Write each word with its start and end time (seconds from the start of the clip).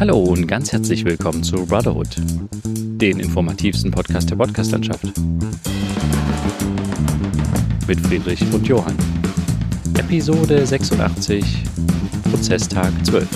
Hallo 0.00 0.18
und 0.18 0.48
ganz 0.48 0.72
herzlich 0.72 1.04
willkommen 1.04 1.44
zu 1.44 1.64
Brotherhood, 1.66 2.08
den 2.64 3.20
informativsten 3.20 3.92
Podcast 3.92 4.28
der 4.28 4.34
Podcastlandschaft. 4.34 5.04
Mit 7.86 8.00
Friedrich 8.00 8.42
und 8.52 8.66
Johann. 8.66 8.96
Episode 9.96 10.66
86, 10.66 11.44
Prozesstag 12.28 12.92
12. 13.06 13.28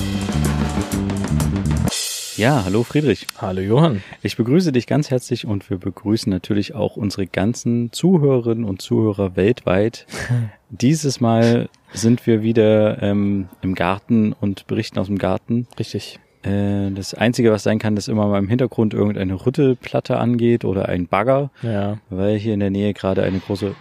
Ja, 2.37 2.65
hallo 2.65 2.83
Friedrich. 2.83 3.29
Hallo 3.39 3.61
Johann. 3.61 4.03
Ich 4.23 4.37
begrüße 4.37 4.73
dich 4.73 4.89
ganz 4.89 5.11
herzlich 5.11 5.47
und 5.47 5.71
wir 5.71 5.79
begrüßen 5.79 6.31
natürlich 6.31 6.75
auch 6.75 6.97
unsere 6.97 7.29
ganzen 7.29 7.93
Zuhörerinnen 7.93 8.65
und 8.65 8.83
Zuhörer 8.83 9.37
weltweit. 9.37 10.07
Dieses 10.71 11.21
Mal 11.21 11.69
sind 11.93 12.27
wir 12.27 12.43
wieder 12.43 13.01
ähm, 13.01 13.49
im 13.63 13.77
Garten 13.77 14.33
und 14.33 14.67
berichten 14.67 14.99
aus 14.99 15.07
dem 15.07 15.19
Garten. 15.19 15.69
Richtig. 15.79 16.19
Äh, 16.43 16.91
das 16.93 17.15
Einzige, 17.15 17.51
was 17.53 17.63
sein 17.63 17.79
kann, 17.79 17.97
dass 17.97 18.09
immer 18.09 18.27
mal 18.27 18.39
im 18.39 18.49
Hintergrund 18.49 18.95
irgendeine 18.95 19.45
Rüttelplatte 19.45 20.19
angeht 20.19 20.65
oder 20.65 20.89
ein 20.89 21.07
Bagger, 21.07 21.51
Ja. 21.63 21.99
weil 22.11 22.37
hier 22.39 22.55
in 22.55 22.61
der 22.61 22.71
Nähe 22.71 22.95
gerade 22.95 23.23
eine 23.23 23.39
große 23.41 23.75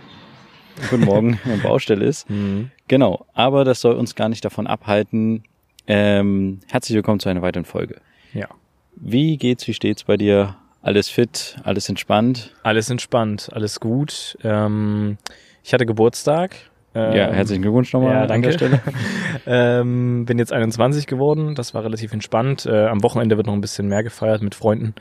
Guten 0.89 1.05
Morgen 1.05 1.39
Baustelle 1.63 2.05
ist. 2.05 2.29
Mhm. 2.29 2.69
Genau, 2.87 3.25
aber 3.33 3.63
das 3.65 3.81
soll 3.81 3.95
uns 3.95 4.15
gar 4.15 4.29
nicht 4.29 4.45
davon 4.45 4.67
abhalten. 4.67 5.43
Ähm, 5.87 6.59
herzlich 6.69 6.95
willkommen 6.95 7.19
zu 7.19 7.29
einer 7.29 7.41
weiteren 7.41 7.65
Folge. 7.65 8.01
Ja. 8.33 8.47
Wie 8.95 9.37
geht's, 9.37 9.67
wie 9.67 9.73
steht's 9.73 10.03
bei 10.03 10.17
dir? 10.17 10.55
Alles 10.81 11.09
fit, 11.09 11.57
alles 11.63 11.89
entspannt? 11.89 12.53
Alles 12.63 12.89
entspannt, 12.89 13.49
alles 13.53 13.79
gut. 13.79 14.37
Ähm, 14.43 15.17
ich 15.63 15.73
hatte 15.73 15.85
Geburtstag. 15.85 16.55
Ähm, 16.97 17.13
ja, 17.13 17.31
herzlichen 17.31 17.61
Glückwunsch 17.61 17.93
nochmal 17.93 18.13
ja, 18.13 18.21
an 18.23 18.27
danke. 18.27 18.49
der 18.49 18.53
Stelle. 18.53 18.81
ähm, 19.45 20.25
bin 20.25 20.39
jetzt 20.39 20.51
21 20.51 21.05
geworden. 21.05 21.53
Das 21.53 21.75
war 21.75 21.83
relativ 21.83 22.11
entspannt. 22.11 22.65
Äh, 22.65 22.87
am 22.87 23.03
Wochenende 23.03 23.37
wird 23.37 23.45
noch 23.45 23.53
ein 23.53 23.61
bisschen 23.61 23.87
mehr 23.87 24.01
gefeiert 24.01 24.41
mit 24.41 24.55
Freunden. 24.55 24.95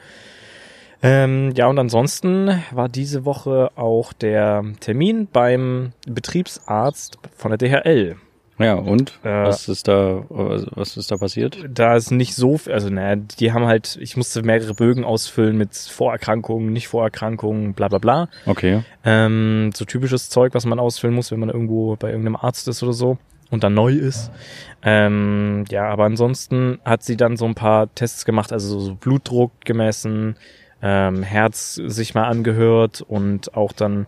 Ähm, 1.03 1.53
ja, 1.57 1.69
und 1.69 1.79
ansonsten 1.79 2.63
war 2.71 2.89
diese 2.89 3.25
Woche 3.25 3.71
auch 3.77 4.13
der 4.13 4.63
Termin 4.81 5.29
beim 5.33 5.93
Betriebsarzt 6.07 7.19
von 7.35 7.51
der 7.51 7.59
DHL. 7.59 8.17
Ja, 8.59 8.75
und? 8.75 9.19
Äh, 9.23 9.45
was 9.45 9.69
ist 9.69 9.87
da, 9.87 10.25
was 10.29 10.97
ist 10.97 11.11
da 11.11 11.17
passiert? 11.17 11.59
da 11.69 11.95
ist 11.95 12.11
nicht 12.11 12.35
so, 12.35 12.59
also 12.71 12.89
naja, 12.89 13.17
die 13.17 13.53
haben 13.53 13.67
halt, 13.67 13.99
ich 14.01 14.17
musste 14.17 14.43
mehrere 14.43 14.75
Bögen 14.75 15.05
ausfüllen 15.05 15.57
mit 15.57 15.75
Vorerkrankungen, 15.75 16.73
nicht 16.73 16.89
Vorerkrankungen, 16.89 17.75
bla 17.75 17.89
bla 17.89 17.99
bla. 17.99 18.29
Okay. 18.47 18.83
Ähm, 19.05 19.71
so 19.75 19.85
typisches 19.85 20.31
Zeug, 20.31 20.55
was 20.55 20.65
man 20.65 20.79
ausfüllen 20.79 21.15
muss, 21.15 21.31
wenn 21.31 21.41
man 21.41 21.51
irgendwo 21.51 21.97
bei 21.97 22.09
irgendeinem 22.09 22.37
Arzt 22.37 22.67
ist 22.69 22.83
oder 22.83 22.95
so 22.95 23.19
und 23.51 23.63
dann 23.63 23.75
neu 23.75 23.93
ist. 23.93 24.31
Ähm, 24.83 25.65
ja, 25.71 25.89
aber 25.89 26.05
ansonsten 26.05 26.79
hat 26.85 27.03
sie 27.03 27.17
dann 27.17 27.37
so 27.37 27.45
ein 27.45 27.55
paar 27.55 27.95
Tests 27.95 28.25
gemacht, 28.25 28.53
also 28.53 28.79
so 28.81 28.95
Blutdruck 28.95 29.53
gemessen, 29.65 30.37
ähm, 30.83 31.23
Herz 31.23 31.75
sich 31.75 32.15
mal 32.15 32.25
angehört 32.25 33.03
und 33.03 33.55
auch 33.55 33.73
dann 33.73 34.07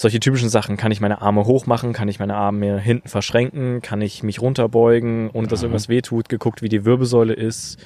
solche 0.00 0.18
typischen 0.18 0.48
Sachen. 0.48 0.78
Kann 0.78 0.92
ich 0.92 1.00
meine 1.00 1.20
Arme 1.20 1.44
hoch 1.44 1.66
machen? 1.66 1.92
Kann 1.92 2.08
ich 2.08 2.18
meine 2.18 2.34
Arme 2.34 2.80
hinten 2.80 3.08
verschränken? 3.08 3.82
Kann 3.82 4.00
ich 4.00 4.22
mich 4.22 4.40
runterbeugen, 4.40 5.28
ohne 5.30 5.46
dass 5.46 5.62
irgendwas 5.62 5.90
wehtut? 5.90 6.30
Geguckt, 6.30 6.62
wie 6.62 6.70
die 6.70 6.86
Wirbelsäule 6.86 7.34
ist. 7.34 7.78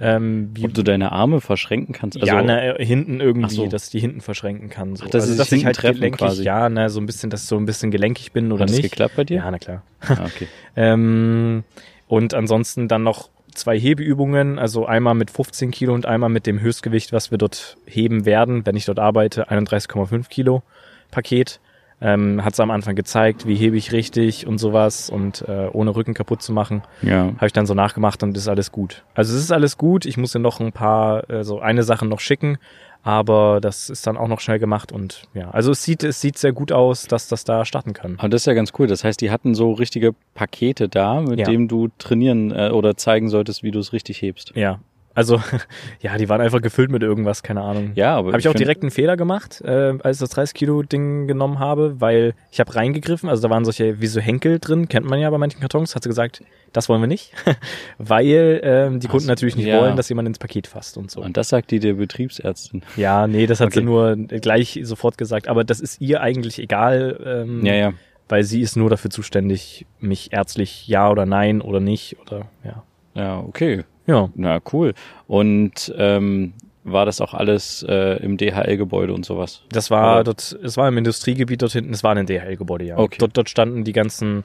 Ähm, 0.00 0.50
wie, 0.52 0.64
Ob 0.64 0.74
du 0.74 0.82
deine 0.82 1.12
Arme 1.12 1.40
verschränken 1.40 1.94
kannst? 1.94 2.20
Also, 2.20 2.26
ja, 2.26 2.42
na, 2.42 2.60
äh, 2.60 2.84
hinten 2.84 3.20
irgendwie, 3.20 3.54
so. 3.54 3.66
dass 3.68 3.84
ich 3.84 3.90
die 3.90 4.00
hinten 4.00 4.20
verschränken 4.20 4.68
kann. 4.68 4.96
So. 4.96 5.04
Ach, 5.06 5.10
dass 5.10 5.24
sie 5.24 5.30
sich 5.30 5.38
dass 5.38 5.52
ich 5.52 5.64
halt 5.64 5.80
gelenkig, 5.80 6.18
quasi. 6.18 6.42
ja, 6.42 6.68
na, 6.68 6.88
so 6.88 6.98
ein 7.00 7.06
bisschen, 7.06 7.30
dass 7.30 7.42
ich 7.42 7.48
so 7.48 7.56
ein 7.56 7.66
bisschen 7.66 7.92
gelenkig 7.92 8.32
bin 8.32 8.50
oder 8.50 8.62
hat 8.62 8.70
das 8.70 8.76
nicht. 8.76 8.90
geklappt 8.90 9.14
bei 9.16 9.24
dir? 9.24 9.36
Ja, 9.38 9.50
na 9.50 9.58
klar. 9.58 9.82
Ah, 10.00 10.24
okay. 10.24 10.48
Ähm, 10.76 11.64
und 12.06 12.32
ansonsten 12.32 12.86
dann 12.86 13.02
noch 13.02 13.28
zwei 13.54 13.78
Hebeübungen, 13.78 14.58
also 14.58 14.86
einmal 14.86 15.14
mit 15.14 15.30
15 15.30 15.70
Kilo 15.72 15.94
und 15.94 16.06
einmal 16.06 16.30
mit 16.30 16.46
dem 16.46 16.60
Höchstgewicht, 16.60 17.12
was 17.12 17.30
wir 17.30 17.38
dort 17.38 17.76
heben 17.86 18.24
werden, 18.24 18.64
wenn 18.66 18.76
ich 18.76 18.84
dort 18.84 19.00
arbeite, 19.00 19.50
31,5 19.50 20.28
Kilo 20.28 20.62
Paket. 21.10 21.60
Ähm, 22.02 22.42
hat 22.42 22.54
es 22.54 22.60
am 22.60 22.70
Anfang 22.70 22.96
gezeigt, 22.96 23.46
wie 23.46 23.56
hebe 23.56 23.76
ich 23.76 23.92
richtig 23.92 24.46
und 24.46 24.56
sowas 24.56 25.10
und 25.10 25.42
äh, 25.46 25.68
ohne 25.70 25.94
Rücken 25.94 26.14
kaputt 26.14 26.40
zu 26.40 26.50
machen. 26.50 26.80
Ja. 27.02 27.26
Habe 27.36 27.46
ich 27.46 27.52
dann 27.52 27.66
so 27.66 27.74
nachgemacht 27.74 28.22
und 28.22 28.34
ist 28.38 28.48
alles 28.48 28.72
gut. 28.72 29.04
Also 29.12 29.36
es 29.36 29.42
ist 29.42 29.52
alles 29.52 29.76
gut. 29.76 30.06
Ich 30.06 30.16
muss 30.16 30.32
dir 30.32 30.38
noch 30.38 30.60
ein 30.60 30.72
paar, 30.72 31.28
äh, 31.28 31.44
so 31.44 31.60
eine 31.60 31.82
Sache 31.82 32.06
noch 32.06 32.20
schicken, 32.20 32.56
aber 33.02 33.60
das 33.60 33.90
ist 33.90 34.06
dann 34.06 34.16
auch 34.16 34.28
noch 34.28 34.40
schnell 34.40 34.58
gemacht 34.58 34.92
und 34.92 35.24
ja, 35.34 35.50
also 35.50 35.72
es 35.72 35.84
sieht, 35.84 36.02
es 36.02 36.20
sieht 36.22 36.38
sehr 36.38 36.52
gut 36.52 36.72
aus, 36.72 37.06
dass 37.06 37.28
das 37.28 37.44
da 37.44 37.66
starten 37.66 37.92
kann. 37.92 38.14
Aber 38.18 38.28
das 38.30 38.42
ist 38.42 38.46
ja 38.46 38.54
ganz 38.54 38.72
cool. 38.78 38.86
Das 38.86 39.04
heißt, 39.04 39.20
die 39.20 39.30
hatten 39.30 39.54
so 39.54 39.72
richtige 39.72 40.14
Pakete 40.34 40.88
da, 40.88 41.20
mit 41.20 41.38
Ja. 41.40 41.46
dem 41.46 41.68
du 41.68 41.88
trainieren 41.98 42.50
äh, 42.50 42.70
oder 42.70 42.96
zeigen 42.96 43.28
solltest, 43.28 43.62
wie 43.62 43.70
du 43.72 43.78
es 43.78 43.92
richtig 43.92 44.22
hebst. 44.22 44.52
Ja, 44.54 44.80
also 45.20 45.40
ja, 46.00 46.16
die 46.16 46.28
waren 46.28 46.40
einfach 46.40 46.62
gefüllt 46.62 46.90
mit 46.90 47.02
irgendwas, 47.02 47.42
keine 47.42 47.60
Ahnung. 47.60 47.92
Ja, 47.94 48.16
aber 48.16 48.28
Habe 48.32 48.40
ich 48.40 48.48
auch 48.48 48.52
find- 48.52 48.60
direkt 48.60 48.82
einen 48.82 48.90
Fehler 48.90 49.16
gemacht, 49.16 49.60
äh, 49.60 49.94
als 50.02 50.16
ich 50.16 50.20
das 50.20 50.30
30 50.30 50.54
Kilo 50.54 50.82
Ding 50.82 51.26
genommen 51.28 51.58
habe, 51.58 52.00
weil 52.00 52.34
ich 52.50 52.58
habe 52.60 52.74
reingegriffen, 52.74 53.28
also 53.28 53.42
da 53.42 53.50
waren 53.50 53.64
solche 53.64 54.00
wie 54.00 54.06
so 54.06 54.18
Henkel 54.20 54.58
drin, 54.58 54.88
kennt 54.88 55.06
man 55.06 55.20
ja 55.20 55.28
bei 55.28 55.36
manchen 55.38 55.60
Kartons, 55.60 55.94
hat 55.94 56.02
sie 56.04 56.08
gesagt, 56.08 56.42
das 56.72 56.88
wollen 56.88 57.00
wir 57.02 57.06
nicht, 57.08 57.32
weil 57.98 58.60
ähm, 58.62 59.00
die 59.00 59.08
Kunden 59.08 59.26
so, 59.26 59.30
natürlich 59.30 59.56
nicht 59.56 59.66
ja. 59.66 59.80
wollen, 59.80 59.96
dass 59.96 60.08
jemand 60.08 60.28
ins 60.28 60.38
Paket 60.38 60.66
fasst 60.66 60.96
und 60.96 61.10
so. 61.10 61.20
Und 61.20 61.36
das 61.36 61.48
sagt 61.48 61.70
die 61.70 61.80
der 61.80 61.94
Betriebsärztin. 61.94 62.82
Ja, 62.96 63.26
nee, 63.26 63.46
das 63.46 63.60
hat 63.60 63.66
Okay. 63.68 63.80
sie 63.80 63.84
nur 63.84 64.16
gleich 64.16 64.80
sofort 64.82 65.18
gesagt, 65.18 65.48
aber 65.48 65.64
das 65.64 65.80
ist 65.80 66.00
ihr 66.00 66.20
eigentlich 66.20 66.58
egal, 66.58 67.18
ähm, 67.24 67.64
Ja, 67.64 67.74
ja. 67.74 67.92
weil 68.28 68.42
sie 68.44 68.60
ist 68.60 68.76
nur 68.76 68.90
dafür 68.90 69.10
zuständig, 69.10 69.86
mich 70.00 70.32
ärztlich 70.32 70.88
ja 70.88 71.10
oder 71.10 71.26
nein 71.26 71.60
oder 71.60 71.80
nicht 71.80 72.16
oder 72.20 72.46
ja. 72.64 72.82
Ja, 73.14 73.38
okay. 73.40 73.84
Ja, 74.10 74.28
Na, 74.34 74.60
cool. 74.72 74.94
Und 75.28 75.92
ähm, 75.96 76.52
war 76.84 77.06
das 77.06 77.20
auch 77.20 77.34
alles 77.34 77.84
äh, 77.88 78.16
im 78.22 78.36
DHL-Gebäude 78.36 79.12
und 79.12 79.24
sowas? 79.24 79.62
Das 79.70 79.90
war 79.90 80.16
Oder- 80.16 80.24
dort, 80.24 80.58
es 80.64 80.76
war 80.76 80.88
im 80.88 80.98
Industriegebiet 80.98 81.62
dort 81.62 81.72
hinten, 81.72 81.92
es 81.92 82.02
war 82.02 82.16
ein 82.16 82.26
DHL-Gebäude, 82.26 82.86
ja. 82.86 82.98
Okay. 82.98 83.18
Dort, 83.20 83.36
dort 83.36 83.48
standen 83.50 83.84
die 83.84 83.92
ganzen 83.92 84.44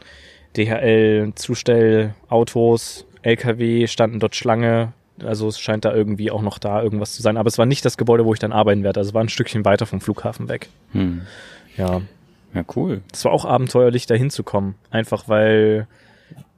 DHL-Zustellautos, 0.55 3.05
LKW, 3.21 3.87
standen 3.87 4.19
dort 4.19 4.35
Schlange. 4.35 4.93
Also 5.23 5.47
es 5.47 5.59
scheint 5.59 5.85
da 5.85 5.93
irgendwie 5.93 6.29
auch 6.29 6.41
noch 6.41 6.59
da 6.59 6.81
irgendwas 6.83 7.13
zu 7.13 7.21
sein. 7.21 7.37
Aber 7.37 7.47
es 7.47 7.57
war 7.57 7.65
nicht 7.65 7.85
das 7.85 7.97
Gebäude, 7.97 8.25
wo 8.25 8.33
ich 8.33 8.39
dann 8.39 8.51
arbeiten 8.51 8.83
werde. 8.83 8.99
Also 8.99 9.09
es 9.09 9.13
war 9.13 9.23
ein 9.23 9.29
Stückchen 9.29 9.63
weiter 9.65 9.85
vom 9.85 10.01
Flughafen 10.01 10.49
weg. 10.49 10.67
Hm. 10.91 11.21
Ja. 11.77 12.01
Ja, 12.53 12.63
cool. 12.75 13.01
Es 13.13 13.23
war 13.25 13.31
auch 13.31 13.45
abenteuerlich, 13.45 14.05
da 14.07 14.15
hinzukommen. 14.15 14.75
Einfach 14.89 15.27
weil 15.27 15.87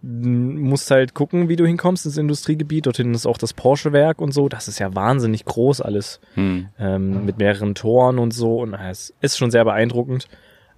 musst 0.02 0.90
halt 0.92 1.14
gucken, 1.14 1.50
wie 1.50 1.56
du 1.56 1.66
hinkommst 1.66 2.06
ins 2.06 2.18
Industriegebiet. 2.18 2.86
Dort 2.86 2.98
hinten 2.98 3.14
ist 3.14 3.26
auch 3.26 3.38
das 3.38 3.54
Porsche-Werk 3.54 4.22
und 4.22 4.34
so. 4.34 4.48
Das 4.48 4.68
ist 4.68 4.80
ja 4.80 4.94
wahnsinnig 4.96 5.44
groß 5.46 5.82
alles 5.82 6.20
Hm. 6.36 6.70
ähm, 6.80 7.26
mit 7.26 7.38
mehreren 7.38 7.76
Toren 7.76 8.20
und 8.20 8.32
so. 8.34 8.62
Und 8.62 8.74
äh, 8.74 8.90
es 8.90 9.14
ist 9.22 9.38
schon 9.38 9.52
sehr 9.52 9.66
beeindruckend. 9.66 10.28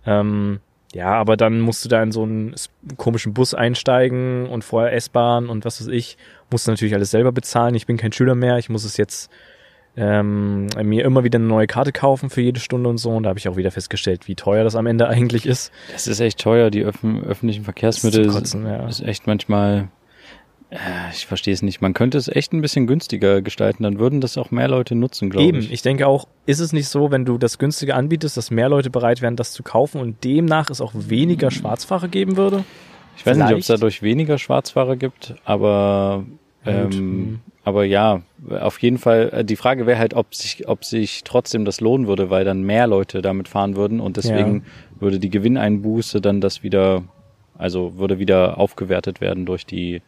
Ähm, 0.06 0.60
ja, 0.94 1.12
aber 1.14 1.38
dann 1.38 1.60
musst 1.60 1.86
du 1.86 1.90
da 1.90 2.02
in 2.02 2.12
so 2.12 2.24
einen 2.24 2.56
komischen 2.98 3.34
Bus 3.34 3.54
einsteigen 3.54 4.48
und 4.48 4.64
vorher 4.64 4.94
S-Bahn 4.94 5.48
und 5.50 5.64
was 5.66 5.80
weiß 5.82 5.88
ich. 5.90 6.18
Musst 6.50 6.66
du 6.66 6.72
natürlich 6.72 6.96
alles 6.96 7.12
selber 7.12 7.32
bezahlen. 7.32 7.76
Ich 7.76 7.86
bin 7.86 7.98
kein 7.98 8.12
Schüler 8.12 8.34
mehr. 8.34 8.58
Ich 8.58 8.70
muss 8.70 8.84
es 8.84 8.98
jetzt 8.98 9.30
ähm, 10.00 10.68
mir 10.82 11.04
immer 11.04 11.26
wieder 11.26 11.38
eine 11.38 11.48
neue 11.48 11.68
Karte 11.68 11.92
kaufen 11.92 12.30
für 12.30 12.42
jede 12.42 12.62
Stunde 12.62 12.90
und 12.90 12.98
so. 12.98 13.12
Und 13.12 13.24
da 13.24 13.30
habe 13.30 13.40
ich 13.40 13.50
auch 13.50 13.58
wieder 13.58 13.70
festgestellt, 13.70 14.28
wie 14.28 14.36
teuer 14.36 14.64
das 14.64 14.76
am 14.76 14.88
Ende 14.88 15.08
eigentlich 15.10 15.46
ist. 15.46 15.72
Das 15.92 16.08
ist 16.08 16.22
echt 16.22 16.40
teuer, 16.40 16.70
die 16.70 16.84
öffn 16.84 17.24
öffentlichen 17.24 17.66
Verkehrsmittel. 17.66 18.26
Das 18.26 18.36
ist 18.36 18.40
Kotzen, 18.40 18.66
ja. 18.66 18.88
ist 18.88 19.02
echt 19.02 19.28
manchmal, 19.28 19.90
äh, 20.70 20.78
ich 21.12 21.26
verstehe 21.26 21.54
es 21.54 21.62
nicht. 21.62 21.82
Man 21.82 21.94
könnte 21.94 22.18
es 22.18 22.30
echt 22.30 22.54
ein 22.54 22.62
bisschen 22.62 22.88
günstiger 22.88 23.42
gestalten, 23.42 23.84
dann 23.84 24.00
würden 24.00 24.22
das 24.22 24.38
auch 24.38 24.52
mehr 24.52 24.70
Leute 24.70 24.96
nutzen, 24.96 25.30
glaube 25.30 25.48
Eben, 25.48 25.60
ich. 25.60 25.72
ich 25.74 25.82
denke 25.82 26.08
auch, 26.08 26.28
ist 26.46 26.60
es 26.60 26.72
nicht 26.72 26.88
so, 26.88 27.12
wenn 27.12 27.26
du 27.26 27.38
das 27.38 27.58
günstige 27.58 27.96
anbietest, 27.96 28.38
dass 28.38 28.52
mehr 28.52 28.70
Leute 28.70 28.90
bereit 28.90 29.22
wären, 29.22 29.36
das 29.36 29.52
zu 29.52 29.64
kaufen 29.64 30.00
und 30.00 30.24
demnach 30.24 30.70
es 30.70 30.80
auch 30.80 30.94
weniger 30.96 31.52
Schwarzfahrer 31.52 32.08
geben 32.08 32.38
würde? 32.38 32.64
Ich 33.18 33.26
weiß 33.26 33.36
nicht, 33.36 33.46
ob 33.48 33.58
es 33.58 33.66
Vielleicht. 33.66 33.70
dadurch 33.70 34.02
weniger 34.02 34.38
Schwarzfahrer 34.38 34.96
gibt, 34.96 35.36
aber. 35.44 36.24
Ähm, 36.70 36.92
Hm. 36.92 37.40
aber 37.64 37.84
ja, 37.86 38.22
auf 38.62 38.80
jeden 38.82 38.98
Fall. 38.98 39.30
äh, 39.34 39.46
Die 39.46 39.56
Frage 39.56 39.86
wäre 39.86 40.00
halt, 40.00 40.14
ob 40.14 40.34
sich, 40.36 40.68
ob 40.68 40.84
sich 40.86 41.24
trotzdem 41.24 41.66
das 41.66 41.82
lohnen 41.82 42.08
würde, 42.08 42.30
weil 42.30 42.46
dann 42.46 42.62
mehr 42.64 42.88
Leute 42.88 43.22
damit 43.22 43.48
fahren 43.48 43.76
würden 43.76 44.00
und 44.00 44.18
deswegen 44.18 44.64
würde 45.00 45.20
die 45.20 45.30
Gewinneinbuße 45.30 46.22
dann 46.22 46.42
das 46.42 46.64
wieder, 46.64 47.04
also 47.58 47.98
würde 47.98 48.20
wieder 48.20 48.58
aufgewertet 48.58 49.22
werden 49.22 49.46
durch 49.46 49.66
die 49.66 50.02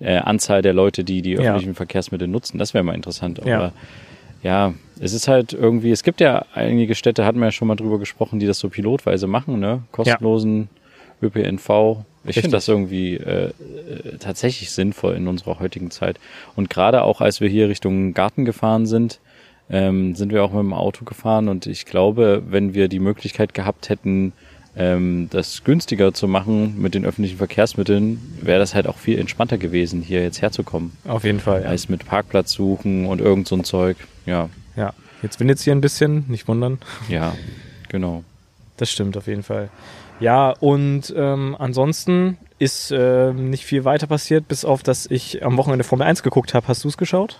äh, 0.00 0.16
Anzahl 0.18 0.62
der 0.62 0.72
Leute, 0.74 1.02
die 1.04 1.22
die 1.22 1.32
Ja. 1.32 1.40
öffentlichen 1.40 1.74
Verkehrsmittel 1.74 2.28
nutzen. 2.28 2.58
Das 2.58 2.72
wäre 2.74 2.84
mal 2.84 2.94
interessant. 2.94 3.40
Aber 3.40 3.48
Ja. 3.48 3.72
ja, 4.42 4.74
es 5.00 5.12
ist 5.12 5.26
halt 5.28 5.52
irgendwie, 5.52 5.90
es 5.90 6.02
gibt 6.04 6.20
ja 6.20 6.44
einige 6.54 6.94
Städte, 6.94 7.24
hatten 7.24 7.38
wir 7.40 7.46
ja 7.46 7.52
schon 7.52 7.66
mal 7.68 7.74
drüber 7.76 7.98
gesprochen, 7.98 8.38
die 8.38 8.46
das 8.46 8.58
so 8.60 8.68
pilotweise 8.68 9.26
machen, 9.26 9.58
ne? 9.58 9.82
Kostenlosen 9.92 10.68
ÖPNV. 11.22 12.04
Ich 12.28 12.40
finde 12.40 12.56
das 12.56 12.68
irgendwie 12.68 13.14
äh, 13.14 13.46
äh, 13.46 13.52
tatsächlich 14.18 14.70
sinnvoll 14.70 15.14
in 15.14 15.28
unserer 15.28 15.58
heutigen 15.60 15.90
Zeit. 15.90 16.18
Und 16.56 16.70
gerade 16.70 17.02
auch, 17.02 17.20
als 17.20 17.40
wir 17.40 17.48
hier 17.48 17.68
Richtung 17.68 18.14
Garten 18.14 18.44
gefahren 18.44 18.86
sind, 18.86 19.20
ähm, 19.70 20.14
sind 20.14 20.32
wir 20.32 20.44
auch 20.44 20.52
mit 20.52 20.60
dem 20.60 20.72
Auto 20.72 21.04
gefahren 21.04 21.48
und 21.48 21.66
ich 21.66 21.84
glaube, 21.84 22.42
wenn 22.48 22.72
wir 22.74 22.88
die 22.88 23.00
Möglichkeit 23.00 23.52
gehabt 23.52 23.90
hätten, 23.90 24.32
ähm, 24.76 25.28
das 25.30 25.64
günstiger 25.64 26.14
zu 26.14 26.28
machen 26.28 26.80
mit 26.80 26.94
den 26.94 27.04
öffentlichen 27.04 27.36
Verkehrsmitteln, 27.36 28.20
wäre 28.40 28.60
das 28.60 28.74
halt 28.74 28.86
auch 28.86 28.96
viel 28.96 29.18
entspannter 29.18 29.58
gewesen, 29.58 30.02
hier 30.02 30.22
jetzt 30.22 30.40
herzukommen. 30.40 30.92
Auf 31.06 31.24
jeden 31.24 31.40
Fall. 31.40 31.62
Ja. 31.62 31.68
Als 31.68 31.88
mit 31.88 32.06
Parkplatz 32.06 32.52
suchen 32.52 33.06
und 33.06 33.20
irgend 33.20 33.48
so 33.48 33.56
ein 33.56 33.64
Zeug. 33.64 33.96
Ja. 34.24 34.48
Ja. 34.76 34.94
Jetzt 35.22 35.40
windet 35.40 35.58
es 35.58 35.64
hier 35.64 35.74
ein 35.74 35.80
bisschen, 35.80 36.24
nicht 36.28 36.46
wundern. 36.46 36.78
Ja, 37.08 37.34
genau. 37.88 38.22
Das 38.76 38.90
stimmt 38.90 39.16
auf 39.16 39.26
jeden 39.26 39.42
Fall. 39.42 39.68
Ja, 40.20 40.50
und 40.60 41.12
ähm, 41.16 41.56
ansonsten 41.58 42.38
ist 42.58 42.90
äh, 42.90 43.32
nicht 43.32 43.64
viel 43.64 43.84
weiter 43.84 44.06
passiert, 44.06 44.48
bis 44.48 44.64
auf, 44.64 44.82
dass 44.82 45.06
ich 45.06 45.44
am 45.44 45.56
Wochenende 45.56 45.84
Formel 45.84 46.06
1 46.06 46.22
geguckt 46.22 46.54
habe. 46.54 46.66
Hast 46.66 46.84
du 46.84 46.88
es 46.88 46.96
geschaut? 46.96 47.38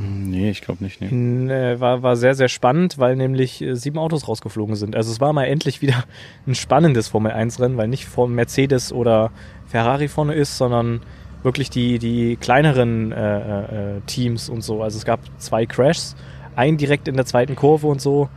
Nee, 0.00 0.50
ich 0.50 0.60
glaube 0.60 0.84
nicht. 0.84 1.00
Nee. 1.00 1.52
Äh, 1.52 1.80
war, 1.80 2.02
war 2.02 2.16
sehr, 2.16 2.34
sehr 2.34 2.48
spannend, 2.48 2.98
weil 2.98 3.16
nämlich 3.16 3.60
äh, 3.60 3.74
sieben 3.74 3.98
Autos 3.98 4.28
rausgeflogen 4.28 4.76
sind. 4.76 4.94
Also 4.94 5.10
es 5.10 5.20
war 5.20 5.32
mal 5.32 5.44
endlich 5.44 5.82
wieder 5.82 6.04
ein 6.46 6.54
spannendes 6.54 7.08
Formel 7.08 7.32
1-Rennen, 7.32 7.76
weil 7.76 7.88
nicht 7.88 8.04
vor 8.04 8.28
Mercedes 8.28 8.92
oder 8.92 9.32
Ferrari 9.66 10.06
vorne 10.08 10.34
ist, 10.34 10.56
sondern 10.56 11.00
wirklich 11.42 11.70
die, 11.70 11.98
die 11.98 12.36
kleineren 12.36 13.12
äh, 13.12 13.96
äh, 13.96 14.00
Teams 14.06 14.48
und 14.48 14.62
so. 14.62 14.82
Also 14.82 14.98
es 14.98 15.04
gab 15.04 15.20
zwei 15.38 15.66
Crashs, 15.66 16.14
ein 16.54 16.76
direkt 16.76 17.08
in 17.08 17.16
der 17.16 17.26
zweiten 17.26 17.56
Kurve 17.56 17.86
und 17.86 18.00
so 18.00 18.28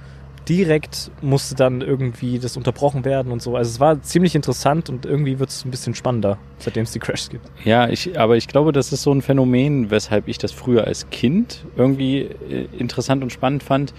direkt 0.50 1.12
musste 1.22 1.56
dann 1.56 1.82
irgendwie 1.82 2.40
das 2.40 2.58
unterbrochen 2.58 3.06
werden 3.06 3.32
und 3.32 3.42
so. 3.42 3.56
Also 3.56 3.70
es 3.70 3.80
war 3.80 4.02
ziemlich 4.02 4.36
interessant 4.36 4.90
und 4.90 5.06
irgendwie 5.06 5.40
wird 5.40 5.50
es 5.50 5.66
ein 5.66 5.72
bisschen 5.72 5.94
spannender, 5.94 6.38
seitdem 6.58 6.84
es 6.84 6.92
die 6.92 7.00
Crashs 7.00 7.30
gibt. 7.30 7.46
Ja, 7.64 7.90
ich, 7.90 8.20
aber 8.20 8.38
ich 8.38 8.48
glaube, 8.48 8.72
das 8.72 8.92
ist 8.92 9.04
so 9.04 9.14
ein 9.14 9.22
Phänomen, 9.22 9.92
weshalb 9.92 10.28
ich 10.28 10.38
das 10.38 10.52
früher 10.52 10.86
als 10.86 11.10
Kind 11.10 11.66
irgendwie 11.76 12.22
äh, 12.22 12.68
interessant 12.78 13.24
und 13.24 13.32
spannend 13.32 13.64
fand, 13.64 13.94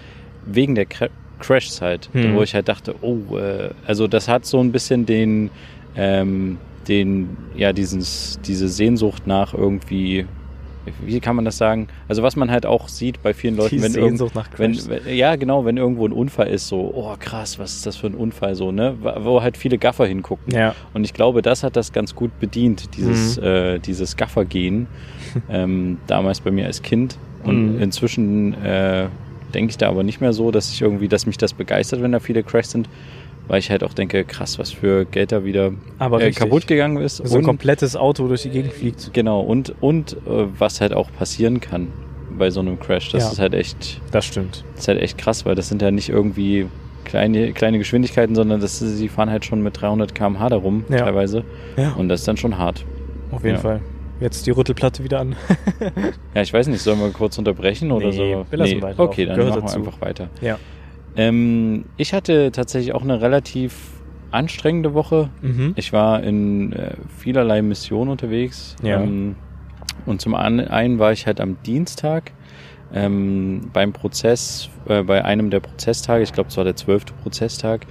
wegen 0.45 0.75
der 0.75 0.85
Cra 0.85 1.07
Crash-Zeit, 1.39 2.09
hm. 2.13 2.35
wo 2.35 2.43
ich 2.43 2.53
halt 2.53 2.69
dachte, 2.69 2.95
oh, 3.01 3.35
äh, 3.35 3.71
also 3.85 4.07
das 4.07 4.29
hat 4.29 4.45
so 4.45 4.61
ein 4.61 4.71
bisschen 4.71 5.05
den, 5.05 5.49
ähm, 5.97 6.57
den, 6.87 7.35
ja, 7.53 7.73
dieses, 7.73 8.39
diese 8.45 8.69
Sehnsucht 8.69 9.27
nach 9.27 9.53
irgendwie 9.53 10.25
wie 11.01 11.19
kann 11.19 11.35
man 11.35 11.45
das 11.45 11.57
sagen? 11.57 11.87
Also 12.07 12.23
was 12.23 12.35
man 12.35 12.51
halt 12.51 12.65
auch 12.65 12.87
sieht 12.87 13.21
bei 13.23 13.33
vielen 13.33 13.55
Leuten, 13.55 13.81
wenn, 13.81 13.93
irgend, 13.93 14.21
wenn, 14.57 14.89
wenn, 14.89 15.15
ja 15.15 15.35
genau, 15.35 15.65
wenn 15.65 15.77
irgendwo 15.77 16.05
ein 16.05 16.11
Unfall 16.11 16.47
ist, 16.47 16.67
so 16.67 16.91
oh 16.93 17.15
krass, 17.19 17.59
was 17.59 17.73
ist 17.73 17.85
das 17.85 17.95
für 17.95 18.07
ein 18.07 18.15
Unfall 18.15 18.55
so, 18.55 18.71
ne, 18.71 18.95
wo 19.21 19.41
halt 19.41 19.57
viele 19.57 19.77
Gaffer 19.77 20.05
hingucken. 20.05 20.53
Ja. 20.53 20.75
Und 20.93 21.03
ich 21.03 21.13
glaube, 21.13 21.41
das 21.41 21.63
hat 21.63 21.75
das 21.75 21.93
ganz 21.93 22.15
gut 22.15 22.39
bedient, 22.39 22.95
dieses 22.97 23.37
mhm. 23.37 23.43
äh, 23.43 23.79
dieses 23.79 24.17
Gaffer-Gehen, 24.17 24.87
ähm, 25.49 25.97
damals 26.07 26.41
bei 26.41 26.51
mir 26.51 26.65
als 26.65 26.81
Kind 26.81 27.17
und 27.43 27.75
mhm. 27.75 27.81
inzwischen 27.81 28.53
äh, 28.63 29.07
denke 29.53 29.71
ich 29.71 29.77
da 29.77 29.89
aber 29.89 30.03
nicht 30.03 30.19
mehr 30.19 30.33
so, 30.33 30.51
dass 30.51 30.71
ich 30.71 30.81
irgendwie, 30.81 31.07
dass 31.07 31.25
mich 31.25 31.37
das 31.37 31.53
begeistert, 31.53 32.01
wenn 32.01 32.11
da 32.11 32.19
viele 32.19 32.43
Crashs 32.43 32.71
sind, 32.71 32.89
weil 33.47 33.59
ich 33.59 33.69
halt 33.69 33.83
auch 33.83 33.93
denke, 33.93 34.23
krass, 34.23 34.57
was 34.59 34.71
für 34.71 35.05
Geld 35.05 35.31
da 35.31 35.43
wieder 35.43 35.71
äh, 35.99 36.31
kaputt 36.31 36.67
gegangen 36.67 36.97
ist. 36.97 37.17
So 37.17 37.37
ein 37.37 37.43
komplettes 37.43 37.95
Auto 37.95 38.27
durch 38.27 38.43
die 38.43 38.49
Gegend 38.49 38.73
fliegt. 38.73 39.13
Genau, 39.13 39.41
und, 39.41 39.73
und 39.81 40.13
äh, 40.13 40.45
was 40.57 40.81
halt 40.81 40.93
auch 40.93 41.11
passieren 41.11 41.59
kann 41.59 41.87
bei 42.37 42.49
so 42.49 42.61
einem 42.61 42.79
Crash. 42.79 43.11
Das 43.11 43.23
Ja. 43.23 43.31
ist 43.31 43.39
halt 43.39 43.53
echt, 43.53 44.01
Das 44.11 44.25
stimmt. 44.25 44.63
das 44.73 44.81
ist 44.83 44.87
halt 44.87 45.01
echt 45.01 45.17
krass, 45.17 45.45
weil 45.45 45.55
das 45.55 45.69
sind 45.69 45.81
ja 45.81 45.91
nicht 45.91 46.09
irgendwie 46.09 46.67
kleine, 47.05 47.51
kleine 47.51 47.77
Geschwindigkeiten, 47.77 48.33
sondern 48.33 48.59
das, 48.61 48.79
sie 48.79 49.09
fahren 49.09 49.29
halt 49.29 49.45
schon 49.45 49.61
mit 49.61 49.79
300 49.79 50.15
km/h 50.15 50.49
da 50.49 50.55
rum, 50.55 50.85
Ja. 50.89 50.97
teilweise. 50.99 51.43
Ja. 51.77 51.91
Und 51.93 52.09
das 52.09 52.21
ist 52.21 52.27
dann 52.27 52.37
schon 52.37 52.57
hart. 52.57 52.85
Auf 53.31 53.43
jeden 53.43 53.55
Ja. 53.57 53.61
Fall. 53.61 53.81
Jetzt 54.19 54.45
die 54.47 54.51
Rüttelplatte 54.51 55.03
wieder 55.03 55.19
an. 55.19 55.35
Ja, 56.33 56.41
ich 56.41 56.51
weiß 56.53 56.67
nicht, 56.67 56.81
sollen 56.81 56.99
wir 56.99 57.09
kurz 57.11 57.37
unterbrechen 57.37 57.91
oder 57.91 58.07
Nee, 58.07 58.13
so? 58.33 58.45
wir 58.49 58.57
lassen 58.57 58.81
weiter 58.81 58.99
Okay, 59.03 59.25
dann 59.25 59.35
Gehört 59.35 59.55
machen 59.55 59.61
wir 59.63 59.67
dazu. 59.67 59.77
einfach 59.79 60.01
weiter. 60.01 60.29
Ja. 60.41 60.57
Ähm, 61.15 61.85
ich 61.97 62.13
hatte 62.13 62.51
tatsächlich 62.51 62.93
auch 62.93 63.03
eine 63.03 63.21
relativ 63.21 63.75
anstrengende 64.31 64.93
Woche. 64.93 65.29
Mhm. 65.41 65.73
Ich 65.75 65.93
war 65.93 66.23
in 66.23 66.73
äh, 66.73 66.95
vielerlei 67.17 67.61
Missionen 67.61 68.09
unterwegs. 68.09 68.75
Ja. 68.81 69.01
Ähm, 69.01 69.35
und 70.05 70.21
zum 70.21 70.33
einen 70.35 70.99
war 70.99 71.11
ich 71.11 71.27
halt 71.27 71.39
am 71.39 71.57
Dienstag 71.63 72.31
ähm, 72.93 73.69
beim 73.73 73.93
Prozess, 73.93 74.69
äh, 74.87 75.03
bei 75.03 75.23
einem 75.23 75.49
der 75.49 75.59
Prozesstage, 75.59 76.23
ich 76.23 76.33
glaube 76.33 76.49
es 76.49 76.57
war 76.57 76.63
der 76.63 76.75
zwölfte 76.75 77.13
Prozesstag, 77.13 77.85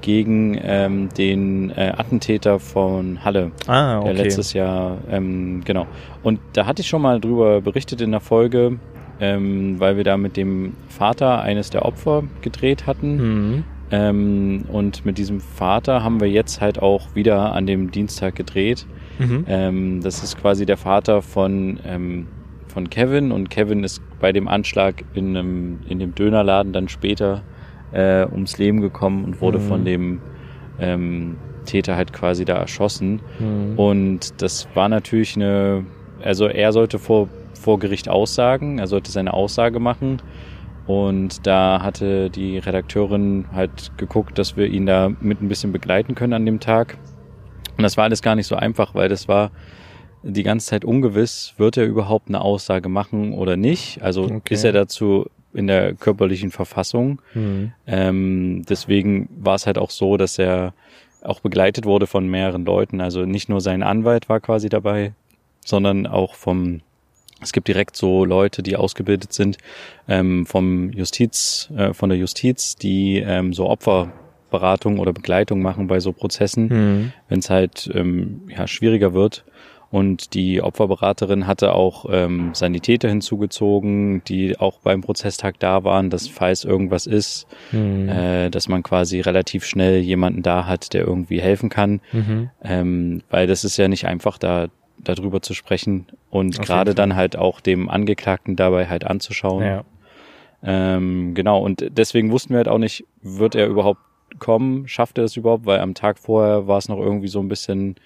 gegen 0.00 0.58
ähm, 0.62 1.08
den 1.16 1.70
äh, 1.70 1.92
Attentäter 1.96 2.60
von 2.60 3.24
Halle, 3.24 3.50
Ah, 3.66 4.00
der 4.00 4.12
okay. 4.12 4.22
letztes 4.22 4.52
Jahr, 4.52 4.98
ähm, 5.10 5.62
genau. 5.64 5.86
Und 6.22 6.38
da 6.52 6.66
hatte 6.66 6.82
ich 6.82 6.88
schon 6.88 7.02
mal 7.02 7.20
drüber 7.20 7.60
berichtet 7.60 8.00
in 8.00 8.12
der 8.12 8.20
Folge, 8.20 8.78
ähm, 9.20 9.78
weil 9.78 9.96
wir 9.96 10.04
da 10.04 10.16
mit 10.16 10.36
dem 10.36 10.74
Vater 10.88 11.40
eines 11.40 11.70
der 11.70 11.84
Opfer 11.84 12.24
gedreht 12.42 12.86
hatten. 12.86 13.16
Mhm. 13.16 13.64
Ähm, 13.90 14.64
und 14.68 15.06
mit 15.06 15.16
diesem 15.18 15.40
Vater 15.40 16.04
haben 16.04 16.20
wir 16.20 16.28
jetzt 16.28 16.60
halt 16.60 16.80
auch 16.80 17.14
wieder 17.14 17.52
an 17.54 17.66
dem 17.66 17.90
Dienstag 17.90 18.34
gedreht. 18.36 18.86
Mhm. 19.18 19.44
Ähm, 19.48 20.00
das 20.02 20.22
ist 20.22 20.38
quasi 20.38 20.66
der 20.66 20.76
Vater 20.76 21.22
von, 21.22 21.80
ähm, 21.86 22.26
von 22.66 22.90
Kevin 22.90 23.32
und 23.32 23.48
Kevin 23.48 23.82
ist 23.84 24.02
bei 24.20 24.32
dem 24.32 24.46
Anschlag 24.46 25.04
in, 25.14 25.36
einem, 25.36 25.78
in 25.88 25.98
dem 25.98 26.14
Dönerladen 26.14 26.72
dann 26.72 26.88
später 26.88 27.42
äh, 27.92 28.26
ums 28.30 28.58
Leben 28.58 28.80
gekommen 28.82 29.24
und 29.24 29.40
wurde 29.40 29.58
Mhm. 29.58 29.62
von 29.62 29.84
dem 29.86 30.20
ähm, 30.78 31.36
Täter 31.64 31.96
halt 31.96 32.12
quasi 32.12 32.44
da 32.44 32.56
erschossen. 32.56 33.20
Mhm. 33.38 33.78
Und 33.78 34.42
das 34.42 34.68
war 34.74 34.88
natürlich 34.90 35.34
eine, 35.36 35.84
also 36.22 36.46
er 36.46 36.72
sollte 36.72 36.98
vor, 36.98 37.28
vor 37.68 37.78
Gericht 37.78 38.08
aussagen, 38.08 38.78
er 38.78 38.86
sollte 38.86 39.12
seine 39.12 39.34
Aussage 39.34 39.78
machen. 39.78 40.22
Und 40.86 41.46
da 41.46 41.82
hatte 41.82 42.30
die 42.30 42.56
Redakteurin 42.56 43.44
halt 43.52 43.92
geguckt, 43.98 44.38
dass 44.38 44.56
wir 44.56 44.68
ihn 44.68 44.86
da 44.86 45.10
mit 45.20 45.42
ein 45.42 45.48
bisschen 45.48 45.70
begleiten 45.70 46.14
können 46.14 46.32
an 46.32 46.46
dem 46.46 46.60
Tag. 46.60 46.96
Und 47.76 47.82
das 47.82 47.98
war 47.98 48.04
alles 48.04 48.22
gar 48.22 48.36
nicht 48.36 48.46
so 48.46 48.56
einfach, 48.56 48.94
weil 48.94 49.10
das 49.10 49.28
war 49.28 49.50
die 50.22 50.44
ganze 50.44 50.68
Zeit 50.68 50.82
ungewiss, 50.86 51.52
wird 51.58 51.76
er 51.76 51.84
überhaupt 51.84 52.28
eine 52.28 52.40
Aussage 52.40 52.88
machen 52.88 53.34
oder 53.34 53.58
nicht. 53.58 54.00
Also 54.00 54.22
Okay. 54.22 54.54
ist 54.54 54.64
er 54.64 54.72
dazu 54.72 55.26
in 55.52 55.66
der 55.66 55.92
körperlichen 55.92 56.50
Verfassung. 56.50 57.20
Mhm. 57.34 57.72
Ähm, 57.86 58.62
deswegen 58.66 59.28
war 59.38 59.56
es 59.56 59.66
halt 59.66 59.76
auch 59.76 59.90
so, 59.90 60.16
dass 60.16 60.38
er 60.38 60.72
auch 61.22 61.40
begleitet 61.40 61.84
wurde 61.84 62.06
von 62.06 62.26
mehreren 62.28 62.64
Leuten. 62.64 63.02
Also 63.02 63.26
nicht 63.26 63.50
nur 63.50 63.60
sein 63.60 63.82
Anwalt 63.82 64.30
war 64.30 64.40
quasi 64.40 64.70
dabei, 64.70 65.12
sondern 65.66 66.06
auch 66.06 66.34
vom, 66.34 66.80
es 67.40 67.52
gibt 67.52 67.68
direkt 67.68 67.96
so 67.96 68.24
Leute, 68.24 68.62
die 68.62 68.76
ausgebildet 68.76 69.32
sind 69.32 69.58
ähm, 70.08 70.44
vom 70.46 70.90
Justiz, 70.92 71.70
äh, 71.76 71.92
von 71.94 72.08
der 72.08 72.18
Justiz, 72.18 72.76
die 72.76 73.18
ähm, 73.18 73.52
so 73.52 73.68
Opferberatung 73.68 74.98
oder 74.98 75.12
Begleitung 75.12 75.60
machen 75.62 75.86
bei 75.86 76.00
so 76.00 76.12
Prozessen, 76.12 76.68
Mhm. 76.68 77.12
wenn 77.28 77.38
es 77.38 77.50
halt 77.50 77.90
ähm, 77.94 78.42
ja, 78.48 78.66
schwieriger 78.66 79.12
wird. 79.14 79.44
Und 79.90 80.34
die 80.34 80.60
Opferberaterin 80.60 81.46
hatte 81.46 81.72
auch 81.72 82.04
ähm, 82.10 82.50
Sanitäter 82.52 83.08
hinzugezogen, 83.08 84.22
die 84.28 84.58
auch 84.58 84.80
beim 84.80 85.00
Prozesstag 85.00 85.58
da 85.60 85.82
waren, 85.82 86.10
dass 86.10 86.28
falls 86.28 86.64
irgendwas 86.64 87.06
ist, 87.06 87.46
Mhm. 87.72 88.06
äh, 88.10 88.50
dass 88.50 88.68
man 88.68 88.82
quasi 88.82 89.20
relativ 89.20 89.64
schnell 89.64 90.00
jemanden 90.00 90.42
da 90.42 90.66
hat, 90.66 90.92
der 90.92 91.06
irgendwie 91.06 91.40
helfen 91.40 91.70
kann. 91.70 92.00
Mhm. 92.12 92.50
Ähm, 92.62 93.22
weil 93.30 93.46
das 93.46 93.64
ist 93.64 93.78
ja 93.78 93.88
nicht 93.88 94.04
einfach, 94.06 94.36
da 94.36 94.66
darüber 95.02 95.42
zu 95.42 95.54
sprechen 95.54 96.06
und 96.30 96.58
Auf 96.58 96.66
gerade 96.66 96.94
dann 96.94 97.16
halt 97.16 97.36
auch 97.36 97.60
dem 97.60 97.88
Angeklagten 97.88 98.56
dabei 98.56 98.86
halt 98.86 99.04
anzuschauen. 99.04 99.64
Ja. 99.64 99.84
Ähm, 100.62 101.34
genau, 101.34 101.60
und 101.60 101.84
deswegen 101.90 102.32
wussten 102.32 102.50
wir 102.50 102.58
halt 102.58 102.68
auch 102.68 102.78
nicht, 102.78 103.04
wird 103.22 103.54
er 103.54 103.66
überhaupt 103.68 104.00
kommen, 104.38 104.88
schafft 104.88 105.18
er 105.18 105.24
es 105.24 105.36
überhaupt, 105.36 105.66
weil 105.66 105.80
am 105.80 105.94
Tag 105.94 106.18
vorher 106.18 106.66
war 106.66 106.78
es 106.78 106.88
noch 106.88 106.98
irgendwie 106.98 107.28
so 107.28 107.40
ein 107.40 107.48
bisschen, 107.48 107.96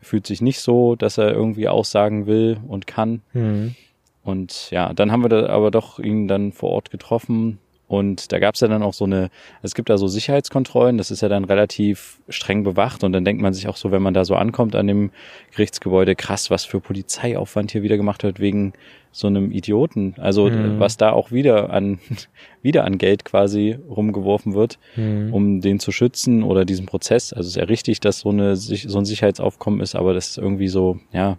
fühlt 0.00 0.26
sich 0.26 0.42
nicht 0.42 0.60
so, 0.60 0.96
dass 0.96 1.18
er 1.18 1.32
irgendwie 1.32 1.68
aussagen 1.68 2.26
will 2.26 2.58
und 2.66 2.86
kann. 2.86 3.22
Mhm. 3.32 3.74
Und 4.22 4.70
ja, 4.70 4.92
dann 4.92 5.12
haben 5.12 5.22
wir 5.22 5.28
da 5.28 5.48
aber 5.48 5.70
doch 5.70 5.98
ihn 5.98 6.28
dann 6.28 6.52
vor 6.52 6.70
Ort 6.70 6.90
getroffen 6.90 7.58
und 7.90 8.30
da 8.30 8.38
gab 8.38 8.54
es 8.54 8.60
ja 8.60 8.68
dann 8.68 8.84
auch 8.84 8.94
so 8.94 9.04
eine, 9.04 9.30
es 9.62 9.74
gibt 9.74 9.90
da 9.90 9.98
so 9.98 10.06
Sicherheitskontrollen, 10.06 10.96
das 10.96 11.10
ist 11.10 11.22
ja 11.22 11.28
dann 11.28 11.42
relativ 11.44 12.20
streng 12.28 12.62
bewacht 12.62 13.02
und 13.02 13.12
dann 13.12 13.24
denkt 13.24 13.42
man 13.42 13.52
sich 13.52 13.66
auch 13.66 13.76
so, 13.76 13.90
wenn 13.90 14.00
man 14.00 14.14
da 14.14 14.24
so 14.24 14.36
ankommt 14.36 14.76
an 14.76 14.86
dem 14.86 15.10
Gerichtsgebäude, 15.50 16.14
krass, 16.14 16.50
was 16.50 16.64
für 16.64 16.78
Polizeiaufwand 16.80 17.72
hier 17.72 17.82
wieder 17.82 17.96
gemacht 17.96 18.22
wird 18.22 18.38
wegen 18.38 18.74
so 19.10 19.26
einem 19.26 19.50
Idioten. 19.50 20.14
Also 20.18 20.48
Mhm. 20.48 20.78
was 20.78 20.96
da 20.98 21.10
auch 21.10 21.32
wieder 21.32 21.70
an 21.70 21.98
wieder 22.62 22.84
an 22.84 22.96
Geld 22.96 23.24
quasi 23.24 23.76
rumgeworfen 23.88 24.54
wird, 24.54 24.78
Mhm. 24.94 25.34
um 25.34 25.60
den 25.60 25.80
zu 25.80 25.90
schützen 25.90 26.44
oder 26.44 26.64
diesen 26.64 26.86
Prozess. 26.86 27.32
Also 27.32 27.48
es 27.48 27.54
ist 27.54 27.60
ja 27.60 27.64
richtig, 27.64 27.98
dass 27.98 28.20
so 28.20 28.28
eine 28.28 28.54
so 28.54 28.98
ein 28.98 29.04
Sicherheitsaufkommen 29.04 29.80
ist, 29.80 29.96
aber 29.96 30.14
das 30.14 30.28
ist 30.28 30.38
irgendwie 30.38 30.68
so, 30.68 31.00
ja. 31.12 31.38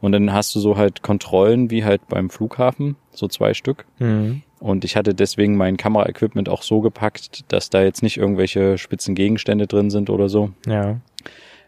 Und 0.00 0.12
dann 0.12 0.32
hast 0.32 0.54
du 0.54 0.60
so 0.60 0.78
halt 0.78 1.02
Kontrollen 1.02 1.70
wie 1.70 1.84
halt 1.84 2.08
beim 2.08 2.30
Flughafen, 2.30 2.96
so 3.12 3.28
zwei 3.28 3.52
Stück. 3.52 3.84
Mhm. 3.98 4.42
Und 4.62 4.84
ich 4.84 4.94
hatte 4.96 5.12
deswegen 5.12 5.56
mein 5.56 5.76
Kameraequipment 5.76 6.48
auch 6.48 6.62
so 6.62 6.80
gepackt, 6.80 7.44
dass 7.52 7.68
da 7.68 7.82
jetzt 7.82 8.02
nicht 8.02 8.16
irgendwelche 8.16 8.78
spitzen 8.78 9.16
Gegenstände 9.16 9.66
drin 9.66 9.90
sind 9.90 10.08
oder 10.08 10.28
so. 10.28 10.50
Ja. 10.66 10.98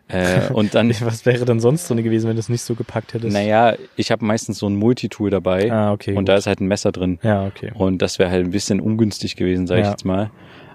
Äh, 0.07 0.53
und 0.53 0.75
dann, 0.75 0.91
Was 1.01 1.25
wäre 1.27 1.45
denn 1.45 1.59
sonst 1.61 1.89
drin 1.91 2.03
gewesen, 2.05 2.29
wenn 2.29 2.37
du 2.37 2.41
es 2.41 2.49
nicht 2.49 2.63
so 2.63 2.75
gepackt 2.75 3.15
hättest? 3.15 3.33
naja, 3.33 3.75
ich 3.97 4.11
habe 4.13 4.25
meistens 4.25 4.59
so 4.59 4.67
ein 4.69 4.77
Multitool 4.77 5.31
dabei 5.31 5.73
Ah, 5.73 5.93
okay. 5.93 6.11
und 6.11 6.19
gut. 6.19 6.29
da 6.29 6.37
ist 6.37 6.47
halt 6.47 6.61
ein 6.61 6.67
Messer 6.69 6.93
drin. 6.93 7.19
ja, 7.23 7.47
okay. 7.47 7.73
Und 7.75 8.01
das 8.03 8.19
wäre 8.19 8.31
halt 8.31 8.45
ein 8.45 8.51
bisschen 8.51 8.81
ungünstig 8.81 9.35
gewesen, 9.35 9.67
sage 9.67 9.81
ich 9.81 9.87
Ja. 9.87 9.91
jetzt 9.93 10.05
mal. 10.05 10.31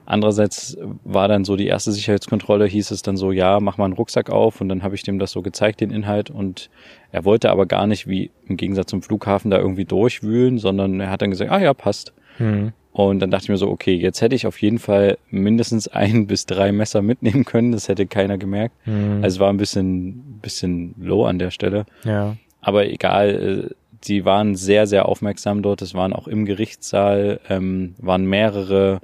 Andererseits 0.10 0.76
war 1.04 1.28
dann 1.28 1.46
so 1.46 1.56
die 1.56 1.68
erste 1.68 1.92
Sicherheitskontrolle, 1.92 2.66
hieß 2.66 2.90
es 2.90 3.04
dann 3.04 3.16
so, 3.16 3.32
ja, 3.32 3.60
mach 3.60 3.78
mal 3.78 3.86
einen 3.86 3.94
Rucksack 3.94 4.32
auf 4.32 4.60
und 4.60 4.68
dann 4.68 4.82
habe 4.82 4.96
ich 4.96 5.04
dem 5.04 5.20
das 5.20 5.30
so 5.30 5.44
gezeigt, 5.44 5.82
den 5.82 5.92
Inhalt 5.92 6.32
und 6.32 6.72
er 7.12 7.26
wollte 7.26 7.52
aber 7.52 7.68
gar 7.68 7.86
nicht, 7.86 8.08
wie 8.08 8.32
im 8.48 8.58
Gegensatz 8.58 8.90
zum 8.90 9.04
Flughafen, 9.04 9.52
da 9.52 9.60
irgendwie 9.60 9.86
durchwühlen, 9.86 10.58
sondern 10.58 11.00
er 11.00 11.12
hat 11.12 11.22
dann 11.22 11.30
gesagt, 11.30 11.52
ah 11.52 11.60
ja, 11.60 11.76
passt. 11.76 12.12
Hm. 12.38 12.74
Und 12.92 13.20
dann 13.20 13.30
dachte 13.30 13.44
ich 13.44 13.50
mir 13.50 13.58
so, 13.58 13.70
okay, 13.70 13.94
jetzt 13.94 14.20
hätte 14.22 14.34
ich 14.34 14.48
auf 14.48 14.60
jeden 14.64 14.80
Fall 14.80 15.20
mindestens 15.30 15.88
ein 15.90 16.26
bis 16.26 16.48
drei 16.48 16.72
Messer 16.72 17.04
mitnehmen 17.04 17.46
können, 17.46 17.72
das 17.72 17.88
hätte 17.88 18.08
keiner 18.08 18.40
gemerkt. 18.40 18.74
Hm. 18.86 19.20
Also 19.22 19.36
es 19.36 19.40
war 19.40 19.54
ein 19.54 19.58
bisschen, 19.58 20.40
bisschen 20.42 20.96
low 21.00 21.26
an 21.26 21.38
der 21.38 21.52
Stelle. 21.52 21.86
ja. 22.04 22.36
Aber 22.62 22.90
egal, 22.90 23.70
äh, 23.70 23.76
die 24.04 24.26
waren 24.26 24.56
sehr, 24.56 24.88
sehr 24.88 25.08
aufmerksam 25.08 25.62
dort. 25.62 25.82
Es 25.82 25.94
waren 25.94 26.12
auch 26.14 26.28
im 26.28 26.46
Gerichtssaal, 26.46 27.40
ähm, 27.48 27.96
waren 28.00 28.26
mehrere 28.26 29.02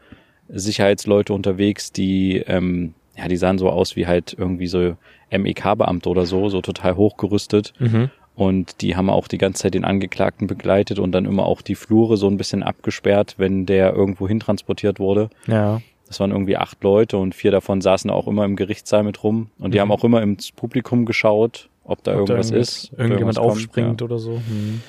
Sicherheitsleute 0.50 1.34
unterwegs, 1.34 1.92
die, 1.92 2.38
ähm, 2.48 2.94
ja, 3.18 3.28
die 3.28 3.38
sahen 3.38 3.58
so 3.58 3.70
aus 3.70 3.96
wie 3.96 4.08
halt 4.08 4.36
irgendwie 4.38 4.68
so 4.68 4.96
MEK-Beamte 5.32 6.10
oder 6.10 6.26
so, 6.26 6.50
so 6.50 6.62
total 6.62 6.96
hochgerüstet. 6.96 7.74
Mhm. 7.80 8.10
Und 8.36 8.82
die 8.82 8.96
haben 8.98 9.10
auch 9.10 9.28
die 9.30 9.38
ganze 9.38 9.64
Zeit 9.64 9.74
den 9.76 9.86
Angeklagten 9.86 10.48
begleitet 10.48 11.00
und 11.00 11.14
dann 11.14 11.24
immer 11.26 11.46
auch 11.46 11.62
die 11.62 11.76
Flure 11.76 12.18
so 12.18 12.28
ein 12.28 12.36
bisschen 12.38 12.64
abgesperrt, 12.64 13.36
wenn 13.38 13.66
der 13.66 13.94
irgendwo 13.94 14.28
hintransportiert 14.28 15.00
wurde. 15.00 15.30
Ja. 15.48 15.82
Das 16.08 16.20
waren 16.20 16.32
irgendwie 16.32 16.58
acht 16.58 16.84
Leute 16.84 17.18
und 17.18 17.34
vier 17.34 17.52
davon 17.52 17.82
saßen 17.82 18.10
auch 18.12 18.28
immer 18.28 18.44
im 18.46 18.56
Gerichtssaal 18.58 19.04
mit 19.04 19.24
rum. 19.24 19.48
Und 19.58 19.74
die 19.74 19.78
Mhm. 19.78 19.82
haben 19.84 19.92
auch 19.92 20.04
immer 20.04 20.22
ins 20.22 20.52
Publikum 20.52 21.06
geschaut, 21.06 21.70
ob 21.86 22.04
da 22.04 22.12
Ob 22.20 22.26
da 22.28 22.34
irgendwas 22.36 22.52
irgend- 22.52 22.62
ist. 22.62 22.92
da 22.92 22.98
Irgendjemand 23.04 23.12
irgendwas 23.12 23.36
kommt, 23.38 23.52
aufspringt 23.52 24.02
oder 24.02 24.20
so. 24.20 24.34
Hm. 24.34 24.82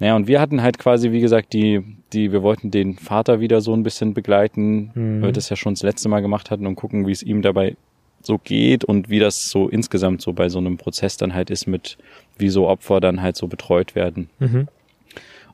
Ja, 0.00 0.16
und 0.16 0.26
wir 0.26 0.40
hatten 0.40 0.62
halt 0.62 0.78
quasi, 0.78 1.12
wie 1.12 1.20
gesagt, 1.20 1.52
die, 1.52 1.82
die, 2.12 2.32
wir 2.32 2.42
wollten 2.42 2.70
den 2.70 2.96
Vater 2.96 3.40
wieder 3.40 3.60
so 3.60 3.72
ein 3.74 3.82
bisschen 3.82 4.14
begleiten, 4.14 4.90
Mhm. 4.94 5.20
weil 5.22 5.28
wir 5.28 5.32
das 5.32 5.48
ja 5.48 5.56
schon 5.56 5.74
das 5.74 5.82
letzte 5.82 6.08
Mal 6.08 6.20
gemacht 6.20 6.50
hatten 6.50 6.66
und 6.66 6.76
gucken, 6.76 7.06
wie 7.06 7.12
es 7.12 7.22
ihm 7.22 7.42
dabei 7.42 7.76
so 8.22 8.38
geht 8.42 8.84
und 8.84 9.10
wie 9.10 9.18
das 9.18 9.50
so 9.50 9.68
insgesamt 9.68 10.22
so 10.22 10.32
bei 10.32 10.48
so 10.48 10.58
einem 10.58 10.78
Prozess 10.78 11.16
dann 11.18 11.34
halt 11.34 11.50
ist 11.50 11.66
mit, 11.66 11.98
wie 12.38 12.48
so 12.48 12.66
Opfer 12.68 13.00
dann 13.00 13.20
halt 13.20 13.36
so 13.36 13.46
betreut 13.48 13.94
werden. 13.94 14.30
Mhm. 14.38 14.68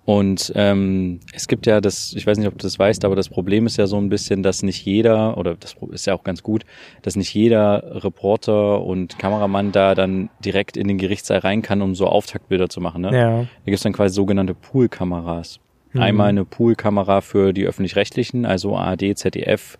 Und 0.04 0.52
ähm, 0.56 1.20
es 1.32 1.46
gibt 1.46 1.66
ja 1.66 1.80
das, 1.80 2.14
ich 2.14 2.26
weiß 2.26 2.38
nicht, 2.38 2.48
ob 2.48 2.58
du 2.58 2.62
das 2.62 2.78
weißt, 2.78 3.04
aber 3.04 3.16
das 3.16 3.28
Problem 3.28 3.66
ist 3.66 3.76
ja 3.76 3.86
so 3.86 3.96
ein 3.98 4.08
bisschen, 4.08 4.42
dass 4.42 4.62
nicht 4.62 4.84
jeder, 4.84 5.36
oder 5.36 5.54
das 5.54 5.76
ist 5.92 6.06
ja 6.06 6.14
auch 6.14 6.24
ganz 6.24 6.42
gut, 6.42 6.64
dass 7.02 7.16
nicht 7.16 7.32
jeder 7.34 8.02
Reporter 8.02 8.82
und 8.82 9.18
Kameramann 9.18 9.72
da 9.72 9.94
dann 9.94 10.30
direkt 10.44 10.76
in 10.76 10.88
den 10.88 10.98
Gerichtssaal 10.98 11.38
rein 11.38 11.62
kann, 11.62 11.82
um 11.82 11.94
so 11.94 12.06
Auftaktbilder 12.06 12.68
zu 12.68 12.80
machen. 12.80 13.02
Ne? 13.02 13.16
Ja. 13.16 13.40
Da 13.40 13.46
gibt's 13.66 13.82
dann 13.82 13.92
quasi 13.92 14.14
sogenannte 14.14 14.54
Poolkameras. 14.54 15.60
Mhm. 15.92 16.00
Einmal 16.00 16.28
eine 16.28 16.44
Poolkamera 16.44 17.20
für 17.20 17.52
die 17.52 17.66
öffentlich-rechtlichen, 17.66 18.46
also 18.46 18.76
ARD, 18.76 19.16
ZDF, 19.16 19.76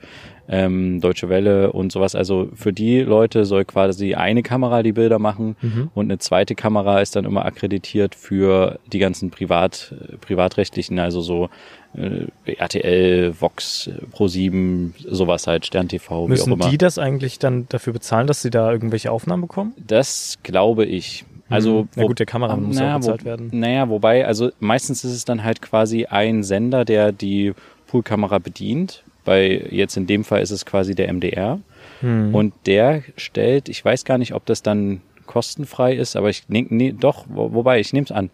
ähm, 0.53 1.01
Deutsche 1.01 1.29
Welle 1.29 1.73
und 1.73 1.93
sowas. 1.93 2.15
Also 2.17 2.49
für 2.55 2.73
die 2.73 3.01
Leute 3.01 3.45
soll 3.45 3.65
quasi 3.65 4.15
eine 4.15 4.43
Kamera 4.43 4.83
die 4.83 4.93
Bilder 4.93 5.19
machen 5.21 5.55
Mhm. 5.63 5.91
und 5.95 6.07
eine 6.07 6.19
zweite 6.19 6.57
Kamera 6.57 7.01
ist 7.01 7.15
dann 7.15 7.25
immer 7.25 7.45
akkreditiert 7.47 8.15
für 8.17 8.81
die 8.93 8.99
ganzen 8.99 9.31
Privat, 9.31 9.95
privatrechtlichen, 10.21 10.99
also 10.99 11.21
so 11.21 11.49
äh, 11.95 12.53
RTL, 12.53 13.35
Vox, 13.41 13.89
äh, 13.89 13.93
Pro7, 14.17 14.93
sowas 15.09 15.47
halt, 15.47 15.67
Stern 15.67 15.89
TV, 15.89 16.27
wie 16.27 16.31
Müssen 16.31 16.53
auch 16.53 16.57
immer. 16.57 16.69
die 16.71 16.79
das 16.79 16.99
eigentlich 16.99 17.39
dann 17.39 17.67
dafür 17.69 17.93
bezahlen, 17.93 18.27
dass 18.27 18.43
sie 18.43 18.51
da 18.51 18.71
irgendwelche 18.71 19.11
Aufnahmen 19.11 19.43
bekommen? 19.43 19.75
Das 19.87 20.39
glaube 20.43 20.85
ich. 20.85 21.25
Also, 21.49 21.83
Mhm. 21.83 21.89
Na 21.97 22.03
wo- 22.03 22.07
gut, 22.09 22.19
der 22.21 22.27
Kameramann 22.27 22.65
muss 22.67 22.77
ja 22.77 22.83
naja, 22.83 22.95
auch 22.95 22.99
bezahlt 23.01 23.23
wo, 23.23 23.25
werden. 23.27 23.49
Naja, 23.53 23.89
wobei, 23.89 24.25
also 24.25 24.51
meistens 24.61 25.03
ist 25.05 25.13
es 25.13 25.25
dann 25.25 25.43
halt 25.43 25.61
quasi 25.63 26.05
ein 26.07 26.45
Sender, 26.45 26.85
der 26.85 27.11
die 27.11 27.55
Poolkamera 27.89 28.39
bedient. 28.39 29.03
Bei 29.25 29.67
jetzt 29.71 29.97
in 29.97 30.07
dem 30.07 30.25
Fall 30.25 30.43
ist 30.43 30.51
es 30.51 30.65
quasi 30.67 30.95
der 30.95 31.13
MDR. 31.13 31.61
Hm. 32.01 32.35
Und 32.35 32.55
der 32.67 33.03
stellt, 33.17 33.69
ich 33.69 33.85
weiß 33.85 34.05
gar 34.05 34.19
nicht, 34.19 34.35
ob 34.35 34.47
das 34.47 34.63
dann 34.63 35.03
kostenfrei 35.27 35.95
ist, 35.95 36.17
aber 36.17 36.31
ich 36.31 36.49
ne, 36.49 36.67
nee, 36.69 36.93
doch, 36.99 37.27
wo, 37.29 37.53
wobei, 37.53 37.79
ich 37.81 37.93
nehme 37.93 38.05
es 38.05 38.13
an. 38.13 38.31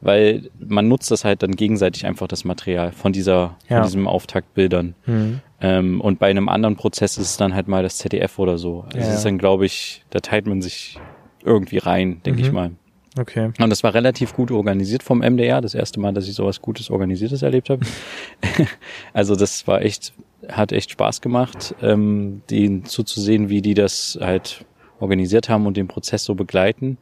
Weil 0.00 0.48
man 0.58 0.88
nutzt 0.88 1.10
das 1.10 1.24
halt 1.26 1.42
dann 1.42 1.52
gegenseitig 1.56 2.06
einfach 2.06 2.26
das 2.26 2.44
Material 2.44 2.90
von 2.92 3.12
dieser, 3.12 3.56
Ja. 3.68 3.76
von 3.78 3.82
diesem 3.84 4.08
Auftaktbildern. 4.08 4.94
Hm. 5.04 5.40
Ähm, 5.60 6.00
und 6.00 6.18
bei 6.18 6.30
einem 6.30 6.48
anderen 6.48 6.76
Prozess 6.76 7.18
ist 7.18 7.26
es 7.32 7.36
dann 7.36 7.54
halt 7.54 7.68
mal 7.68 7.82
das 7.82 7.98
ZDF 7.98 8.38
oder 8.38 8.56
so. 8.56 8.84
Also 8.86 8.98
Ja, 8.98 9.04
es 9.04 9.14
ist 9.16 9.24
dann, 9.26 9.36
glaube 9.36 9.66
ich, 9.66 10.02
da 10.08 10.20
teilt 10.20 10.46
man 10.46 10.62
sich 10.62 10.98
irgendwie 11.44 11.78
rein, 11.78 12.22
denke 12.24 12.40
Mhm. 12.40 12.46
ich 12.46 12.52
mal. 12.52 12.70
Okay. 13.18 13.50
Und 13.60 13.70
das 13.70 13.82
war 13.82 13.92
relativ 13.92 14.32
gut 14.34 14.50
organisiert 14.50 15.02
vom 15.02 15.18
MDR. 15.20 15.60
Das 15.60 15.74
erste 15.74 16.00
Mal, 16.00 16.14
dass 16.14 16.26
ich 16.28 16.34
sowas 16.34 16.62
Gutes 16.62 16.90
Organisiertes 16.90 17.42
erlebt 17.42 17.68
habe. 17.68 17.84
also 19.12 19.36
das 19.36 19.66
war 19.66 19.82
echt, 19.82 20.12
hat 20.52 20.72
echt 20.72 20.90
Spaß 20.90 21.20
gemacht, 21.20 21.74
ähm, 21.82 22.42
denen 22.50 22.84
zuzusehen, 22.84 23.48
wie 23.48 23.62
die 23.62 23.74
das 23.74 24.18
halt 24.20 24.64
organisiert 24.98 25.48
haben 25.48 25.66
und 25.66 25.76
den 25.76 25.88
Prozess 25.88 26.24
so 26.24 26.34
begleiten. 26.34 26.98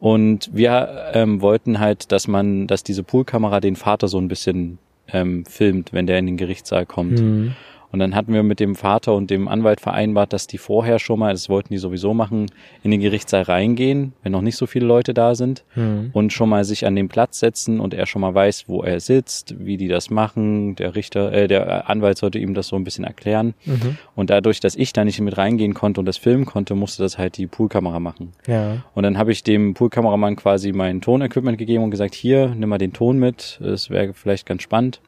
Und 0.00 0.50
wir 0.52 1.12
ähm, 1.14 1.40
wollten 1.40 1.80
halt, 1.80 2.12
dass 2.12 2.28
man, 2.28 2.66
dass 2.66 2.82
diese 2.82 3.02
Poolkamera 3.02 3.60
den 3.60 3.76
Vater 3.76 4.08
so 4.08 4.18
ein 4.18 4.28
bisschen 4.28 4.78
ähm, 5.08 5.44
filmt, 5.46 5.92
wenn 5.92 6.06
der 6.06 6.18
in 6.18 6.26
den 6.26 6.36
Gerichtssaal 6.36 6.86
kommt. 6.86 7.20
Hm. 7.20 7.54
Und 7.94 8.00
dann 8.00 8.16
hatten 8.16 8.32
wir 8.34 8.42
mit 8.42 8.58
dem 8.58 8.74
Vater 8.74 9.14
und 9.14 9.30
dem 9.30 9.46
Anwalt 9.46 9.80
vereinbart, 9.80 10.32
dass 10.32 10.48
die 10.48 10.58
vorher 10.58 10.98
schon 10.98 11.20
mal, 11.20 11.32
das 11.32 11.48
wollten 11.48 11.72
die 11.72 11.78
sowieso 11.78 12.12
machen, 12.12 12.46
in 12.82 12.90
den 12.90 12.98
Gerichtssaal 12.98 13.42
reingehen, 13.42 14.14
wenn 14.24 14.32
noch 14.32 14.42
nicht 14.42 14.56
so 14.56 14.66
viele 14.66 14.84
Leute 14.84 15.14
da 15.14 15.36
sind 15.36 15.62
Hm. 15.74 16.10
und 16.12 16.32
schon 16.32 16.48
mal 16.48 16.64
sich 16.64 16.86
an 16.86 16.96
den 16.96 17.06
Platz 17.06 17.38
setzen 17.38 17.78
und 17.78 17.94
er 17.94 18.06
schon 18.06 18.20
mal 18.20 18.34
weiß, 18.34 18.64
wo 18.66 18.82
er 18.82 18.98
sitzt, 18.98 19.54
wie 19.64 19.76
die 19.76 19.86
das 19.86 20.10
machen. 20.10 20.74
Der 20.74 20.96
Richter, 20.96 21.32
äh, 21.32 21.46
der 21.46 21.88
Anwalt 21.88 22.18
sollte 22.18 22.40
ihm 22.40 22.52
das 22.52 22.66
so 22.66 22.74
ein 22.74 22.82
bisschen 22.82 23.04
erklären. 23.04 23.54
Mhm. 23.64 23.96
Und 24.16 24.28
dadurch, 24.28 24.58
dass 24.58 24.74
ich 24.74 24.92
da 24.92 25.04
nicht 25.04 25.20
mit 25.20 25.38
reingehen 25.38 25.74
konnte 25.74 26.00
und 26.00 26.06
das 26.06 26.16
filmen 26.16 26.46
konnte, 26.46 26.74
musste 26.74 27.00
das 27.00 27.16
halt 27.16 27.36
die 27.36 27.46
Poolkamera 27.46 28.00
machen. 28.00 28.32
Ja. 28.48 28.78
Und 28.94 29.04
dann 29.04 29.18
habe 29.18 29.30
ich 29.30 29.44
dem 29.44 29.74
Poolkameramann 29.74 30.34
quasi 30.34 30.72
mein 30.72 31.00
Tonequipment 31.00 31.58
gegeben 31.58 31.84
und 31.84 31.92
gesagt, 31.92 32.16
hier, 32.16 32.56
nimm 32.56 32.70
mal 32.70 32.78
den 32.78 32.92
Ton 32.92 33.20
mit, 33.20 33.60
es 33.60 33.88
wäre 33.88 34.14
vielleicht 34.14 34.46
ganz 34.46 34.62
spannend. 34.62 35.00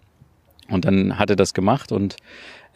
Und 0.69 0.85
dann 0.85 1.19
hat 1.19 1.31
er 1.31 1.37
das 1.37 1.55
gemacht 1.55 1.93
und 1.93 2.17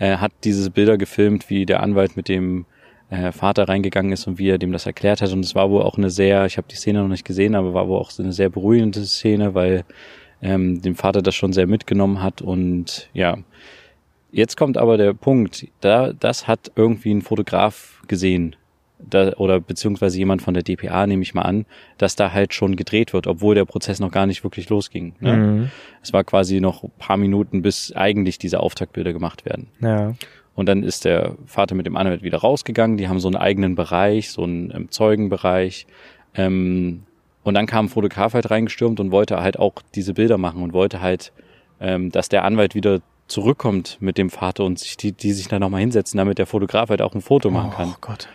äh, 0.01 0.17
hat 0.17 0.33
diese 0.43 0.69
Bilder 0.71 0.99
gefilmt, 0.99 1.49
wie 1.49 1.65
der 1.65 1.81
Anwalt 1.81 2.17
mit 2.17 2.29
dem 2.29 2.67
äh, 3.11 3.31
Vater 3.31 3.69
reingegangen 3.69 4.13
ist 4.13 4.27
und 4.27 4.39
wie 4.39 4.49
er 4.49 4.59
dem 4.59 4.73
das 4.73 4.87
erklärt 4.87 5.23
hat. 5.23 5.33
Und 5.33 5.45
es 5.45 5.55
war 5.55 5.71
wohl 5.71 5.83
auch 5.83 5.97
eine 5.97 6.11
sehr, 6.11 6.47
ich 6.47 6.57
habe 6.57 6.67
die 6.69 6.77
Szene 6.77 7.01
noch 7.01 7.09
nicht 7.09 7.25
gesehen, 7.25 7.55
aber 7.55 7.75
war 7.75 7.87
wohl 7.87 7.99
auch 7.99 8.11
so 8.11 8.23
eine 8.23 8.33
sehr 8.33 8.49
beruhigende 8.49 9.05
Szene, 9.05 9.55
weil 9.55 9.85
ähm, 10.43 10.81
dem 10.83 10.97
Vater 10.97 11.23
das 11.23 11.35
schon 11.35 11.53
sehr 11.53 11.67
mitgenommen 11.67 12.23
hat. 12.23 12.43
Und 12.43 13.11
ja, 13.13 13.39
jetzt 14.33 14.57
kommt 14.57 14.79
aber 14.79 14.97
der 14.97 15.13
Punkt, 15.13 15.69
da 15.81 16.13
das 16.13 16.49
hat 16.49 16.73
irgendwie 16.75 17.13
ein 17.13 17.23
Fotograf 17.23 18.03
gesehen. 18.09 18.57
Da, 19.09 19.33
oder 19.37 19.61
beziehungsweise 19.61 20.19
jemand 20.19 20.43
von 20.43 20.55
der 20.55 20.63
DPA, 20.63 21.07
nehme 21.07 21.23
ich 21.23 21.35
mal 21.35 21.43
an, 21.43 21.67
dass 21.99 22.17
da 22.17 22.33
halt 22.33 22.55
schon 22.55 22.77
gedreht 22.77 23.13
wird, 23.13 23.27
obwohl 23.27 23.55
der 23.55 23.65
Prozess 23.65 23.99
noch 23.99 24.11
gar 24.11 24.27
nicht 24.27 24.45
wirklich 24.45 24.69
losging. 24.69 25.15
Ne? 25.21 25.37
Mhm. 25.37 25.71
Es 26.03 26.13
war 26.13 26.25
quasi 26.25 26.61
noch 26.61 26.85
ein 26.85 26.93
paar 26.99 27.17
Minuten, 27.17 27.63
bis 27.63 27.93
eigentlich 27.93 28.39
diese 28.39 28.61
Auftaktbilder 28.61 29.13
gemacht 29.13 29.45
werden. 29.45 29.69
Ja. 29.81 30.15
Und 30.55 30.67
dann 30.67 30.83
ist 30.83 31.05
der 31.05 31.37
Vater 31.47 31.75
mit 31.75 31.87
dem 31.87 31.97
Anwalt 31.97 32.23
wieder 32.23 32.39
rausgegangen. 32.39 32.99
Die 32.99 33.09
haben 33.09 33.21
so 33.21 33.29
einen 33.29 33.37
eigenen 33.37 33.75
Bereich, 33.75 34.31
so 34.31 34.43
einen 34.43 34.71
ähm, 34.75 34.91
Zeugenbereich. 34.91 35.87
Ähm, 36.35 37.05
und 37.43 37.55
dann 37.55 37.67
kam 37.67 37.87
ein 37.87 37.89
Fotograf 37.89 38.35
halt 38.35 38.51
reingestürmt 38.51 39.01
und 39.01 39.11
wollte 39.11 39.41
halt 39.41 39.59
auch 39.59 39.75
diese 39.95 40.15
Bilder 40.15 40.37
machen 40.37 40.63
und 40.63 40.73
wollte 40.73 41.01
halt, 41.01 41.33
ähm, 41.81 42.11
dass 42.11 42.29
der 42.29 42.45
Anwalt 42.45 42.75
wieder 42.75 43.01
zurückkommt 43.27 43.97
mit 44.01 44.19
dem 44.19 44.29
Vater 44.29 44.65
und 44.65 44.79
sich 44.79 44.97
die, 44.97 45.13
die 45.13 45.33
sich 45.33 45.49
da 45.49 45.59
nochmal 45.59 45.81
hinsetzen, 45.81 46.19
damit 46.19 46.39
der 46.39 46.47
Fotograf 46.47 46.91
halt 46.91 47.01
auch 47.01 47.15
ein 47.15 47.23
Foto 47.23 47.51
machen 47.51 47.71
kann. 47.71 47.89
Oh 47.89 47.97
Gott. 48.01 48.29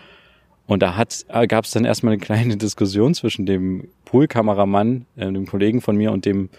Und 0.68 0.82
da 0.82 0.96
hat, 0.96 1.26
äh, 1.30 1.46
gab 1.48 1.66
es 1.66 1.72
dann 1.72 1.86
erstmal 1.86 2.14
eine 2.14 2.22
kleine 2.22 2.58
Diskussion 2.66 3.14
zwischen 3.14 3.46
dem 3.46 3.88
Poolkameramann, 4.06 5.06
äh, 5.16 5.32
dem 5.32 5.46
Kollegen 5.46 5.82
von 5.82 5.96
mir 5.96 6.12
und 6.12 6.26
dem 6.26 6.50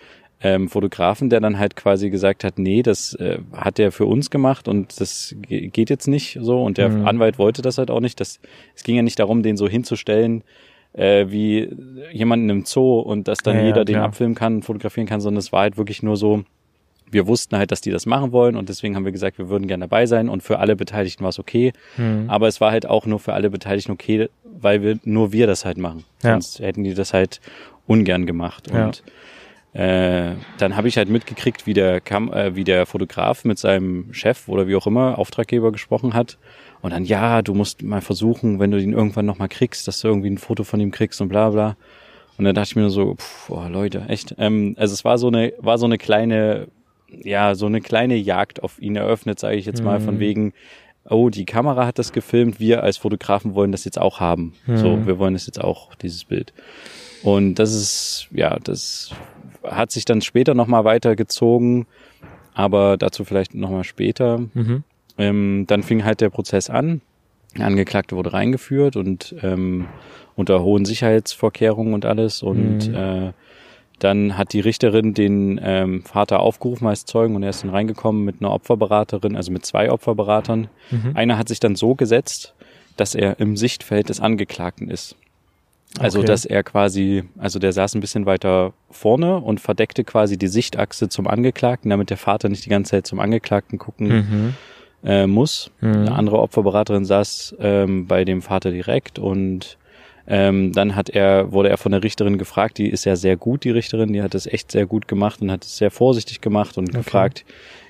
ähm, 0.42 0.68
Fotografen, 0.68 1.30
der 1.30 1.40
dann 1.40 1.58
halt 1.58 1.76
quasi 1.76 2.10
gesagt 2.10 2.44
hat, 2.44 2.58
nee, 2.58 2.82
das 2.82 3.14
äh, 3.14 3.38
hat 3.52 3.78
der 3.78 3.90
für 3.90 4.04
uns 4.06 4.30
gemacht 4.30 4.68
und 4.68 5.00
das 5.00 5.34
ge- 5.40 5.68
geht 5.68 5.88
jetzt 5.90 6.06
nicht 6.08 6.38
so. 6.40 6.62
Und 6.62 6.76
der 6.78 6.90
Mhm. 6.90 7.06
Anwalt 7.06 7.38
wollte 7.38 7.62
das 7.62 7.78
halt 7.78 7.90
auch 7.90 8.00
nicht. 8.00 8.20
Das, 8.20 8.38
es 8.74 8.84
ging 8.84 8.96
ja 8.96 9.02
nicht 9.02 9.18
darum, 9.18 9.42
den 9.42 9.56
so 9.56 9.66
hinzustellen, 9.66 10.44
äh, 10.92 11.26
wie 11.30 11.68
jemanden 12.12 12.50
im 12.50 12.64
Zoo 12.66 13.00
und 13.00 13.28
dass 13.28 13.38
dann 13.38 13.56
Ja, 13.56 13.60
ja, 13.62 13.66
jeder 13.68 13.84
den 13.86 13.94
klar. 13.96 14.04
abfilmen 14.06 14.34
kann, 14.34 14.62
fotografieren 14.62 15.06
kann, 15.06 15.20
sondern 15.22 15.38
es 15.38 15.52
war 15.52 15.62
halt 15.62 15.78
wirklich 15.78 16.02
nur 16.02 16.16
so, 16.18 16.44
wir 17.10 17.26
wussten 17.26 17.56
halt, 17.56 17.70
dass 17.70 17.80
die 17.80 17.90
das 17.90 18.06
machen 18.06 18.32
wollen 18.32 18.56
und 18.56 18.68
deswegen 18.68 18.96
haben 18.96 19.04
wir 19.04 19.12
gesagt, 19.12 19.38
wir 19.38 19.48
würden 19.48 19.66
gerne 19.68 19.84
dabei 19.84 20.06
sein 20.06 20.28
und 20.28 20.42
für 20.42 20.58
alle 20.58 20.76
Beteiligten 20.76 21.22
war 21.22 21.30
es 21.30 21.38
okay. 21.38 21.72
Hm. 21.96 22.28
Aber 22.28 22.48
es 22.48 22.60
war 22.60 22.72
halt 22.72 22.86
auch 22.86 23.06
nur 23.06 23.18
für 23.18 23.32
alle 23.32 23.50
Beteiligten 23.50 23.92
okay, 23.92 24.28
weil 24.44 24.82
wir 24.82 24.98
nur 25.04 25.32
wir 25.32 25.46
das 25.46 25.64
halt 25.64 25.78
machen. 25.78 26.04
Ja. 26.22 26.32
Sonst 26.32 26.60
hätten 26.60 26.84
die 26.84 26.94
das 26.94 27.12
halt 27.12 27.40
ungern 27.86 28.26
gemacht. 28.26 28.68
Ja. 28.72 28.86
Und 28.86 29.02
äh, 29.72 30.34
dann 30.58 30.76
habe 30.76 30.88
ich 30.88 30.96
halt 30.96 31.10
mitgekriegt, 31.10 31.66
wie 31.66 31.74
der 31.74 32.00
Kam 32.00 32.32
äh, 32.32 32.56
wie 32.56 32.64
der 32.64 32.86
Fotograf 32.86 33.44
mit 33.44 33.58
seinem 33.58 34.12
Chef 34.12 34.48
oder 34.48 34.66
wie 34.66 34.74
auch 34.74 34.86
immer 34.86 35.18
Auftraggeber 35.18 35.70
gesprochen 35.70 36.14
hat. 36.14 36.38
Und 36.80 36.92
dann, 36.92 37.04
ja, 37.04 37.42
du 37.42 37.52
musst 37.52 37.82
mal 37.82 38.00
versuchen, 38.00 38.58
wenn 38.58 38.70
du 38.70 38.80
ihn 38.80 38.92
irgendwann 38.92 39.26
nochmal 39.26 39.48
kriegst, 39.48 39.86
dass 39.88 40.00
du 40.00 40.08
irgendwie 40.08 40.30
ein 40.30 40.38
Foto 40.38 40.64
von 40.64 40.80
ihm 40.80 40.92
kriegst 40.92 41.20
und 41.20 41.28
bla 41.28 41.50
bla. 41.50 41.76
Und 42.38 42.44
dann 42.44 42.54
dachte 42.54 42.68
ich 42.70 42.76
mir 42.76 42.82
nur 42.82 42.90
so, 42.90 43.14
pff, 43.14 43.50
oh, 43.50 43.66
Leute, 43.68 44.04
echt. 44.08 44.34
Ähm, 44.38 44.74
also 44.78 44.94
es 44.94 45.04
war 45.04 45.18
so 45.18 45.28
eine, 45.28 45.52
war 45.58 45.78
so 45.78 45.86
eine 45.86 45.98
kleine, 45.98 46.68
ja, 47.08 47.54
so 47.54 47.66
eine 47.66 47.80
kleine 47.80 48.16
Jagd 48.16 48.62
auf 48.62 48.80
ihn 48.80 48.96
eröffnet, 48.96 49.38
sage 49.38 49.56
ich 49.56 49.66
jetzt 49.66 49.82
mal, 49.82 49.98
Mhm. 50.00 50.04
von 50.04 50.18
wegen, 50.18 50.52
oh, 51.08 51.30
die 51.30 51.44
Kamera 51.44 51.86
hat 51.86 51.98
das 51.98 52.12
gefilmt, 52.12 52.58
wir 52.58 52.82
als 52.82 52.96
Fotografen 52.96 53.54
wollen 53.54 53.72
das 53.72 53.84
jetzt 53.84 53.98
auch 54.00 54.18
haben. 54.20 54.54
Mhm. 54.66 54.76
So, 54.76 55.06
wir 55.06 55.18
wollen 55.18 55.34
das 55.34 55.46
jetzt 55.46 55.60
auch, 55.62 55.94
dieses 55.94 56.24
Bild. 56.24 56.52
Und 57.22 57.54
das 57.56 57.72
ist, 57.74 58.28
ja, 58.32 58.58
das 58.62 59.10
hat 59.64 59.90
sich 59.90 60.04
dann 60.04 60.20
später 60.20 60.54
nochmal 60.54 60.84
weitergezogen, 60.84 61.86
aber 62.54 62.96
dazu 62.96 63.24
vielleicht 63.24 63.54
nochmal 63.54 63.84
später. 63.84 64.38
Mhm. 64.54 64.82
Ähm, 65.18 65.64
dann 65.66 65.82
fing 65.82 66.04
halt 66.04 66.20
der 66.20 66.30
Prozess 66.30 66.68
an. 66.70 67.00
Der 67.56 67.66
Angeklagte 67.66 68.16
wurde 68.16 68.32
reingeführt 68.34 68.96
und 68.96 69.34
ähm, 69.42 69.86
unter 70.34 70.62
hohen 70.62 70.84
Sicherheitsvorkehrungen 70.84 71.94
und 71.94 72.04
alles. 72.04 72.42
Und 72.42 72.88
Mhm. 72.88 72.94
äh, 72.94 73.32
dann 73.98 74.36
hat 74.36 74.52
die 74.52 74.60
Richterin 74.60 75.14
den 75.14 75.58
ähm, 75.62 76.02
Vater 76.02 76.40
aufgerufen 76.40 76.86
als 76.86 77.04
Zeugen 77.06 77.34
und 77.34 77.42
er 77.42 77.50
ist 77.50 77.62
dann 77.62 77.70
reingekommen 77.70 78.24
mit 78.24 78.36
einer 78.40 78.52
Opferberaterin, 78.52 79.36
also 79.36 79.50
mit 79.50 79.64
zwei 79.64 79.90
Opferberatern. 79.90 80.68
Mhm. 80.90 81.12
Einer 81.14 81.38
hat 81.38 81.48
sich 81.48 81.60
dann 81.60 81.76
so 81.76 81.94
gesetzt, 81.94 82.54
dass 82.96 83.14
er 83.14 83.40
im 83.40 83.56
Sichtfeld 83.56 84.08
des 84.08 84.20
Angeklagten 84.20 84.90
ist. 84.90 85.16
Also, 85.98 86.18
Okay. 86.18 86.26
dass 86.26 86.44
er 86.44 86.62
quasi, 86.62 87.24
also 87.38 87.58
der 87.58 87.72
saß 87.72 87.94
ein 87.94 88.00
bisschen 88.02 88.26
weiter 88.26 88.74
vorne 88.90 89.38
und 89.38 89.60
verdeckte 89.60 90.04
quasi 90.04 90.36
die 90.36 90.48
Sichtachse 90.48 91.08
zum 91.08 91.26
Angeklagten, 91.26 91.88
damit 91.90 92.10
der 92.10 92.18
Vater 92.18 92.50
nicht 92.50 92.66
die 92.66 92.70
ganze 92.70 92.90
Zeit 92.90 93.06
zum 93.06 93.18
Angeklagten 93.18 93.78
gucken 93.78 94.08
Mhm. 94.08 94.54
äh, 95.08 95.26
muss. 95.26 95.70
Mhm. 95.80 95.92
Eine 95.92 96.12
andere 96.12 96.40
Opferberaterin 96.40 97.06
saß 97.06 97.56
ähm, 97.60 98.06
bei 98.06 98.26
dem 98.26 98.42
Vater 98.42 98.70
direkt 98.72 99.18
und 99.18 99.78
ähm, 100.28 100.72
dann 100.72 100.96
hat 100.96 101.08
er, 101.10 101.52
wurde 101.52 101.68
er 101.68 101.76
von 101.76 101.92
der 101.92 102.02
Richterin 102.02 102.38
gefragt, 102.38 102.78
die 102.78 102.88
ist 102.88 103.04
ja 103.04 103.16
sehr 103.16 103.36
gut, 103.36 103.64
die 103.64 103.70
Richterin, 103.70 104.12
die 104.12 104.22
hat 104.22 104.34
das 104.34 104.46
echt 104.46 104.72
sehr 104.72 104.86
gut 104.86 105.06
gemacht 105.08 105.40
und 105.42 105.50
hat 105.50 105.64
es 105.64 105.76
sehr 105.76 105.90
vorsichtig 105.90 106.40
gemacht 106.40 106.78
und 106.78 106.88
Okay. 106.88 106.98
gefragt, 106.98 107.44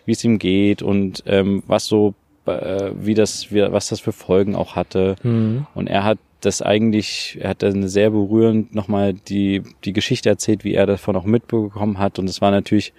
wie 0.05 0.13
es 0.13 0.23
ihm 0.25 0.39
geht 0.39 0.83
und 0.83 1.23
ähm, 1.27 1.63
was 1.67 1.87
so, 1.87 2.15
äh, 2.47 2.91
wie 3.01 3.15
das, 3.15 3.53
wie, 3.53 3.61
was 3.73 3.89
das 3.89 4.01
für 4.01 4.13
Folgen 4.13 4.55
auch 4.55 4.77
hatte. 4.77 5.17
Mhm. 5.23 5.67
Und 5.75 5.87
er 5.89 6.05
hat 6.05 6.19
das 6.43 6.61
eigentlich, 6.63 7.39
er 7.41 7.51
hat 7.51 7.63
dann 7.63 7.89
sehr 7.89 8.11
berührend 8.11 8.75
nochmal 8.75 9.15
die, 9.15 9.63
die 9.85 9.93
Geschichte 9.95 10.29
erzählt, 10.29 10.63
wie 10.63 10.75
er 10.75 10.87
davon 10.87 11.17
auch 11.17 11.25
mitbekommen 11.25 11.99
hat. 11.99 12.19
Und 12.19 12.29
es 12.29 12.41
war 12.41 12.51
natürlich 12.51 12.93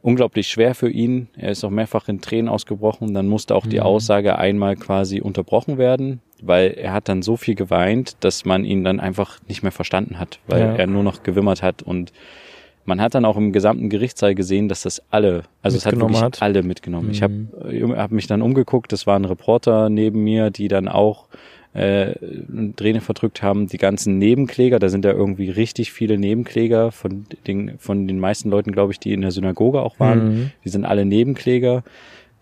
unglaublich 0.00 0.48
schwer 0.48 0.74
für 0.74 0.88
ihn. 0.88 1.28
Er 1.36 1.50
ist 1.50 1.64
auch 1.64 1.70
mehrfach 1.70 2.08
in 2.08 2.20
Tränen 2.20 2.48
ausgebrochen. 2.48 3.14
Dann 3.14 3.26
musste 3.28 3.54
auch 3.54 3.66
die 3.66 3.76
Mhm. 3.76 3.82
Aussage 3.82 4.38
einmal 4.38 4.76
quasi 4.76 5.20
unterbrochen 5.20 5.76
werden, 5.78 6.20
weil 6.42 6.70
er 6.72 6.92
hat 6.92 7.08
dann 7.08 7.22
so 7.22 7.36
viel 7.36 7.54
geweint, 7.54 8.16
dass 8.20 8.44
man 8.44 8.64
ihn 8.64 8.84
dann 8.84 9.00
einfach 9.00 9.38
nicht 9.48 9.62
mehr 9.62 9.72
verstanden 9.72 10.18
hat, 10.18 10.38
weil 10.46 10.60
Ja. 10.60 10.74
er 10.76 10.86
nur 10.86 11.02
noch 11.02 11.22
gewimmert 11.22 11.62
hat 11.62 11.82
und 11.82 12.12
man 12.84 13.02
hat 13.02 13.14
dann 13.14 13.26
auch 13.26 13.36
im 13.36 13.52
gesamten 13.52 13.90
Gerichtssaal 13.90 14.34
gesehen, 14.34 14.68
dass 14.68 14.82
das 14.82 15.02
alle, 15.10 15.42
also 15.62 15.76
es 15.76 15.84
hat 15.84 15.92
Mitgenommen 15.92 16.14
wirklich 16.14 16.40
hat. 16.40 16.42
alle 16.42 16.62
mitgenommen. 16.62 17.10
Ich 17.10 17.22
habe 17.22 17.34
Mhm. 17.34 17.94
hab 17.96 18.12
mich 18.12 18.26
dann 18.26 18.40
umgeguckt, 18.40 18.92
es 18.94 19.06
waren 19.06 19.26
Reporter 19.26 19.90
neben 19.90 20.24
mir, 20.24 20.50
die 20.50 20.68
dann 20.68 20.88
auch 20.88 21.26
äh, 21.74 22.14
Träne 22.76 23.02
verdrückt 23.02 23.42
haben, 23.42 23.66
die 23.66 23.76
ganzen 23.76 24.16
Nebenkläger, 24.18 24.78
da 24.78 24.88
sind 24.88 25.04
ja 25.04 25.12
irgendwie 25.12 25.50
richtig 25.50 25.92
viele 25.92 26.16
Nebenkläger 26.16 26.90
von 26.92 27.26
den, 27.46 27.78
von 27.78 28.08
den 28.08 28.18
meisten 28.18 28.48
Leuten, 28.48 28.72
glaube 28.72 28.92
ich, 28.92 28.98
die 28.98 29.12
in 29.12 29.20
der 29.20 29.32
Synagoge 29.32 29.82
auch 29.82 30.00
waren. 30.00 30.18
Mhm. 30.24 30.50
Die 30.64 30.70
sind 30.70 30.86
alle 30.86 31.04
Nebenkläger. 31.04 31.84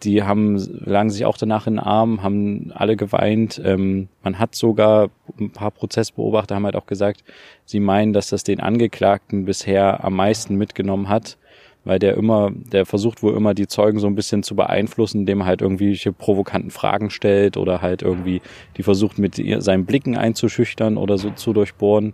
Die 0.02 0.22
haben, 0.22 0.56
lagen 0.84 1.08
sich 1.10 1.24
auch 1.24 1.38
danach 1.38 1.66
in 1.66 1.74
den 1.74 1.80
Armen, 1.80 2.22
haben 2.22 2.70
alle 2.74 2.96
geweint. 2.96 3.60
Ähm, 3.64 4.08
man 4.22 4.38
hat 4.38 4.54
sogar, 4.54 5.08
ein 5.40 5.50
paar 5.50 5.70
Prozessbeobachter 5.70 6.54
haben 6.54 6.66
halt 6.66 6.76
auch 6.76 6.86
gesagt, 6.86 7.24
sie 7.64 7.80
meinen, 7.80 8.12
dass 8.12 8.28
das 8.28 8.44
den 8.44 8.60
Angeklagten 8.60 9.46
bisher 9.46 10.04
am 10.04 10.14
meisten 10.14 10.56
mitgenommen 10.56 11.08
hat, 11.08 11.38
weil 11.84 11.98
der 11.98 12.14
immer, 12.14 12.50
der 12.52 12.84
versucht 12.84 13.22
wohl 13.22 13.34
immer 13.36 13.54
die 13.54 13.68
Zeugen 13.68 13.98
so 13.98 14.06
ein 14.06 14.14
bisschen 14.14 14.42
zu 14.42 14.54
beeinflussen, 14.54 15.20
indem 15.20 15.40
er 15.40 15.46
halt 15.46 15.62
irgendwelche 15.62 16.12
provokanten 16.12 16.70
Fragen 16.70 17.08
stellt 17.08 17.56
oder 17.56 17.80
halt 17.80 18.02
irgendwie 18.02 18.42
die 18.76 18.82
versucht 18.82 19.18
mit 19.18 19.38
ihr, 19.38 19.62
seinen 19.62 19.86
Blicken 19.86 20.16
einzuschüchtern 20.16 20.98
oder 20.98 21.16
so 21.16 21.30
zu 21.30 21.54
durchbohren. 21.54 22.12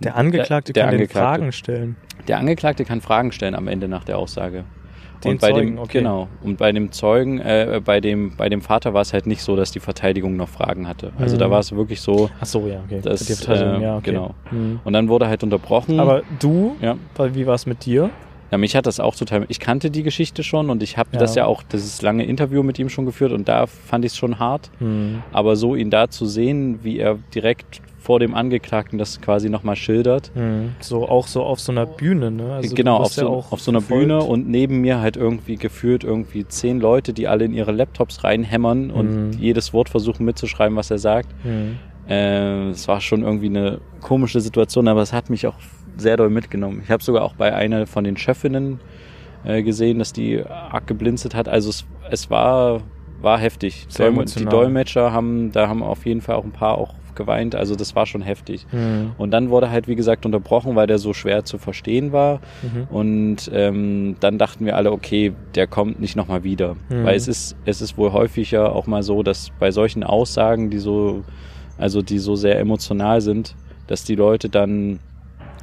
Der 0.00 0.16
Angeklagte 0.16 0.72
Der- 0.72 0.84
der 0.84 0.90
kann 0.90 0.98
den 0.98 1.00
Angeklagte. 1.02 1.38
Fragen 1.38 1.52
stellen. 1.52 1.96
Der 2.26 2.38
Angeklagte 2.38 2.84
kann 2.84 3.00
Fragen 3.00 3.30
stellen 3.30 3.54
am 3.54 3.68
Ende 3.68 3.86
nach 3.86 4.02
der 4.04 4.18
Aussage. 4.18 4.64
Den 5.24 5.32
und 5.32 5.40
bei 5.40 5.50
Zeugen, 5.50 5.76
dem 5.76 5.78
okay. 5.78 5.98
genau 5.98 6.28
und 6.42 6.56
bei 6.56 6.72
dem 6.72 6.92
Zeugen, 6.92 7.40
äh, 7.40 7.80
bei 7.84 8.00
dem 8.00 8.36
bei 8.36 8.48
dem 8.48 8.62
Vater 8.62 8.94
war 8.94 9.02
es 9.02 9.12
halt 9.12 9.26
nicht 9.26 9.42
so, 9.42 9.56
dass 9.56 9.70
die 9.70 9.80
Verteidigung 9.80 10.36
noch 10.36 10.48
Fragen 10.48 10.88
hatte. 10.88 11.12
Also 11.18 11.36
Mhm. 11.36 11.40
da 11.40 11.50
war 11.50 11.60
es 11.60 11.72
wirklich 11.72 12.00
so, 12.00 12.30
Ach 12.40 12.46
so, 12.46 12.66
ja, 12.66 12.80
okay. 12.86 13.00
dass 13.02 13.24
Die 13.26 13.34
Verteidigung, 13.34 13.80
äh, 13.80 13.84
ja, 13.84 13.96
okay. 13.96 14.10
genau. 14.12 14.34
Mhm. 14.50 14.80
Und 14.84 14.92
dann 14.92 15.08
wurde 15.08 15.28
halt 15.28 15.42
unterbrochen. 15.42 16.00
Aber 16.00 16.22
du, 16.38 16.76
ja, 16.80 16.96
wie 17.34 17.46
war 17.46 17.54
es 17.54 17.66
mit 17.66 17.84
dir? 17.84 18.10
Ja, 18.50 18.58
mich 18.58 18.74
hat 18.76 18.86
das 18.86 18.98
auch 19.00 19.14
total. 19.14 19.44
Ich 19.48 19.60
kannte 19.60 19.90
die 19.90 20.02
Geschichte 20.02 20.42
schon 20.42 20.70
und 20.70 20.82
ich 20.82 20.96
habe 20.98 21.10
Ja. 21.12 21.18
das 21.18 21.34
ja 21.34 21.46
auch 21.46 21.62
dieses 21.62 22.02
lange 22.02 22.24
Interview 22.24 22.62
mit 22.62 22.78
ihm 22.78 22.88
schon 22.88 23.06
geführt 23.06 23.32
und 23.32 23.48
da 23.48 23.66
fand 23.66 24.04
ich 24.04 24.12
es 24.12 24.18
schon 24.18 24.38
hart. 24.38 24.70
Mhm. 24.80 25.22
Aber 25.32 25.56
so 25.56 25.74
ihn 25.74 25.90
da 25.90 26.08
zu 26.10 26.26
sehen, 26.26 26.80
wie 26.82 26.98
er 26.98 27.18
direkt 27.34 27.80
vor 28.00 28.18
dem 28.18 28.34
Angeklagten 28.34 28.98
das 28.98 29.20
quasi 29.20 29.50
nochmal 29.50 29.76
schildert. 29.76 30.32
Mhm. 30.34 30.70
So 30.80 31.06
auch 31.06 31.26
so 31.26 31.42
auf 31.42 31.60
so 31.60 31.70
einer 31.70 31.84
Bühne, 31.86 32.30
ne? 32.30 32.54
Also 32.54 32.74
genau, 32.74 32.96
auf 32.96 33.14
ja 33.14 33.24
so, 33.24 33.28
auch 33.28 33.52
auf 33.52 33.60
so 33.60 33.70
einer 33.70 33.82
verfolgt. 33.82 34.08
Bühne 34.08 34.22
und 34.22 34.48
neben 34.48 34.80
mir 34.80 35.00
halt 35.00 35.16
irgendwie 35.18 35.56
gefühlt 35.56 36.02
irgendwie 36.02 36.48
zehn 36.48 36.80
Leute, 36.80 37.12
die 37.12 37.28
alle 37.28 37.44
in 37.44 37.52
ihre 37.52 37.72
Laptops 37.72 38.24
reinhämmern 38.24 38.90
und 38.90 39.26
Mhm. 39.28 39.32
jedes 39.38 39.72
Wort 39.74 39.90
versuchen 39.90 40.24
mitzuschreiben, 40.24 40.76
was 40.76 40.90
er 40.90 40.98
sagt. 40.98 41.28
Mhm. 41.44 41.76
Äh, 42.08 42.70
Es 42.70 42.88
war 42.88 43.00
schon 43.02 43.22
irgendwie 43.22 43.46
eine 43.46 43.80
komische 44.00 44.40
Situation, 44.40 44.88
aber 44.88 45.02
es 45.02 45.12
hat 45.12 45.28
mich 45.30 45.46
auch 45.46 45.54
sehr 45.96 46.16
doll 46.16 46.30
mitgenommen. 46.30 46.80
Ich 46.84 46.90
habe 46.90 47.02
sogar 47.02 47.22
auch 47.22 47.34
bei 47.34 47.54
einer 47.54 47.86
von 47.86 48.04
den 48.04 48.16
Chefinnen 48.16 48.80
äh, 49.44 49.62
gesehen, 49.62 49.98
dass 49.98 50.12
die 50.12 50.42
arg 50.44 50.86
geblinzelt 50.86 51.34
hat. 51.34 51.48
Also 51.48 51.70
es, 51.70 51.84
es 52.10 52.30
war, 52.30 52.80
war 53.20 53.38
heftig. 53.38 53.86
Dolme- 53.96 54.24
die. 54.24 54.44
Dolmetscher 54.44 55.12
haben, 55.12 55.52
da 55.52 55.68
haben 55.68 55.82
auf 55.82 56.06
jeden 56.06 56.20
Fall 56.20 56.36
auch 56.36 56.44
ein 56.44 56.52
paar 56.52 56.78
auch 56.78 56.94
geweint. 57.16 57.54
Also 57.54 57.74
das 57.74 57.94
war 57.94 58.06
schon 58.06 58.22
heftig. 58.22 58.66
Mhm. 58.72 59.12
Und 59.18 59.30
dann 59.32 59.50
wurde 59.50 59.70
halt, 59.70 59.88
wie 59.88 59.96
gesagt, 59.96 60.24
unterbrochen, 60.24 60.76
weil 60.76 60.86
der 60.86 60.98
so 60.98 61.12
schwer 61.12 61.44
zu 61.44 61.58
verstehen 61.58 62.12
war. 62.12 62.40
Mhm. 62.62 62.86
Und 62.88 63.50
ähm, 63.52 64.16
dann 64.20 64.38
dachten 64.38 64.64
wir 64.64 64.76
alle, 64.76 64.90
okay, 64.92 65.32
der 65.54 65.66
kommt 65.66 66.00
nicht 66.00 66.16
nochmal 66.16 66.44
wieder. 66.44 66.76
Mhm. 66.88 67.04
Weil 67.04 67.16
es 67.16 67.28
ist, 67.28 67.56
es 67.66 67.82
ist 67.82 67.98
wohl 67.98 68.12
häufiger 68.12 68.74
auch 68.74 68.86
mal 68.86 69.02
so, 69.02 69.22
dass 69.22 69.50
bei 69.58 69.70
solchen 69.70 70.02
Aussagen, 70.02 70.70
die 70.70 70.78
so, 70.78 71.24
also 71.76 72.00
die 72.00 72.18
so 72.18 72.36
sehr 72.36 72.58
emotional 72.58 73.20
sind, 73.20 73.54
dass 73.86 74.04
die 74.04 74.14
Leute 74.14 74.48
dann, 74.48 75.00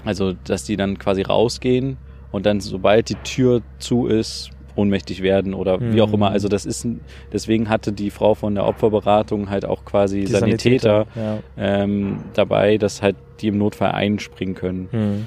also 0.07 0.33
dass 0.45 0.63
die 0.63 0.77
dann 0.77 0.97
quasi 0.97 1.21
rausgehen 1.21 1.97
und 2.31 2.45
dann, 2.45 2.59
sobald 2.59 3.09
die 3.09 3.15
Tür 3.23 3.61
zu 3.79 4.07
ist, 4.07 4.49
ohnmächtig 4.75 5.23
werden 5.23 5.53
oder 5.55 5.79
wie 5.81 6.01
auch 6.03 6.07
Mhm. 6.09 6.13
immer. 6.15 6.29
Also 6.29 6.47
das 6.49 6.65
ist, 6.65 6.85
ein- 6.85 6.99
deswegen 7.33 7.67
hatte 7.67 7.91
die 7.91 8.11
Frau 8.11 8.35
von 8.35 8.53
der 8.53 8.65
Opferberatung 8.67 9.49
halt 9.49 9.65
auch 9.65 9.85
quasi 9.85 10.19
Die 10.21 10.27
Sanitäter, 10.27 11.07
Ja. 11.15 11.39
ähm, 11.57 12.19
dabei, 12.33 12.77
dass 12.77 13.01
halt 13.01 13.15
die 13.41 13.47
im 13.47 13.57
Notfall 13.57 13.91
einspringen 13.91 14.53
können. 14.53 14.87
Mhm. 14.91 15.25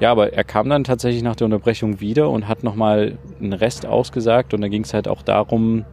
Ja, 0.00 0.10
aber 0.12 0.32
er 0.32 0.44
kam 0.44 0.70
dann 0.70 0.84
tatsächlich 0.84 1.22
nach 1.22 1.36
der 1.36 1.44
Unterbrechung 1.44 2.00
wieder 2.00 2.30
und 2.30 2.48
hat 2.48 2.62
nochmal 2.64 3.18
einen 3.38 3.52
Rest 3.52 3.84
ausgesagt 3.84 4.54
und 4.54 4.62
da 4.62 4.68
ging 4.68 4.84
es 4.84 4.94
halt 4.94 5.08
auch 5.08 5.20
darum, 5.20 5.84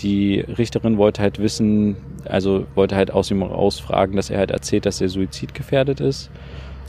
die 0.00 0.40
Richterin 0.40 0.98
wollte 0.98 1.22
halt 1.22 1.38
wissen, 1.38 1.96
also 2.24 2.66
wollte 2.74 2.96
halt 2.96 3.12
aus 3.12 3.30
ihm 3.30 3.40
rausfragen, 3.44 4.16
dass 4.16 4.30
er 4.30 4.38
halt 4.38 4.50
erzählt, 4.50 4.84
dass 4.84 5.00
er 5.00 5.08
suizidgefährdet 5.08 6.00
ist. 6.00 6.28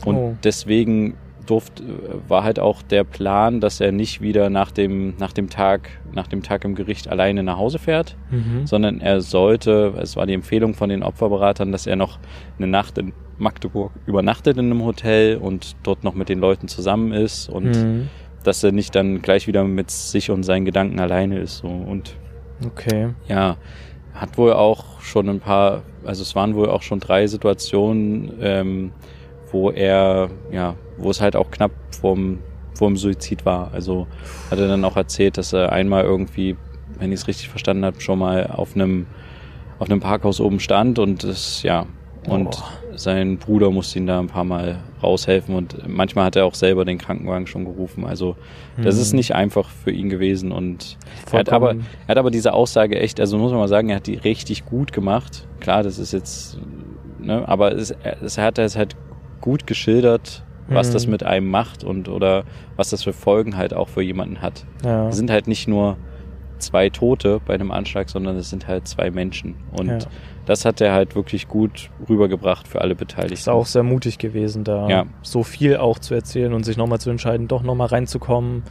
Und 0.04 0.16
Oh. 0.16 0.36
deswegen 0.44 1.14
durft, 1.46 1.82
war 2.26 2.42
halt 2.42 2.58
auch 2.58 2.80
der 2.80 3.04
Plan, 3.04 3.60
dass 3.60 3.78
er 3.80 3.92
nicht 3.92 4.22
wieder 4.22 4.48
nach 4.48 4.70
dem, 4.70 5.14
nach 5.18 5.32
dem 5.32 5.50
Tag, 5.50 5.90
nach 6.12 6.26
dem 6.26 6.42
Tag 6.42 6.64
im 6.64 6.74
Gericht 6.74 7.08
alleine 7.08 7.42
nach 7.42 7.58
Hause 7.58 7.78
fährt, 7.78 8.16
Mhm. 8.30 8.66
sondern 8.66 9.00
er 9.02 9.20
sollte, 9.20 9.92
es 10.00 10.16
war 10.16 10.24
die 10.26 10.32
Empfehlung 10.32 10.72
von 10.72 10.88
den 10.88 11.02
Opferberatern, 11.02 11.70
dass 11.70 11.86
er 11.86 11.96
noch 11.96 12.18
eine 12.56 12.66
Nacht 12.66 12.96
in 12.96 13.12
Magdeburg 13.36 13.92
übernachtet 14.06 14.56
in 14.56 14.66
einem 14.70 14.84
Hotel 14.84 15.36
und 15.36 15.76
dort 15.82 16.02
noch 16.02 16.14
mit 16.14 16.28
den 16.30 16.38
Leuten 16.38 16.66
zusammen 16.68 17.12
ist 17.12 17.48
und 17.50 17.64
Mhm. 17.66 18.08
dass 18.42 18.64
er 18.64 18.72
nicht 18.72 18.94
dann 18.94 19.20
gleich 19.20 19.46
wieder 19.46 19.64
mit 19.64 19.90
sich 19.90 20.30
und 20.30 20.44
seinen 20.44 20.64
Gedanken 20.64 20.98
alleine 20.98 21.40
ist. 21.40 21.58
So. 21.58 21.68
Und 21.68 22.14
Okay. 22.64 23.08
ja, 23.28 23.56
hat 24.14 24.38
wohl 24.38 24.52
auch 24.54 25.00
schon 25.02 25.28
ein 25.28 25.40
paar, 25.40 25.82
also 26.04 26.22
es 26.22 26.34
waren 26.34 26.54
wohl 26.54 26.70
auch 26.70 26.82
schon 26.82 27.00
drei 27.00 27.26
Situationen, 27.26 28.32
ähm, 28.40 28.92
wo 29.54 29.70
er, 29.70 30.30
ja, 30.50 30.74
wo 30.98 31.10
es 31.10 31.20
halt 31.20 31.36
auch 31.36 31.50
knapp 31.52 31.70
vorm, 31.92 32.40
vorm 32.74 32.96
Suizid 32.96 33.46
war. 33.46 33.70
Also 33.72 34.08
hat 34.50 34.58
er 34.58 34.66
dann 34.66 34.84
auch 34.84 34.96
erzählt, 34.96 35.38
dass 35.38 35.52
er 35.52 35.70
einmal 35.70 36.02
irgendwie, 36.04 36.56
wenn 36.98 37.12
ich 37.12 37.20
es 37.20 37.28
richtig 37.28 37.48
verstanden 37.48 37.84
habe, 37.84 38.00
schon 38.00 38.18
mal 38.18 38.48
auf 38.48 38.74
einem, 38.74 39.06
auf 39.78 39.88
einem 39.88 40.00
Parkhaus 40.00 40.40
oben 40.40 40.58
stand 40.58 40.98
und 40.98 41.22
es, 41.22 41.62
ja, 41.62 41.86
und 42.26 42.48
Oh. 42.48 42.96
sein 42.96 43.38
Bruder 43.38 43.70
musste 43.70 43.98
ihn 43.98 44.06
da 44.06 44.18
ein 44.18 44.26
paar 44.28 44.44
Mal 44.44 44.80
raushelfen 45.02 45.54
und 45.54 45.86
manchmal 45.86 46.24
hat 46.24 46.36
er 46.36 46.46
auch 46.46 46.54
selber 46.54 46.84
den 46.84 46.96
Krankenwagen 46.98 47.46
schon 47.46 47.64
gerufen. 47.64 48.06
Also 48.06 48.36
das 48.82 48.96
Mhm. 48.96 49.00
ist 49.02 49.12
nicht 49.12 49.34
einfach 49.34 49.68
für 49.68 49.90
ihn 49.92 50.08
gewesen 50.08 50.50
und 50.50 50.96
er 51.30 51.38
hat, 51.40 51.52
aber, 51.52 51.72
er 51.74 52.08
hat 52.08 52.16
aber 52.18 52.30
diese 52.30 52.54
Aussage 52.54 52.98
echt, 52.98 53.20
also 53.20 53.36
muss 53.38 53.50
man 53.52 53.60
mal 53.60 53.68
sagen, 53.68 53.90
er 53.90 53.96
hat 53.96 54.06
die 54.08 54.16
richtig 54.16 54.64
gut 54.64 54.92
gemacht. 54.92 55.46
Klar, 55.60 55.82
das 55.84 55.98
ist 55.98 56.12
jetzt, 56.12 56.58
ne, 57.20 57.46
aber 57.46 57.72
es, 57.72 57.90
er- 57.90 58.22
es 58.22 58.38
hat 58.38 58.58
es 58.58 58.74
halt 58.76 58.96
gut 59.44 59.66
geschildert, 59.66 60.42
was 60.68 60.88
Mhm. 60.88 60.92
das 60.94 61.06
mit 61.06 61.22
einem 61.22 61.50
macht 61.50 61.84
und 61.84 62.08
oder 62.08 62.44
was 62.76 62.88
das 62.88 63.02
für 63.04 63.12
Folgen 63.12 63.58
halt 63.58 63.74
auch 63.74 63.88
für 63.90 64.00
jemanden 64.00 64.40
hat. 64.40 64.64
Ja. 64.82 65.08
Es 65.10 65.16
sind 65.16 65.30
halt 65.30 65.46
nicht 65.46 65.68
nur 65.68 65.98
zwei 66.58 66.88
Tote 66.88 67.40
bei 67.44 67.52
einem 67.52 67.70
Anschlag, 67.70 68.08
sondern 68.08 68.36
es 68.36 68.48
sind 68.48 68.66
halt 68.66 68.88
zwei 68.88 69.10
Menschen. 69.10 69.56
Und 69.78 69.88
Ja. 69.88 69.98
das 70.46 70.64
hat 70.64 70.80
er 70.80 70.94
halt 70.94 71.14
wirklich 71.14 71.46
gut 71.48 71.90
rübergebracht 72.08 72.66
für 72.66 72.80
alle 72.80 72.94
Beteiligten. 72.94 73.34
Ist 73.34 73.50
auch 73.50 73.66
sehr 73.66 73.82
mutig 73.82 74.16
gewesen, 74.16 74.64
da 74.64 74.88
Ja. 74.88 75.04
so 75.20 75.42
viel 75.42 75.76
auch 75.76 75.98
zu 75.98 76.14
erzählen 76.14 76.54
und 76.54 76.64
sich 76.64 76.78
nochmal 76.78 77.00
zu 77.00 77.10
entscheiden, 77.10 77.46
doch 77.48 77.62
nochmal 77.62 77.88
reinzukommen, 77.88 78.62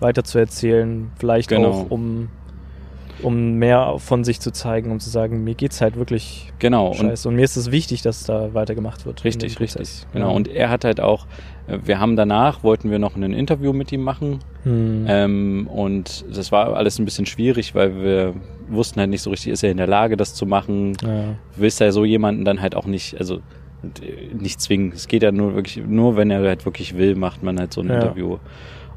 weiter 0.00 0.24
zu 0.24 0.38
erzählen, 0.38 1.10
vielleicht 1.18 1.50
Genau. 1.50 1.68
auch 1.70 1.90
um, 1.90 2.28
um 3.22 3.54
mehr 3.54 3.94
von 3.98 4.24
sich 4.24 4.40
zu 4.40 4.50
zeigen, 4.50 4.90
um 4.90 5.00
zu 5.00 5.08
sagen, 5.10 5.44
mir 5.44 5.54
geht's 5.54 5.80
halt 5.80 5.96
wirklich 5.96 6.52
genau. 6.58 6.88
Und 6.88 6.96
scheiße. 6.96 7.28
Und 7.28 7.36
mir 7.36 7.44
ist 7.44 7.56
es 7.56 7.70
wichtig, 7.70 8.02
dass 8.02 8.24
da 8.24 8.54
weitergemacht 8.54 9.06
wird. 9.06 9.24
Richtig, 9.24 9.60
richtig. 9.60 10.06
Genau. 10.12 10.34
Und 10.34 10.48
er 10.48 10.68
hat 10.70 10.84
halt 10.84 11.00
auch, 11.00 11.26
äh, 11.66 11.78
wir 11.84 12.00
haben 12.00 12.16
danach, 12.16 12.62
wollten 12.64 12.90
wir 12.90 12.98
noch 12.98 13.16
ein 13.16 13.22
Interview 13.32 13.72
mit 13.72 13.92
ihm 13.92 14.02
machen. 14.02 14.40
Hm. 14.64 15.06
Ähm, 15.08 15.66
und 15.68 16.24
das 16.34 16.52
war 16.52 16.74
alles 16.76 16.98
ein 16.98 17.04
bisschen 17.04 17.26
schwierig, 17.26 17.74
weil 17.74 18.02
wir 18.02 18.34
wussten 18.68 19.00
halt 19.00 19.10
nicht 19.10 19.22
so 19.22 19.30
richtig, 19.30 19.52
ist 19.52 19.62
er 19.62 19.70
in 19.70 19.76
der 19.76 19.86
Lage, 19.86 20.16
das 20.16 20.34
zu 20.34 20.46
machen. 20.46 20.96
ja. 21.02 21.08
Du 21.54 21.60
willst 21.60 21.80
ja 21.80 21.92
so 21.92 22.04
jemanden 22.04 22.44
dann 22.44 22.60
halt 22.60 22.74
auch 22.74 22.86
nicht, 22.86 23.18
also 23.18 23.40
nicht 24.32 24.60
zwingen. 24.60 24.92
Es 24.94 25.08
geht 25.08 25.22
ja 25.22 25.30
nur 25.30 25.54
wirklich, 25.54 25.84
nur 25.86 26.16
wenn 26.16 26.30
er 26.30 26.40
halt 26.42 26.64
wirklich 26.64 26.96
will, 26.96 27.14
macht 27.16 27.42
man 27.42 27.58
halt 27.58 27.72
so 27.72 27.82
ein 27.82 27.88
Ja. 27.88 27.96
Interview. 27.96 28.38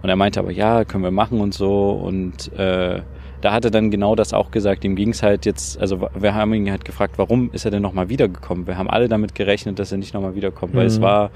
Und 0.01 0.10
er 0.10 0.15
meinte 0.15 0.39
aber, 0.39 0.51
ja, 0.51 0.86
können 0.86 1.03
wir 1.03 1.12
machen 1.12 1.41
und 1.41 1.53
so. 1.53 1.91
Und 1.91 2.53
äh, 2.58 3.01
da 3.41 3.54
hat 3.54 3.65
er 3.65 3.71
dann 3.71 3.91
genau 3.91 4.15
das 4.15 4.34
auch 4.34 4.52
gesagt. 4.52 4.84
Ihm 4.84 4.95
ging 4.95 5.10
es 5.10 5.21
halt 5.23 5.45
jetzt, 5.45 5.80
also 5.80 6.10
wir 6.17 6.34
haben 6.34 6.54
ihn 6.54 6.69
halt 6.71 6.86
gefragt, 6.86 7.17
warum 7.17 7.52
ist 7.52 7.65
er 7.65 7.71
denn 7.71 7.82
nochmal 7.82 8.10
wiedergekommen? 8.10 8.67
Wir 8.67 8.78
haben 8.78 8.89
alle 8.89 9.08
damit 9.08 9.36
gerechnet, 9.36 9.80
dass 9.80 9.91
er 9.91 9.97
nicht 9.97 10.13
nochmal 10.13 10.36
wiederkommt, 10.36 10.73
weil 10.76 10.88
es 10.88 10.97
Mhm. 11.00 11.04
war 11.04 11.32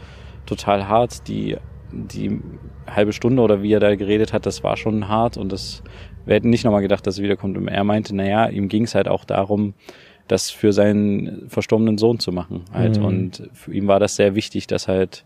total 0.46 0.88
hart. 0.88 1.28
Die, 1.28 1.58
die 1.92 2.40
halbe 2.88 3.14
Stunde 3.14 3.42
oder 3.42 3.62
wie 3.62 3.74
er 3.74 3.80
da 3.80 3.96
geredet 3.96 4.34
hat, 4.34 4.46
das 4.46 4.64
war 4.64 4.78
schon 4.78 5.08
hart 5.08 5.38
und 5.38 5.52
das, 5.52 5.84
wir 6.26 6.36
hätten 6.36 6.50
nicht 6.50 6.64
nochmal 6.66 6.82
gedacht, 6.82 7.06
dass 7.06 7.18
er 7.18 7.24
wiederkommt. 7.24 7.58
Und 7.58 7.68
er 7.68 7.84
meinte, 7.84 8.16
naja, 8.16 8.48
ihm 8.48 8.68
ging 8.68 8.84
es 8.86 8.96
halt 8.96 9.08
auch 9.08 9.26
darum, 9.26 9.74
das 10.28 10.50
für 10.50 10.72
seinen 10.72 11.50
verstorbenen 11.50 11.98
Sohn 11.98 12.20
zu 12.20 12.32
machen 12.32 12.64
halt. 12.74 12.98
Mhm. 12.98 13.06
Und 13.06 13.50
für 13.54 13.74
ihn 13.74 13.88
war 13.88 14.00
das 14.00 14.16
sehr 14.16 14.34
wichtig, 14.36 14.66
das 14.68 14.88
halt, 14.88 15.26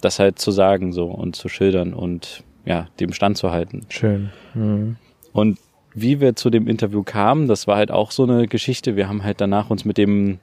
das 0.00 0.18
halt 0.18 0.38
zu 0.38 0.50
sagen 0.50 0.92
so 0.92 1.06
und 1.06 1.36
zu 1.36 1.48
schildern 1.48 1.94
und 1.94 2.42
ja, 2.64 2.88
dem 2.98 3.12
Stand 3.12 3.36
zu 3.38 3.52
halten. 3.52 3.82
Schön. 3.88 4.30
Hm. 4.54 4.96
Und 5.32 5.58
wie 5.96 6.20
wir 6.20 6.36
zu 6.36 6.50
dem 6.50 6.68
Interview 6.68 7.02
kamen, 7.02 7.48
das 7.48 7.66
war 7.66 7.76
halt 7.76 7.90
auch 7.90 8.10
so 8.10 8.24
eine 8.24 8.46
Geschichte. 8.46 8.96
Wir 8.96 9.08
haben 9.08 9.24
halt 9.24 9.40
danach 9.40 9.70
uns 9.70 9.86
mit 9.86 9.96
dem, 9.96 10.38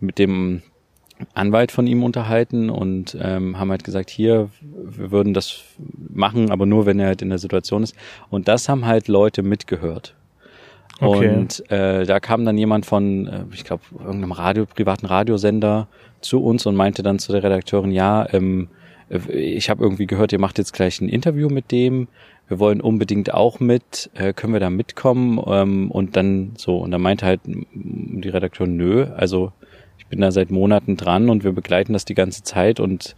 mit 0.00 0.18
dem 0.18 0.62
Anwalt 1.32 1.72
von 1.72 1.86
ihm 1.86 2.04
unterhalten 2.04 2.68
und 2.68 3.16
ähm, 3.20 3.58
haben 3.58 3.70
halt 3.70 3.84
gesagt, 3.84 4.10
hier, 4.10 4.50
wir 4.60 5.10
würden 5.10 5.32
das 5.32 5.64
machen, 6.10 6.50
aber 6.50 6.66
nur, 6.66 6.84
wenn 6.84 7.00
er 7.00 7.06
halt 7.06 7.22
in 7.22 7.30
der 7.30 7.38
Situation 7.38 7.82
ist. 7.82 7.96
Und 8.28 8.48
das 8.48 8.68
haben 8.68 8.84
halt 8.84 9.08
Leute 9.08 9.42
mitgehört. 9.42 10.14
Okay. 11.00 11.30
Und 11.30 11.70
äh, 11.70 12.04
da 12.04 12.20
kam 12.20 12.44
dann 12.44 12.58
jemand 12.58 12.84
von, 12.84 13.26
äh, 13.28 13.44
ich 13.52 13.64
glaube, 13.64 13.82
irgendeinem 13.98 14.32
Radio, 14.32 14.66
privaten 14.66 15.06
Radiosender 15.06 15.88
zu 16.20 16.44
uns 16.44 16.66
und 16.66 16.76
meinte 16.76 17.02
dann 17.02 17.18
zu 17.18 17.32
der 17.32 17.42
Redakteurin, 17.42 17.92
ja, 17.92 18.26
ähm, 18.32 18.68
äh, 19.08 19.32
ich 19.32 19.70
habe 19.70 19.82
irgendwie 19.82 20.06
gehört, 20.06 20.32
ihr 20.32 20.40
macht 20.40 20.58
jetzt 20.58 20.74
gleich 20.74 21.00
ein 21.00 21.08
Interview 21.08 21.48
mit 21.48 21.72
dem. 21.72 22.08
Wir 22.48 22.58
wollen 22.58 22.80
unbedingt 22.80 23.32
auch 23.34 23.60
mit, 23.60 24.10
äh, 24.14 24.32
können 24.32 24.52
wir 24.54 24.60
da 24.60 24.70
mitkommen? 24.70 25.40
Ähm, 25.46 25.90
und 25.90 26.16
dann 26.16 26.52
so, 26.56 26.78
und 26.78 26.90
dann 26.90 27.02
meinte 27.02 27.26
halt 27.26 27.40
die 27.44 28.28
Redakteurin, 28.28 28.76
nö, 28.76 29.06
also 29.16 29.52
ich 29.98 30.06
bin 30.06 30.20
da 30.20 30.30
seit 30.32 30.50
Monaten 30.50 30.96
dran 30.96 31.28
und 31.28 31.44
wir 31.44 31.52
begleiten 31.52 31.92
das 31.92 32.04
die 32.06 32.14
ganze 32.14 32.42
Zeit 32.42 32.80
und 32.80 33.14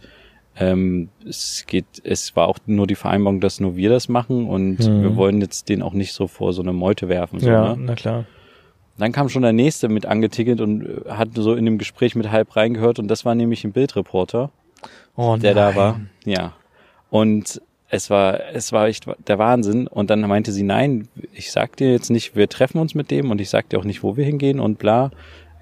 ähm, 0.57 1.07
es 1.25 1.63
geht, 1.65 1.85
es 2.03 2.35
war 2.35 2.49
auch 2.49 2.57
nur 2.65 2.85
die 2.87 2.95
Vereinbarung, 2.95 3.39
dass 3.39 3.61
nur 3.61 3.77
wir 3.77 3.89
das 3.89 4.09
machen 4.09 4.47
und 4.47 4.79
Mhm. 4.79 5.01
wir 5.01 5.15
wollen 5.15 5.39
jetzt 5.39 5.69
den 5.69 5.81
auch 5.81 5.93
nicht 5.93 6.11
so 6.11 6.27
vor 6.27 6.51
so 6.51 6.61
eine 6.61 6.73
Meute 6.73 7.07
werfen. 7.07 7.39
So, 7.39 7.47
Ja, 7.49 7.75
ne? 7.75 7.81
na 7.85 7.95
klar. 7.95 8.25
Dann 8.97 9.13
kam 9.13 9.29
schon 9.29 9.43
der 9.43 9.53
nächste 9.53 9.87
mit 9.87 10.05
angetickelt 10.05 10.59
und 10.59 10.83
äh, 10.85 11.09
hat 11.11 11.29
so 11.35 11.53
in 11.55 11.63
dem 11.63 11.77
Gespräch 11.77 12.15
mit 12.15 12.29
halb 12.31 12.53
reingehört 12.57 12.99
und 12.99 13.07
das 13.07 13.23
war 13.23 13.33
nämlich 13.33 13.63
ein 13.63 13.71
Bildreporter, 13.71 14.51
Oh, 15.15 15.37
der 15.37 15.55
nein. 15.55 15.73
da 15.73 15.75
war. 15.79 15.99
Ja. 16.25 16.53
Und 17.09 17.61
es 17.93 18.09
war, 18.09 18.39
es 18.53 18.71
war 18.71 18.87
echt 18.87 19.05
der 19.27 19.37
Wahnsinn. 19.37 19.85
Und 19.85 20.09
dann 20.09 20.21
meinte 20.21 20.53
sie, 20.53 20.63
nein, 20.63 21.09
ich 21.33 21.51
sag 21.51 21.75
dir 21.75 21.91
jetzt 21.91 22.09
nicht, 22.09 22.35
wir 22.35 22.47
treffen 22.47 22.79
uns 22.79 22.95
mit 22.95 23.11
dem 23.11 23.29
und 23.31 23.41
ich 23.41 23.49
sag 23.49 23.67
dir 23.69 23.79
auch 23.79 23.83
nicht, 23.83 24.01
wo 24.01 24.15
wir 24.15 24.23
hingehen 24.23 24.61
und 24.61 24.79
bla. 24.79 25.11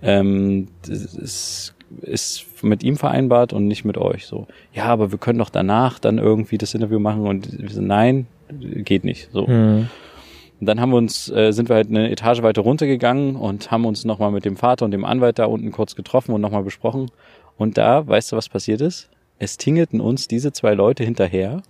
Ähm, 0.04 0.68
das 0.88 1.74
ist, 2.06 2.46
mit 2.62 2.84
ihm 2.84 2.98
vereinbart 2.98 3.52
und 3.52 3.68
nicht 3.68 3.84
mit 3.84 3.98
euch 3.98 4.28
so. 4.28 4.46
Ja, 4.74 4.86
aber 4.86 5.12
wir 5.12 5.18
können 5.18 5.39
doch 5.39 5.50
danach 5.50 5.98
dann 5.98 6.20
irgendwie 6.20 6.60
das 6.60 6.76
Interview 6.76 7.00
machen 7.00 7.26
und 7.26 7.60
wir 7.60 7.70
so, 7.70 7.82
nein, 7.82 8.28
geht 8.60 9.06
nicht. 9.06 9.30
So. 9.32 9.48
Hm. 9.48 9.89
Und 10.60 10.65
dann 10.65 10.80
haben 10.80 10.92
wir 10.92 10.98
uns, 10.98 11.32
äh, 11.32 11.52
sind 11.52 11.68
wir 11.68 11.78
halt 11.78 11.89
eine 11.89 12.12
Etage 12.12 12.44
weiter 12.44 12.62
runtergegangen 12.62 13.38
und 13.38 13.72
haben 13.72 13.86
uns 13.86 14.06
nochmal 14.06 14.32
mit 14.32 14.46
dem 14.46 14.56
Vater 14.56 14.86
und 14.86 14.92
dem 14.92 15.04
Anwalt 15.04 15.39
da 15.39 15.46
unten 15.46 15.72
kurz 15.72 15.96
getroffen 15.96 16.34
und 16.34 16.42
nochmal 16.42 16.63
besprochen. 16.63 17.10
Und 17.58 17.80
da, 17.80 18.06
weißt 18.06 18.32
du, 18.32 18.36
was 18.36 18.50
passiert 18.50 18.82
ist? 18.82 19.10
Es 19.39 19.58
tingelten 19.58 20.00
uns 20.00 20.28
diese 20.28 20.52
zwei 20.52 20.76
Leute 20.76 21.04
hinterher. 21.04 21.63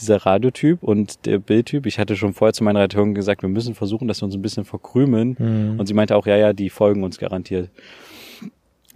Dieser 0.00 0.24
Radiotyp 0.24 0.82
und 0.82 1.26
der 1.26 1.38
Bildtyp. 1.38 1.86
Ich 1.86 1.98
hatte 1.98 2.16
schon 2.16 2.34
vorher 2.34 2.52
zu 2.52 2.64
meiner 2.64 2.80
Redakteurin 2.80 3.14
gesagt, 3.14 3.42
wir 3.42 3.48
müssen 3.48 3.74
versuchen, 3.74 4.08
dass 4.08 4.22
wir 4.22 4.26
uns 4.26 4.34
ein 4.34 4.42
bisschen 4.42 4.64
verkrümeln. 4.64 5.36
Hm. 5.38 5.80
Und 5.80 5.86
sie 5.86 5.94
meinte 5.94 6.16
auch, 6.16 6.26
ja, 6.26 6.36
ja, 6.36 6.52
die 6.52 6.70
folgen 6.70 7.02
uns 7.02 7.18
garantiert. 7.18 7.70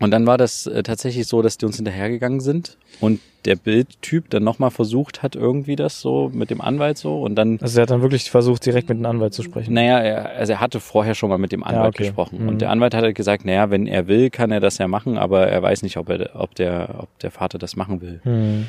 Und 0.02 0.10
dann 0.10 0.26
war 0.26 0.36
das 0.36 0.66
äh, 0.66 0.82
tatsächlich 0.82 1.28
so, 1.28 1.42
dass 1.42 1.58
die 1.58 1.66
uns 1.66 1.76
hinterhergegangen 1.76 2.40
sind 2.40 2.76
und 3.00 3.20
der 3.44 3.54
Bildtyp 3.54 4.30
dann 4.30 4.42
nochmal 4.42 4.72
versucht 4.72 5.22
hat, 5.22 5.36
irgendwie 5.36 5.76
das 5.76 6.00
so 6.00 6.28
mit 6.34 6.50
dem 6.50 6.60
Anwalt 6.60 6.98
so 6.98 7.22
und 7.22 7.36
dann 7.36 7.58
Also 7.60 7.78
er 7.78 7.82
hat 7.82 7.90
dann 7.90 8.02
wirklich 8.02 8.28
versucht, 8.28 8.66
direkt 8.66 8.88
mit 8.88 8.98
dem 8.98 9.06
Anwalt 9.06 9.32
zu 9.32 9.44
sprechen. 9.44 9.74
naja, 9.74 10.00
er, 10.00 10.30
also 10.30 10.54
er 10.54 10.60
hatte 10.60 10.80
vorher 10.80 11.14
schon 11.14 11.28
mal 11.28 11.38
mit 11.38 11.52
dem 11.52 11.62
Anwalt 11.62 11.94
okay. 11.94 12.04
gesprochen. 12.04 12.42
Mhm. 12.42 12.48
Und 12.48 12.60
der 12.60 12.70
Anwalt 12.70 12.94
hat 12.94 13.04
halt 13.04 13.14
gesagt, 13.14 13.44
naja, 13.44 13.70
wenn 13.70 13.86
er 13.86 14.08
will, 14.08 14.30
kann 14.30 14.50
er 14.50 14.58
das 14.58 14.78
ja 14.78 14.88
machen, 14.88 15.18
aber 15.18 15.46
er 15.46 15.62
weiß 15.62 15.82
nicht, 15.82 15.96
ob 15.96 16.08
er, 16.08 16.30
ob 16.34 16.56
der, 16.56 16.96
ob 16.98 17.18
der 17.20 17.30
Vater 17.30 17.58
das 17.58 17.76
machen 17.76 18.00
will. 18.00 18.20
Hm. 18.24 18.66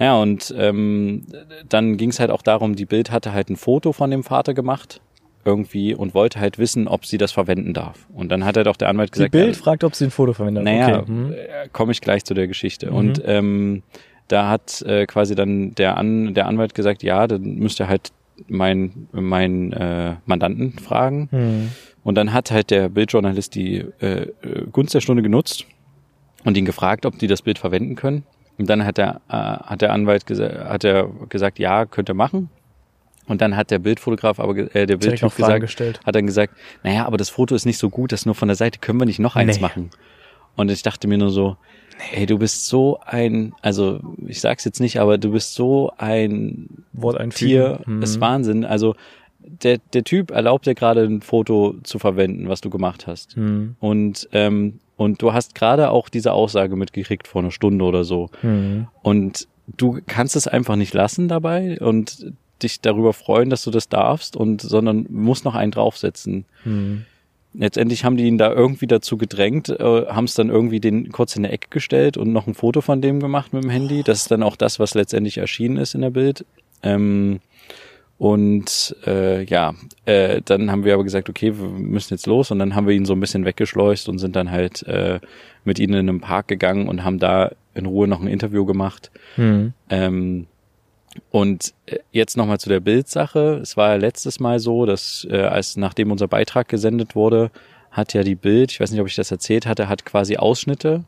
Ja, 0.00 0.16
und 0.16 0.52
ähm, 0.56 1.26
dann 1.68 1.96
ging 1.96 2.10
es 2.10 2.18
halt 2.18 2.30
auch 2.30 2.42
darum, 2.42 2.74
die 2.74 2.86
Bild 2.86 3.10
hatte 3.10 3.32
halt 3.32 3.50
ein 3.50 3.56
Foto 3.56 3.92
von 3.92 4.10
dem 4.10 4.24
Vater 4.24 4.54
gemacht 4.54 5.00
irgendwie 5.44 5.94
und 5.94 6.14
wollte 6.14 6.40
halt 6.40 6.58
wissen, 6.58 6.88
ob 6.88 7.06
sie 7.06 7.18
das 7.18 7.32
verwenden 7.32 7.74
darf. 7.74 8.06
Und 8.14 8.30
dann 8.30 8.44
hat 8.44 8.56
halt 8.56 8.66
auch 8.68 8.76
der 8.76 8.88
Anwalt 8.88 9.10
Die 9.10 9.18
gesagt, 9.18 9.32
Bild 9.32 9.56
ja, 9.56 9.62
fragt, 9.62 9.84
ob 9.84 9.94
sie 9.94 10.04
ein 10.04 10.10
Foto 10.10 10.32
verwendet. 10.32 10.64
naja, 10.64 11.00
Okay. 11.00 11.32
Äh, 11.34 11.68
komme 11.72 11.92
ich 11.92 12.00
gleich 12.00 12.24
zu 12.24 12.34
der 12.34 12.46
Geschichte. 12.46 12.90
Mhm. 12.90 12.96
Und 12.96 13.22
ähm, 13.24 13.82
da 14.28 14.48
hat 14.48 14.82
äh, 14.82 15.06
quasi 15.06 15.34
dann 15.34 15.74
der, 15.74 15.96
An 15.96 16.34
der 16.34 16.46
Anwalt 16.46 16.74
gesagt, 16.74 17.02
ja, 17.02 17.26
dann 17.26 17.42
müsst 17.56 17.80
ihr 17.80 17.88
halt 17.88 18.12
meinen 18.48 19.08
mein, 19.12 19.72
äh, 19.72 20.16
Mandanten 20.24 20.78
fragen. 20.78 21.28
Hm. 21.30 21.68
Und 22.04 22.14
dann 22.14 22.32
hat 22.32 22.50
halt 22.50 22.70
der 22.70 22.88
Bildjournalist 22.88 23.54
die 23.54 23.84
äh, 24.00 24.22
äh, 24.22 24.28
Gunst 24.72 24.94
der 24.94 25.00
Stunde 25.00 25.22
genutzt 25.22 25.66
und 26.44 26.56
ihn 26.56 26.64
gefragt, 26.64 27.04
ob 27.04 27.18
die 27.18 27.26
das 27.26 27.42
Bild 27.42 27.58
verwenden 27.58 27.96
können. 27.96 28.24
Und 28.60 28.68
dann 28.68 28.84
hat 28.84 28.98
der, 28.98 29.22
äh, 29.28 29.32
hat 29.32 29.80
der 29.80 29.90
Anwalt 29.92 30.26
gesa 30.26 30.66
hat 30.68 30.84
er 30.84 31.08
gesagt, 31.30 31.58
ja, 31.58 31.86
könnt 31.86 32.10
ihr 32.10 32.14
machen. 32.14 32.50
Und 33.26 33.40
dann 33.40 33.56
hat 33.56 33.70
der 33.70 33.78
Bildfotograf, 33.78 34.38
aber 34.38 34.54
äh, 34.56 34.86
der 34.86 34.98
Bildtyp 34.98 35.34
gesagt, 35.34 35.60
gestellt. 35.62 36.00
hat 36.04 36.14
dann 36.14 36.26
gesagt, 36.26 36.52
naja, 36.82 37.06
aber 37.06 37.16
das 37.16 37.30
Foto 37.30 37.54
ist 37.54 37.64
nicht 37.64 37.78
so 37.78 37.88
gut, 37.88 38.12
das 38.12 38.26
nur 38.26 38.34
von 38.34 38.48
der 38.48 38.56
Seite 38.56 38.78
können 38.80 39.00
wir 39.00 39.06
nicht 39.06 39.18
noch 39.18 39.34
eins 39.34 39.56
Nee. 39.56 39.62
machen. 39.62 39.90
Und 40.56 40.70
ich 40.70 40.82
dachte 40.82 41.08
mir 41.08 41.16
nur 41.16 41.30
so, 41.30 41.56
ey, 42.12 42.26
du 42.26 42.38
bist 42.38 42.66
so 42.66 42.98
ein, 43.06 43.54
also 43.62 44.00
ich 44.26 44.40
sag's 44.42 44.64
jetzt 44.66 44.80
nicht, 44.80 45.00
aber 45.00 45.16
du 45.16 45.30
bist 45.32 45.54
so 45.54 45.90
ein 45.96 46.84
Wort 46.92 47.16
einfügen. 47.18 47.48
Tier, 47.48 47.80
Hm. 47.84 48.02
ist 48.02 48.20
Wahnsinn. 48.20 48.64
Also 48.66 48.94
der, 49.62 49.78
der 49.92 50.04
Typ 50.04 50.30
erlaubt 50.30 50.66
dir 50.66 50.74
gerade 50.74 51.02
ein 51.02 51.22
Foto 51.22 51.76
zu 51.82 51.98
verwenden, 51.98 52.48
was 52.48 52.60
du 52.60 52.70
gemacht 52.70 53.06
hast. 53.06 53.36
Hm. 53.36 53.76
Und, 53.80 54.28
ähm, 54.32 54.80
und 54.96 55.22
du 55.22 55.32
hast 55.32 55.54
gerade 55.54 55.90
auch 55.90 56.08
diese 56.08 56.32
Aussage 56.32 56.76
mitgekriegt 56.76 57.28
vor 57.28 57.42
einer 57.42 57.50
Stunde 57.50 57.84
oder 57.84 58.04
so. 58.04 58.30
Hm. 58.40 58.88
Und 59.02 59.48
du 59.66 60.00
kannst 60.06 60.36
es 60.36 60.46
einfach 60.46 60.76
nicht 60.76 60.94
lassen 60.94 61.28
dabei 61.28 61.78
und 61.80 62.32
dich 62.62 62.80
darüber 62.80 63.12
freuen, 63.12 63.50
dass 63.50 63.64
du 63.64 63.70
das 63.70 63.88
darfst 63.88 64.36
und, 64.36 64.60
sondern 64.60 65.06
musst 65.08 65.44
noch 65.44 65.54
einen 65.54 65.72
draufsetzen. 65.72 66.44
Hm. 66.64 67.04
Letztendlich 67.52 68.04
haben 68.04 68.16
die 68.16 68.26
ihn 68.26 68.38
da 68.38 68.52
irgendwie 68.52 68.86
dazu 68.86 69.16
gedrängt, 69.16 69.70
äh, 69.70 70.06
haben 70.06 70.26
es 70.26 70.34
dann 70.34 70.50
irgendwie 70.50 70.78
den 70.78 71.10
kurz 71.10 71.34
in 71.34 71.42
der 71.42 71.52
Ecke 71.52 71.68
gestellt 71.70 72.16
und 72.16 72.32
noch 72.32 72.46
ein 72.46 72.54
Foto 72.54 72.80
von 72.80 73.00
dem 73.00 73.18
gemacht 73.18 73.52
mit 73.52 73.64
dem 73.64 73.70
Handy. 73.70 74.02
Das 74.04 74.20
ist 74.20 74.30
dann 74.30 74.44
auch 74.44 74.54
das, 74.54 74.78
was 74.78 74.94
letztendlich 74.94 75.38
erschienen 75.38 75.76
ist 75.76 75.94
in 75.94 76.02
der 76.02 76.10
Bild. 76.10 76.44
Ähm, 76.82 77.40
und 78.20 78.94
äh, 79.06 79.44
ja, 79.44 79.72
äh, 80.04 80.42
dann 80.44 80.70
haben 80.70 80.84
wir 80.84 80.92
aber 80.92 81.04
gesagt, 81.04 81.30
okay, 81.30 81.58
wir 81.58 81.68
müssen 81.70 82.12
jetzt 82.12 82.26
los 82.26 82.50
und 82.50 82.58
dann 82.58 82.74
haben 82.74 82.86
wir 82.86 82.94
ihn 82.94 83.06
so 83.06 83.14
ein 83.14 83.20
bisschen 83.20 83.46
weggeschleust 83.46 84.10
und 84.10 84.18
sind 84.18 84.36
dann 84.36 84.50
halt 84.50 84.82
äh, 84.82 85.20
mit 85.64 85.78
ihnen 85.78 85.94
in 85.94 86.08
einen 86.10 86.20
Park 86.20 86.46
gegangen 86.46 86.86
und 86.86 87.02
haben 87.02 87.18
da 87.18 87.52
in 87.72 87.86
Ruhe 87.86 88.06
noch 88.06 88.20
ein 88.20 88.26
Interview 88.26 88.66
gemacht. 88.66 89.10
Hm. 89.36 89.72
Ähm, 89.88 90.46
und 91.30 91.72
äh, 91.86 92.00
jetzt 92.12 92.36
nochmal 92.36 92.60
zu 92.60 92.68
der 92.68 92.80
Bildsache. 92.80 93.58
Es 93.62 93.78
war 93.78 93.88
ja 93.88 93.96
letztes 93.96 94.38
Mal 94.38 94.58
so, 94.58 94.84
dass 94.84 95.26
äh, 95.30 95.38
als 95.40 95.78
nachdem 95.78 96.12
unser 96.12 96.28
Beitrag 96.28 96.68
gesendet 96.68 97.14
wurde, 97.14 97.50
hat 97.90 98.12
ja 98.12 98.22
die 98.22 98.34
Bild, 98.34 98.70
ich 98.70 98.80
weiß 98.80 98.90
nicht, 98.90 99.00
ob 99.00 99.06
ich 99.06 99.16
das 99.16 99.30
erzählt 99.30 99.64
hatte, 99.64 99.88
hat 99.88 100.04
quasi 100.04 100.36
Ausschnitte 100.36 101.04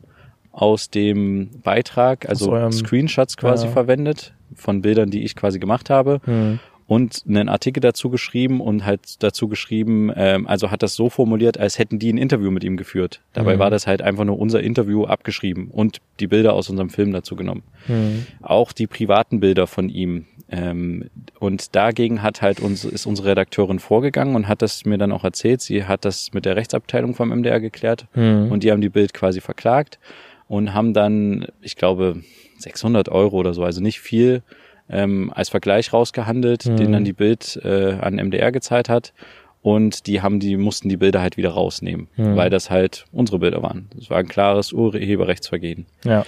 aus 0.51 0.89
dem 0.89 1.61
Beitrag, 1.61 2.27
also 2.27 2.53
eurem- 2.53 2.71
Screenshots 2.71 3.37
quasi 3.37 3.67
Ja. 3.67 3.71
verwendet 3.71 4.33
von 4.55 4.81
Bildern, 4.81 5.11
die 5.11 5.23
ich 5.23 5.35
quasi 5.35 5.59
gemacht 5.59 5.91
habe. 5.91 6.19
Hm. 6.25 6.59
Und 6.87 7.23
einen 7.27 7.49
Artikel 7.49 7.79
dazu 7.79 8.09
geschrieben 8.09 8.59
und 8.61 8.85
halt 8.85 9.23
dazu 9.23 9.47
geschrieben, 9.47 10.11
ähm, 10.15 10.47
also 10.47 10.69
hat 10.71 10.83
das 10.83 10.95
so 10.95 11.09
formuliert, 11.09 11.57
als 11.57 11.79
hätten 11.79 11.97
die 11.99 12.11
ein 12.11 12.17
Interview 12.17 12.51
mit 12.51 12.63
ihm 12.63 12.77
geführt. 12.77 13.21
Dabei 13.33 13.55
Mhm. 13.55 13.59
war 13.59 13.69
das 13.69 13.87
halt 13.87 14.01
einfach 14.01 14.25
nur 14.25 14.37
unser 14.37 14.61
Interview 14.61 15.05
abgeschrieben 15.05 15.69
und 15.71 15.99
die 16.19 16.27
Bilder 16.27 16.53
aus 16.53 16.69
unserem 16.69 16.89
Film 16.89 17.11
dazu 17.13 17.35
genommen. 17.35 17.63
Mhm. 17.87 18.25
Auch 18.41 18.71
die 18.73 18.87
privaten 18.87 19.39
Bilder 19.39 19.65
von 19.67 19.89
ihm. 19.89 20.25
Ähm, 20.49 21.09
und 21.39 21.75
dagegen 21.75 22.21
hat 22.21 22.41
halt 22.41 22.59
uns, 22.59 22.83
ist 22.85 23.05
unsere 23.05 23.29
Redakteurin 23.29 23.79
vorgegangen 23.79 24.35
und 24.35 24.47
hat 24.47 24.61
das 24.61 24.85
mir 24.85 24.97
dann 24.97 25.11
auch 25.11 25.23
erzählt. 25.23 25.61
Sie 25.61 25.85
hat 25.85 26.05
das 26.05 26.33
mit 26.33 26.45
der 26.45 26.55
Rechtsabteilung 26.55 27.15
vom 27.15 27.29
MDR 27.31 27.59
geklärt 27.59 28.07
Mhm. 28.13 28.51
und 28.51 28.63
die 28.63 28.71
haben 28.71 28.81
die 28.81 28.89
Bild 28.89 29.13
quasi 29.13 29.39
verklagt 29.41 29.99
und 30.47 30.73
haben 30.73 30.93
dann, 30.93 31.47
ich 31.61 31.75
glaube, 31.77 32.21
600 32.59 33.09
Euro 33.09 33.37
oder 33.37 33.53
so, 33.53 33.63
also 33.63 33.81
nicht 33.81 33.99
viel, 33.99 34.43
ähm, 34.89 35.31
als 35.33 35.49
Vergleich 35.49 35.93
rausgehandelt, 35.93 36.65
Mhm. 36.65 36.77
den 36.77 36.91
dann 36.91 37.03
die 37.05 37.13
Bild 37.13 37.59
äh, 37.63 37.93
an 38.01 38.15
MDR 38.15 38.51
gezahlt 38.51 38.89
hat. 38.89 39.13
Und 39.61 40.07
die 40.07 40.21
haben, 40.21 40.41
die 40.41 40.57
mussten 40.57 40.89
die 40.89 40.97
Bilder 40.97 41.21
halt 41.21 41.37
wieder 41.37 41.51
rausnehmen, 41.51 42.07
Mhm. 42.17 42.35
weil 42.35 42.49
das 42.49 42.69
halt 42.69 43.05
unsere 43.13 43.39
Bilder 43.39 43.63
waren. 43.63 43.87
Das 43.95 44.09
war 44.09 44.17
ein 44.17 44.27
klares 44.27 44.73
Urheberrechtsvergehen. 44.73 45.85
Ja. 46.03 46.25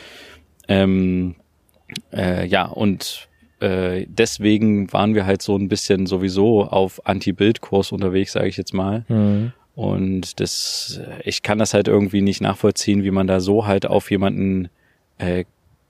Ähm, 0.68 1.36
äh, 2.14 2.46
ja, 2.48 2.66
und 2.66 3.28
äh, 3.60 4.06
deswegen 4.08 4.92
waren 4.94 5.16
wir 5.16 5.26
halt 5.26 5.42
so 5.42 5.58
ein 5.58 5.68
bisschen 5.70 6.06
sowieso 6.08 6.64
auf 6.64 7.06
Anti-Bild-Kurs 7.06 7.92
unterwegs, 7.92 8.34
sage 8.34 8.48
ich 8.48 8.58
jetzt 8.58 8.74
mal. 8.74 9.06
Mhm. 9.08 9.52
Und 9.76 10.40
das, 10.40 11.02
ich 11.26 11.44
kann 11.44 11.58
das 11.58 11.74
halt 11.74 11.88
irgendwie 11.90 12.22
nicht 12.22 12.40
nachvollziehen, 12.42 13.04
wie 13.04 13.12
man 13.12 13.28
da 13.28 13.42
so 13.42 13.66
halt 13.68 13.86
auf 13.86 14.10
jemanden 14.12 14.70
äh, 15.18 15.44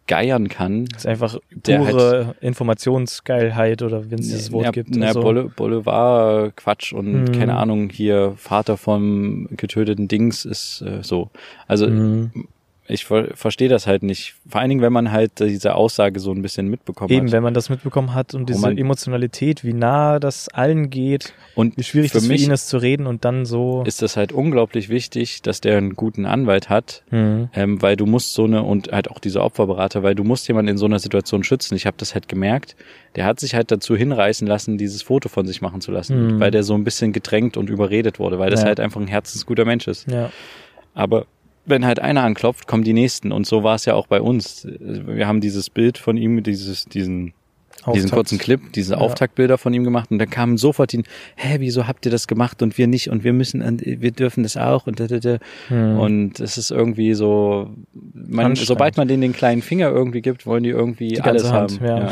geiern 0.07 0.47
kann. 0.49 0.85
Das 0.85 0.99
ist 1.03 1.07
einfach 1.07 1.37
Der 1.51 1.79
pure 1.79 2.35
Informationsgeilheit 2.41 3.81
oder 3.81 4.09
wenn 4.11 4.19
es 4.19 4.27
dieses 4.27 4.51
Wort 4.51 4.65
ja, 4.65 4.71
gibt. 4.71 4.95
Na, 4.95 5.07
also, 5.07 5.21
Bolle, 5.21 5.45
Boulevard, 5.45 6.55
Quatsch 6.55 6.93
und 6.93 7.23
Mhm. 7.23 7.31
keine 7.31 7.55
Ahnung, 7.55 7.89
hier 7.89 8.33
Vater 8.37 8.77
vom 8.77 9.47
getöteten 9.51 10.07
Dings 10.07 10.45
ist 10.45 10.81
äh, 10.81 11.01
so. 11.03 11.29
Also 11.67 11.87
Mhm. 11.87 12.31
Ich 12.87 13.05
ver 13.05 13.29
verstehe 13.35 13.67
das 13.67 13.87
halt 13.87 14.03
nicht. 14.03 14.35
Vor 14.47 14.61
allen 14.61 14.69
Dingen, 14.69 14.81
wenn 14.81 14.93
man 14.93 15.11
halt 15.11 15.39
diese 15.39 15.73
Aussage 15.75 16.19
so 16.19 16.31
ein 16.31 16.41
bisschen 16.43 16.67
mitbekommen 16.67 17.11
Eben, 17.11 17.25
hat. 17.27 17.31
wenn 17.33 17.41
man 17.41 17.53
das 17.55 17.69
mitbekommen 17.69 18.13
hat 18.13 18.35
und 18.35 18.47
diese 18.47 18.69
Emotionalität, 18.69 19.63
wie 19.63 19.73
nah 19.73 20.19
das 20.19 20.49
allen 20.49 20.89
geht, 20.91 21.33
Und 21.55 21.77
wie 21.77 21.83
schwierig 21.83 22.11
für 22.11 22.17
das 22.17 22.25
für 22.27 22.31
mich 22.31 22.43
ihn 22.43 22.51
ist 22.51 22.67
zu 22.67 22.77
reden 22.77 23.07
und 23.07 23.25
dann 23.25 23.45
so. 23.45 23.83
ist 23.87 24.01
das 24.03 24.17
halt 24.17 24.31
unglaublich 24.31 24.89
wichtig, 24.89 25.41
dass 25.41 25.61
der 25.61 25.77
einen 25.77 25.95
guten 25.95 26.25
Anwalt 26.25 26.69
hat, 26.69 27.03
Mhm. 27.09 27.49
ähm, 27.55 27.81
weil 27.81 27.95
du 27.95 28.05
musst 28.05 28.33
so 28.33 28.43
eine 28.43 28.61
und 28.63 28.91
halt 28.91 29.09
auch 29.09 29.17
diese 29.19 29.41
Opferberater, 29.41 30.03
weil 30.03 30.13
du 30.13 30.23
musst 30.23 30.47
jemanden 30.47 30.69
in 30.69 30.77
so 30.77 30.85
einer 30.85 30.99
Situation 30.99 31.43
schützen. 31.43 31.75
Ich 31.75 31.85
habe 31.87 31.97
das 31.97 32.13
halt 32.13 32.27
gemerkt. 32.27 32.75
Der 33.15 33.25
hat 33.25 33.39
sich 33.39 33.55
halt 33.55 33.71
dazu 33.71 33.95
hinreißen 33.95 34.45
lassen, 34.47 34.77
dieses 34.77 35.01
Foto 35.01 35.27
von 35.29 35.47
sich 35.47 35.61
machen 35.61 35.81
zu 35.81 35.91
lassen, 35.91 36.35
Mhm. 36.35 36.39
weil 36.39 36.51
der 36.51 36.61
so 36.63 36.75
ein 36.75 36.83
bisschen 36.83 37.13
gedrängt 37.13 37.57
und 37.57 37.69
überredet 37.69 38.19
wurde, 38.19 38.37
weil 38.37 38.51
das 38.51 38.61
Ja. 38.61 38.67
halt 38.67 38.79
einfach 38.79 39.01
ein 39.01 39.07
herzensguter 39.07 39.65
Mensch 39.65 39.87
ist. 39.87 40.07
Ja. 40.11 40.29
Aber 40.93 41.25
wenn 41.65 41.85
halt 41.85 41.99
einer 41.99 42.23
anklopft, 42.23 42.67
kommen 42.67 42.83
die 42.83 42.93
nächsten 42.93 43.31
und 43.31 43.45
so 43.45 43.63
war 43.63 43.75
es 43.75 43.85
ja 43.85 43.93
auch 43.95 44.07
bei 44.07 44.21
uns. 44.21 44.67
Wir 44.69 45.27
haben 45.27 45.41
dieses 45.41 45.69
Bild 45.69 45.97
von 45.97 46.17
ihm, 46.17 46.43
dieses 46.43 46.85
diesen 46.85 47.33
diesen 47.93 48.05
Auftakt. 48.05 48.13
kurzen 48.13 48.37
Clip, 48.39 48.61
diese 48.73 48.93
Ja. 48.93 48.99
Auftaktbilder 48.99 49.59
von 49.59 49.71
ihm 49.73 49.83
gemacht 49.83 50.09
und 50.09 50.17
dann 50.17 50.29
kamen 50.29 50.57
sofort 50.57 50.91
die, 50.91 51.03
hä, 51.35 51.57
wieso 51.59 51.85
habt 51.85 52.05
ihr 52.05 52.11
das 52.11 52.25
gemacht 52.27 52.63
und 52.63 52.77
wir 52.79 52.87
nicht 52.87 53.09
und 53.11 53.23
wir 53.23 53.31
müssen, 53.31 53.61
und 53.61 53.81
wir 53.85 54.09
dürfen 54.11 54.41
das 54.41 54.57
auch 54.57 54.87
und 54.87 54.99
da, 54.99 55.05
da, 55.07 55.19
da. 55.19 55.37
Mhm. 55.69 55.99
Und 55.99 56.39
es 56.39 56.57
ist 56.57 56.71
irgendwie 56.71 57.13
so, 57.13 57.69
man, 58.13 58.55
sobald 58.55 58.97
man 58.97 59.07
denen 59.07 59.21
den 59.21 59.33
kleinen 59.33 59.61
Finger 59.61 59.89
irgendwie 59.89 60.21
gibt, 60.23 60.47
wollen 60.47 60.63
die 60.63 60.71
irgendwie 60.71 61.09
Die 61.09 61.21
alles 61.21 61.51
Hand, 61.51 61.79
haben. 61.79 61.85
ja. 61.85 61.99
ja. 62.05 62.11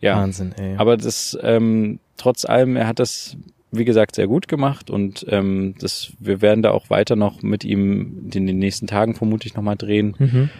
ja. 0.00 0.16
Wahnsinn, 0.16 0.52
ey. 0.58 0.74
Aber 0.76 0.98
das, 0.98 1.38
ähm, 1.42 1.98
trotz 2.18 2.44
allem, 2.44 2.76
er 2.76 2.86
hat 2.86 2.98
das, 2.98 3.38
wie 3.72 3.84
gesagt, 3.84 4.16
sehr 4.16 4.26
gut 4.26 4.48
gemacht 4.48 4.90
und 4.90 5.24
ähm, 5.28 5.74
das, 5.78 6.12
wir 6.18 6.42
werden 6.42 6.62
da 6.62 6.70
auch 6.70 6.90
weiter 6.90 7.16
noch 7.16 7.42
mit 7.42 7.64
ihm 7.64 8.30
in 8.32 8.46
den 8.46 8.58
nächsten 8.58 8.86
Tagen 8.86 9.14
vermutlich 9.14 9.54
nochmal 9.54 9.76
drehen. 9.76 10.14
mhm. 10.18 10.50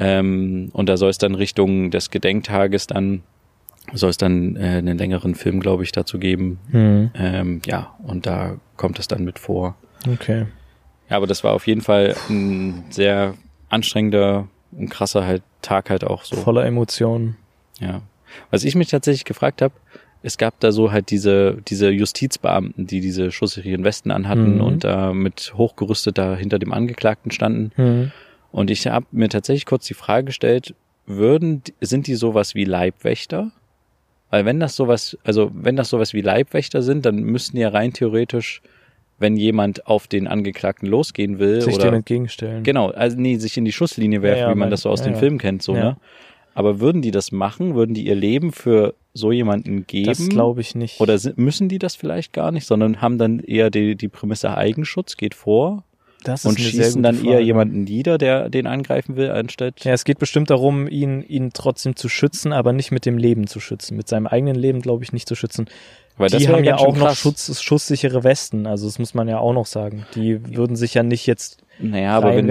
Ähm, 0.00 0.68
und 0.72 0.88
da 0.88 0.96
soll 0.96 1.10
es 1.10 1.18
dann 1.18 1.34
Richtung 1.34 1.90
des 1.90 2.10
Gedenktages 2.10 2.86
dann, 2.86 3.22
soll 3.92 4.10
es 4.10 4.16
dann 4.16 4.54
äh, 4.54 4.76
einen 4.76 4.96
längeren 4.96 5.34
Film, 5.34 5.58
glaube 5.58 5.82
ich, 5.82 5.90
dazu 5.90 6.20
geben. 6.20 6.60
Mhm. 6.70 7.10
Ähm, 7.14 7.62
ja, 7.66 7.94
und 8.04 8.24
da 8.24 8.58
kommt 8.76 9.00
es 9.00 9.08
dann 9.08 9.24
mit 9.24 9.40
vor. 9.40 9.74
Okay. 10.06 10.46
Ja, 11.10 11.16
aber 11.16 11.26
das 11.26 11.42
war 11.42 11.52
auf 11.52 11.66
jeden 11.66 11.80
Fall 11.80 12.14
ein 12.28 12.84
sehr 12.90 13.34
anstrengender 13.70 14.46
und 14.70 14.88
krasser 14.88 15.26
halt 15.26 15.42
Tag 15.62 15.90
halt 15.90 16.04
auch 16.04 16.22
so. 16.22 16.36
Voller 16.36 16.64
Emotionen. 16.64 17.36
Ja. 17.80 18.02
Was 18.50 18.64
ich 18.64 18.74
mich 18.76 18.88
tatsächlich 18.88 19.24
gefragt 19.24 19.62
habe, 19.62 19.74
es 20.22 20.36
gab 20.38 20.58
da 20.60 20.72
so 20.72 20.90
halt 20.92 21.10
diese, 21.10 21.58
diese 21.68 21.90
Justizbeamten, 21.90 22.86
die 22.86 23.00
diese 23.00 23.30
schusssicheren 23.30 23.84
Westen 23.84 24.10
anhatten 24.10 24.56
Mhm. 24.56 24.60
und 24.60 24.84
da 24.84 25.12
mit 25.12 25.52
hochgerüstet 25.56 26.18
da 26.18 26.34
hinter 26.36 26.58
dem 26.58 26.72
Angeklagten 26.72 27.30
standen. 27.30 27.70
Mhm. 27.76 28.12
Und 28.50 28.70
ich 28.70 28.86
habe 28.86 29.06
mir 29.12 29.28
tatsächlich 29.28 29.66
kurz 29.66 29.86
die 29.86 29.94
Frage 29.94 30.26
gestellt, 30.26 30.74
würden, 31.06 31.62
sind 31.80 32.06
die 32.06 32.14
sowas 32.16 32.54
wie 32.54 32.64
Leibwächter? 32.64 33.50
Weil 34.30 34.44
wenn 34.44 34.60
das 34.60 34.76
sowas, 34.76 35.16
also 35.24 35.50
wenn 35.54 35.76
das 35.76 35.88
sowas 35.88 36.12
wie 36.12 36.20
Leibwächter 36.20 36.82
sind, 36.82 37.06
dann 37.06 37.16
müssten 37.22 37.56
ja 37.56 37.68
rein 37.70 37.92
theoretisch, 37.94 38.60
wenn 39.18 39.36
jemand 39.36 39.86
auf 39.86 40.06
den 40.06 40.26
Angeklagten 40.28 40.86
losgehen 40.88 41.38
will 41.38 41.60
Sich 41.62 41.74
oder 41.74 41.86
dem 41.86 41.94
entgegenstellen. 41.94 42.62
genau, 42.62 42.90
also 42.90 43.16
nee, 43.18 43.36
sich 43.36 43.56
in 43.56 43.64
die 43.64 43.72
Schusslinie 43.72 44.20
werfen, 44.22 44.40
Ja, 44.40 44.48
ja, 44.48 44.54
wie 44.54 44.58
man 44.58 44.70
das 44.70 44.82
so 44.82 44.90
aus 44.90 45.00
ja, 45.00 45.06
den. 45.06 45.16
Filmen 45.16 45.38
kennt, 45.38 45.62
so 45.62 45.74
Ja. 45.74 45.82
ne? 45.84 45.96
Aber 46.58 46.80
würden 46.80 47.02
die 47.02 47.12
das 47.12 47.30
machen? 47.30 47.76
Würden 47.76 47.94
die 47.94 48.04
ihr 48.08 48.16
Leben 48.16 48.50
für 48.50 48.94
so 49.14 49.30
jemanden 49.30 49.86
geben? 49.86 50.06
Das 50.06 50.28
glaube 50.28 50.60
ich 50.60 50.74
nicht. 50.74 51.00
Oder 51.00 51.16
müssen 51.36 51.68
die 51.68 51.78
das 51.78 51.94
vielleicht 51.94 52.32
gar 52.32 52.50
nicht, 52.50 52.66
sondern 52.66 53.00
haben 53.00 53.16
dann 53.16 53.38
eher 53.38 53.70
die, 53.70 53.94
die 53.94 54.08
Prämisse 54.08 54.56
Eigenschutz 54.56 55.16
geht 55.16 55.36
vor 55.36 55.84
das 56.24 56.44
und 56.44 56.58
schießen 56.58 57.00
dann 57.00 57.24
eher 57.24 57.38
jemanden 57.40 57.84
nieder, 57.84 58.18
der 58.18 58.48
den 58.48 58.66
angreifen 58.66 59.14
will, 59.14 59.30
anstatt. 59.30 59.84
Ja, 59.84 59.92
es 59.92 60.02
geht 60.02 60.18
bestimmt 60.18 60.50
darum, 60.50 60.88
ihn, 60.88 61.22
ihn 61.22 61.50
trotzdem 61.52 61.94
zu 61.94 62.08
schützen, 62.08 62.52
aber 62.52 62.72
nicht 62.72 62.90
mit 62.90 63.06
dem 63.06 63.18
Leben 63.18 63.46
zu 63.46 63.60
schützen. 63.60 63.96
Mit 63.96 64.08
seinem 64.08 64.26
eigenen 64.26 64.56
Leben, 64.56 64.82
glaube 64.82 65.04
ich, 65.04 65.12
nicht 65.12 65.28
zu 65.28 65.36
schützen. 65.36 65.66
Weil 66.16 66.30
die 66.30 66.48
haben 66.48 66.64
ja 66.64 66.78
auch 66.78 66.96
noch. 66.96 67.14
Schutz, 67.14 67.62
schusssichere 67.62 68.24
Westen, 68.24 68.66
also 68.66 68.86
das 68.86 68.98
muss 68.98 69.14
man 69.14 69.28
ja 69.28 69.38
auch 69.38 69.52
noch 69.52 69.66
sagen. 69.66 70.06
Die 70.16 70.56
würden 70.56 70.74
sich 70.74 70.94
ja 70.94 71.04
nicht 71.04 71.26
jetzt 71.26 71.62
Naja, 71.78 72.16
aber 72.16 72.34
wenn 72.34 72.48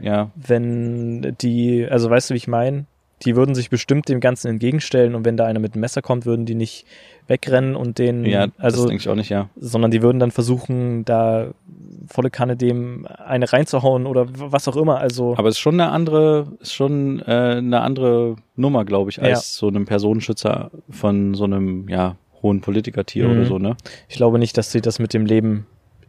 ja, 0.00 0.32
wenn 0.34 1.36
die, 1.40 1.86
also 1.88 2.10
weißt 2.10 2.30
du, 2.30 2.34
wie 2.34 2.38
ich 2.38 2.48
meine? 2.48 2.86
Die 3.24 3.36
würden 3.36 3.54
sich 3.54 3.70
bestimmt 3.70 4.08
dem 4.08 4.20
Ganzen 4.20 4.48
entgegenstellen 4.48 5.14
und 5.14 5.24
wenn 5.24 5.36
da 5.36 5.44
einer 5.46 5.60
mit 5.60 5.74
einem 5.74 5.80
Messer 5.80 6.02
kommt, 6.02 6.26
würden 6.26 6.46
die 6.46 6.54
nicht 6.54 6.86
wegrennen 7.26 7.74
und 7.74 7.98
den, 7.98 8.24
ja, 8.26 8.46
das 8.48 8.54
also, 8.58 8.86
denke 8.88 9.00
ich 9.00 9.08
auch 9.08 9.14
nicht, 9.14 9.30
ja. 9.30 9.48
sondern 9.56 9.90
die 9.90 10.02
würden 10.02 10.18
dann 10.18 10.30
versuchen, 10.30 11.04
da 11.04 11.48
volle 12.06 12.30
Kanne 12.30 12.56
dem 12.56 13.06
eine 13.26 13.50
reinzuhauen 13.50 14.06
oder 14.06 14.26
was 14.34 14.68
auch 14.68 14.76
immer. 14.76 14.98
Also 14.98 15.34
Aber 15.38 15.48
es 15.48 15.54
ist 15.54 15.60
schon 15.60 15.80
eine 15.80 15.90
andere, 15.90 16.48
ist 16.60 16.74
schon 16.74 17.20
äh, 17.20 17.56
eine 17.56 17.80
andere 17.80 18.36
Nummer, 18.56 18.84
glaube 18.84 19.10
ich, 19.10 19.22
als 19.22 19.56
so 19.56 19.68
einem 19.68 19.86
Personenschützer 19.86 20.70
von 20.90 21.34
so 21.34 21.44
einem, 21.44 21.88
ja, 21.88 22.16
hohen 22.42 22.60
Politikertier 22.60 23.26
Mhm. 23.26 23.32
oder 23.32 23.46
so, 23.46 23.58
ne? 23.58 23.76
ich 24.06 24.16
glaube 24.16 24.38
nicht, 24.38 24.58
dass 24.58 24.70
sie 24.70 24.82
das 24.82 24.98
mit 24.98 25.14
dem 25.14 25.24
Leben, 25.24 25.66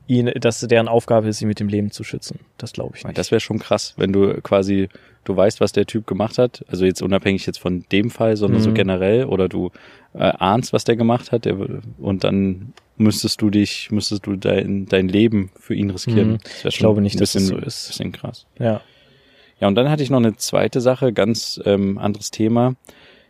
ihn, 0.08 0.32
dass 0.40 0.60
deren 0.62 0.88
Aufgabe 0.88 1.28
ist, 1.28 1.40
sie 1.40 1.46
mit 1.46 1.60
dem 1.60 1.68
Leben 1.68 1.92
zu 1.92 2.04
schützen. 2.04 2.40
Das 2.58 2.74
glaube 2.74 2.96
ich 2.98 3.04
nicht. 3.04 3.18
Das 3.18 3.32
wäre 3.32 3.40
schon 3.40 3.60
krass, 3.60 3.94
wenn 3.98 4.14
du 4.14 4.40
quasi, 4.42 4.90
du 5.24 5.36
weißt, 5.36 5.62
was 5.62 5.72
der 5.72 5.86
Typ 5.86 6.06
gemacht 6.08 6.38
hat, 6.38 6.64
also 6.68 6.86
jetzt 6.86 7.02
unabhängig 7.02 7.46
jetzt 7.46 7.60
von 7.60 7.86
dem 7.92 8.10
Fall, 8.12 8.38
sondern 8.38 8.62
so 8.62 8.70
Mhm. 8.70 8.76
generell, 8.76 9.26
oder 9.26 9.50
du 9.50 9.72
äh, 10.14 10.20
ahnst, 10.20 10.74
was 10.74 10.84
der 10.84 10.96
gemacht 10.96 11.32
hat, 11.32 11.46
der, 11.46 11.58
und 11.98 12.24
dann 12.24 12.74
müsstest 12.98 13.42
du 13.42 13.50
dich, 13.50 13.92
müsstest 13.92 14.26
du 14.26 14.36
dein, 14.38 14.86
dein 14.86 15.10
Leben 15.10 15.52
für 15.60 15.74
ihn 15.76 15.90
riskieren. 15.90 16.34
Mhm. 16.34 16.38
Das 16.64 16.74
Ich 16.74 16.78
glaube 16.80 17.02
nicht, 17.02 17.16
ein 17.16 17.20
dass 17.20 17.34
das 17.34 17.44
bisschen, 17.44 17.60
so 17.60 17.66
ist. 17.66 17.88
Bisschen 17.88 18.12
krass. 18.12 18.46
ja. 18.60 18.82
Ja, 19.62 19.70
und 19.70 19.76
dann 19.76 19.90
hatte 19.90 20.04
ich 20.04 20.10
noch 20.10 20.18
eine 20.18 20.36
zweite 20.36 20.82
Sache, 20.82 21.14
ganz 21.14 21.62
ähm, 21.66 21.98
anderes 21.98 22.30
Thema. 22.30 22.76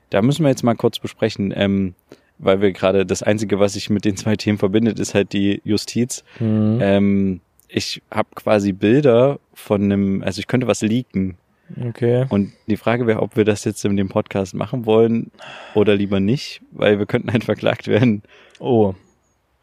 Da 0.10 0.24
müssen 0.24 0.42
wir 0.44 0.50
jetzt 0.50 0.64
mal 0.64 0.74
kurz 0.74 0.98
besprechen, 0.98 1.54
ähm, 1.56 1.94
weil 2.38 2.62
wir 2.62 2.72
gerade 2.72 3.06
das 3.06 3.24
Einzige, 3.24 3.60
was 3.60 3.74
sich 3.74 3.90
mit 3.90 4.06
den 4.06 4.18
zwei 4.18 4.36
Themen 4.36 4.58
verbindet, 4.58 5.00
ist 5.00 5.14
halt 5.14 5.34
die 5.34 5.62
Justiz. 5.64 6.24
Mhm. 6.40 6.80
Ähm, 6.82 7.42
ich 7.68 8.02
habe 8.12 8.30
quasi 8.36 8.74
Bilder 8.74 9.40
von 9.54 9.84
einem, 9.84 10.24
also 10.24 10.40
ich 10.40 10.48
könnte 10.48 10.68
was 10.68 10.82
leaken. 10.82 11.38
Okay. 11.84 12.26
Und 12.30 12.54
die 12.68 12.78
Frage 12.78 13.08
wäre, 13.08 13.22
ob 13.22 13.36
wir 13.36 13.44
das 13.44 13.64
jetzt 13.66 13.84
in 13.86 13.98
dem 13.98 14.08
Podcast 14.10 14.54
machen 14.54 14.86
wollen 14.86 15.32
oder 15.74 15.96
lieber 15.96 16.20
nicht, 16.20 16.62
weil 16.72 17.00
wir 17.00 17.08
könnten 17.08 17.32
halt 17.32 17.44
verklagt 17.44 17.88
werden. 17.88 18.22
Oh, 18.60 18.94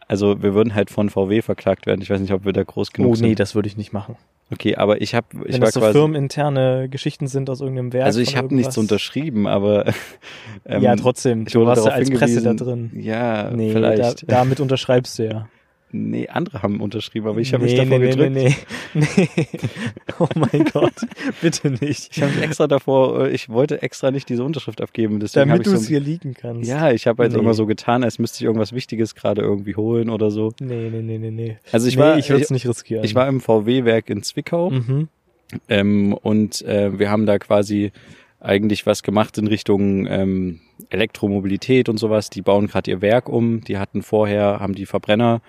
Also 0.08 0.42
wir 0.42 0.52
würden 0.52 0.74
halt 0.74 0.90
von 0.90 1.10
VW 1.10 1.42
verklagt 1.42 1.86
werden. 1.86 2.02
Ich 2.02 2.10
weiß 2.10 2.20
nicht, 2.20 2.32
ob 2.32 2.44
wir 2.44 2.52
da 2.52 2.64
groß 2.64 2.92
genug 2.92 3.12
oh 3.12 3.14
nee, 3.14 3.28
sind. 3.28 3.40
das 3.40 3.54
würde 3.54 3.68
ich 3.68 3.76
nicht 3.76 3.92
machen. 3.92 4.16
Okay, 4.52 4.76
aber 4.76 5.00
ich 5.00 5.14
habe, 5.14 5.26
ich 5.46 5.54
Wenn 5.54 5.60
war 5.62 5.66
das 5.66 5.74
so 5.74 5.80
quasi, 5.80 5.92
firmeninterne 5.92 6.88
Geschichten 6.90 7.26
sind 7.26 7.48
aus 7.48 7.60
irgendeinem 7.60 7.92
Werk. 7.92 8.04
also 8.06 8.20
ich 8.20 8.36
habe 8.36 8.54
nichts 8.54 8.76
unterschrieben, 8.76 9.46
aber 9.46 9.86
ähm, 10.66 10.82
ja, 10.82 10.94
trotzdem. 10.96 11.46
ich 11.46 11.52
Du 11.52 11.60
wurde 11.60 11.68
warst 11.70 11.86
ja 11.86 11.92
als 11.92 12.10
Presse 12.10 12.42
da 12.42 12.54
drin. 12.54 12.90
Ja, 12.94 13.50
Nee, 13.50 13.68
da, 13.68 13.72
vielleicht. 13.72 14.30
damit 14.30 14.60
unterschreibst 14.60 15.18
du 15.18 15.24
ja. 15.24 15.48
Nee, 15.94 16.26
andere 16.28 16.62
haben 16.62 16.80
unterschrieben, 16.80 17.26
aber 17.28 17.38
ich 17.40 17.52
habe 17.52 17.64
nee, 17.64 17.72
mich 17.72 17.80
davor 17.80 17.98
nee, 17.98 18.08
gedrückt. 18.10 18.32
Nee, 18.32 18.54
nee, 18.94 19.28
nee. 19.36 19.46
Oh 20.18 20.28
mein 20.34 20.64
Gott, 20.72 20.94
bitte 21.42 21.70
nicht. 21.70 22.16
Ich 22.16 22.22
habe 22.22 22.32
mich 22.32 22.42
extra 22.42 22.66
davor, 22.66 23.26
äh, 23.26 23.30
ich 23.30 23.48
wollte 23.50 23.82
extra 23.82 24.10
nicht 24.10 24.28
diese 24.28 24.42
Unterschrift 24.42 24.80
abgeben. 24.80 25.20
Deswegen 25.20 25.50
Damit 25.50 25.66
du 25.66 25.70
so, 25.70 25.76
es 25.76 25.88
hier 25.88 26.00
liegen 26.00 26.32
kannst. 26.34 26.68
Ja, 26.68 26.90
ich 26.92 27.06
habe 27.06 27.22
halt 27.22 27.32
Nee. 27.32 27.38
immer 27.38 27.52
so 27.54 27.66
getan, 27.66 28.04
als 28.04 28.18
müsste 28.18 28.36
ich 28.38 28.44
irgendwas 28.44 28.72
Wichtiges 28.72 29.14
gerade 29.14 29.42
irgendwie 29.42 29.76
holen 29.76 30.08
oder 30.08 30.30
so. 30.30 30.52
Nee, 30.60 30.88
nee, 30.90 31.02
nee, 31.02 31.18
nee, 31.18 31.30
nee. 31.30 31.58
Also 31.72 31.88
ich 31.88 31.96
nee, 31.96 32.02
war, 32.02 32.16
ich 32.18 32.30
würde 32.30 32.42
es 32.42 32.48
ich, 32.50 32.54
nicht 32.54 32.66
riskieren. 32.68 33.04
ich 33.04 33.14
war 33.14 33.28
im 33.28 33.40
VW-Werk 33.40 34.08
in 34.08 34.22
Zwickau 34.22 34.70
Mhm. 34.70 35.08
ähm, 35.68 36.14
und 36.14 36.62
äh, 36.62 36.98
wir 36.98 37.10
haben 37.10 37.26
da 37.26 37.38
quasi 37.38 37.92
eigentlich 38.40 38.86
was 38.86 39.02
gemacht 39.02 39.36
in 39.38 39.46
Richtung 39.46 40.06
ähm, 40.06 40.60
Elektromobilität 40.90 41.88
und 41.88 41.98
sowas. 41.98 42.30
Die 42.30 42.42
bauen 42.42 42.66
gerade 42.66 42.90
ihr 42.90 43.00
Werk 43.02 43.28
um. 43.28 43.60
Die 43.62 43.78
hatten 43.78 44.02
vorher, 44.02 44.58
haben 44.60 44.74
die 44.74 44.86
Verbrenner 44.86 45.40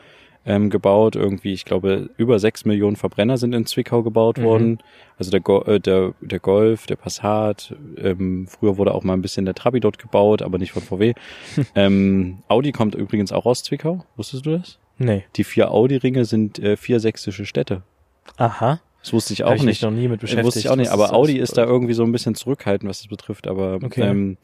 ähm, 0.45 0.69
gebaut. 0.69 1.15
Irgendwie, 1.15 1.53
ich 1.53 1.65
glaube, 1.65 2.09
über 2.17 2.39
sechs 2.39 2.65
Millionen 2.65 2.95
Verbrenner 2.95 3.37
sind 3.37 3.53
in 3.53 3.65
Zwickau 3.65 4.03
gebaut 4.03 4.37
Mhm. 4.37 4.43
worden. 4.43 4.79
Also 5.17 5.31
der, 5.31 5.39
Go 5.39 5.61
äh, 5.63 5.79
der, 5.79 6.13
der 6.21 6.39
Golf, 6.39 6.85
der 6.87 6.95
Passat. 6.97 7.75
Ähm, 7.97 8.47
früher 8.47 8.77
wurde 8.77 8.93
auch 8.93 9.03
mal 9.03 9.13
ein 9.13 9.21
bisschen 9.21 9.45
der 9.45 9.53
Trabi 9.55 9.79
dort 9.79 9.99
gebaut, 9.99 10.41
aber 10.41 10.57
nicht 10.57 10.71
von 10.71 10.81
VW. 10.81 11.13
ähm, 11.75 12.39
Audi 12.47 12.71
kommt 12.71 12.95
übrigens 12.95 13.31
auch 13.31 13.45
aus 13.45 13.63
Zwickau. 13.63 14.05
Wusstest 14.15 14.45
du 14.45 14.57
das? 14.57 14.79
Nee. 14.97 15.23
Die 15.35 15.43
vier 15.43 15.71
Audi-Ringe 15.71 16.25
sind 16.25 16.59
äh, 16.59 16.77
vier 16.77 16.99
sächsische 16.99 17.45
Städte. 17.45 17.81
Aha. 18.37 18.79
Das 19.01 19.11
wusste 19.11 19.33
ich 19.33 19.41
Hab 19.41 19.49
auch 19.49 19.55
ich 19.55 19.61
mich 19.61 19.67
nicht. 19.67 19.81
noch 19.83 19.91
nie 19.91 20.07
mit 20.07 20.19
Äh, 20.19 20.21
beschäftigt. 20.21 20.45
Wusste 20.45 20.59
ich 20.59 20.69
auch 20.69 20.75
nicht, 20.77 20.91
aber 20.91 21.03
das 21.03 21.11
Audi 21.13 21.37
ist 21.37 21.57
da 21.57 21.65
irgendwie 21.65 21.93
so 21.93 22.03
ein 22.03 22.11
bisschen 22.11 22.35
zurückhaltend, 22.35 22.89
was 22.89 22.99
das 22.99 23.07
betrifft. 23.07 23.47
Aber 23.47 23.79
Okay. 23.83 24.01
ähm, 24.01 24.37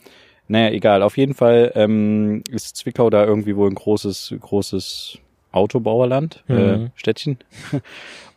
naja, 0.48 0.72
egal. 0.72 1.04
Auf 1.04 1.18
jeden 1.18 1.34
Fall 1.34 1.72
ähm, 1.76 2.44
ist 2.50 2.76
Zwickau 2.76 3.10
da 3.10 3.24
irgendwie 3.26 3.56
wohl 3.56 3.70
ein 3.70 3.76
großes, 3.76 4.34
großes 4.40 5.20
Autobauerland, 5.52 6.44
äh, 6.50 6.78
Mhm. 6.78 6.92
Städtchen. 6.96 7.38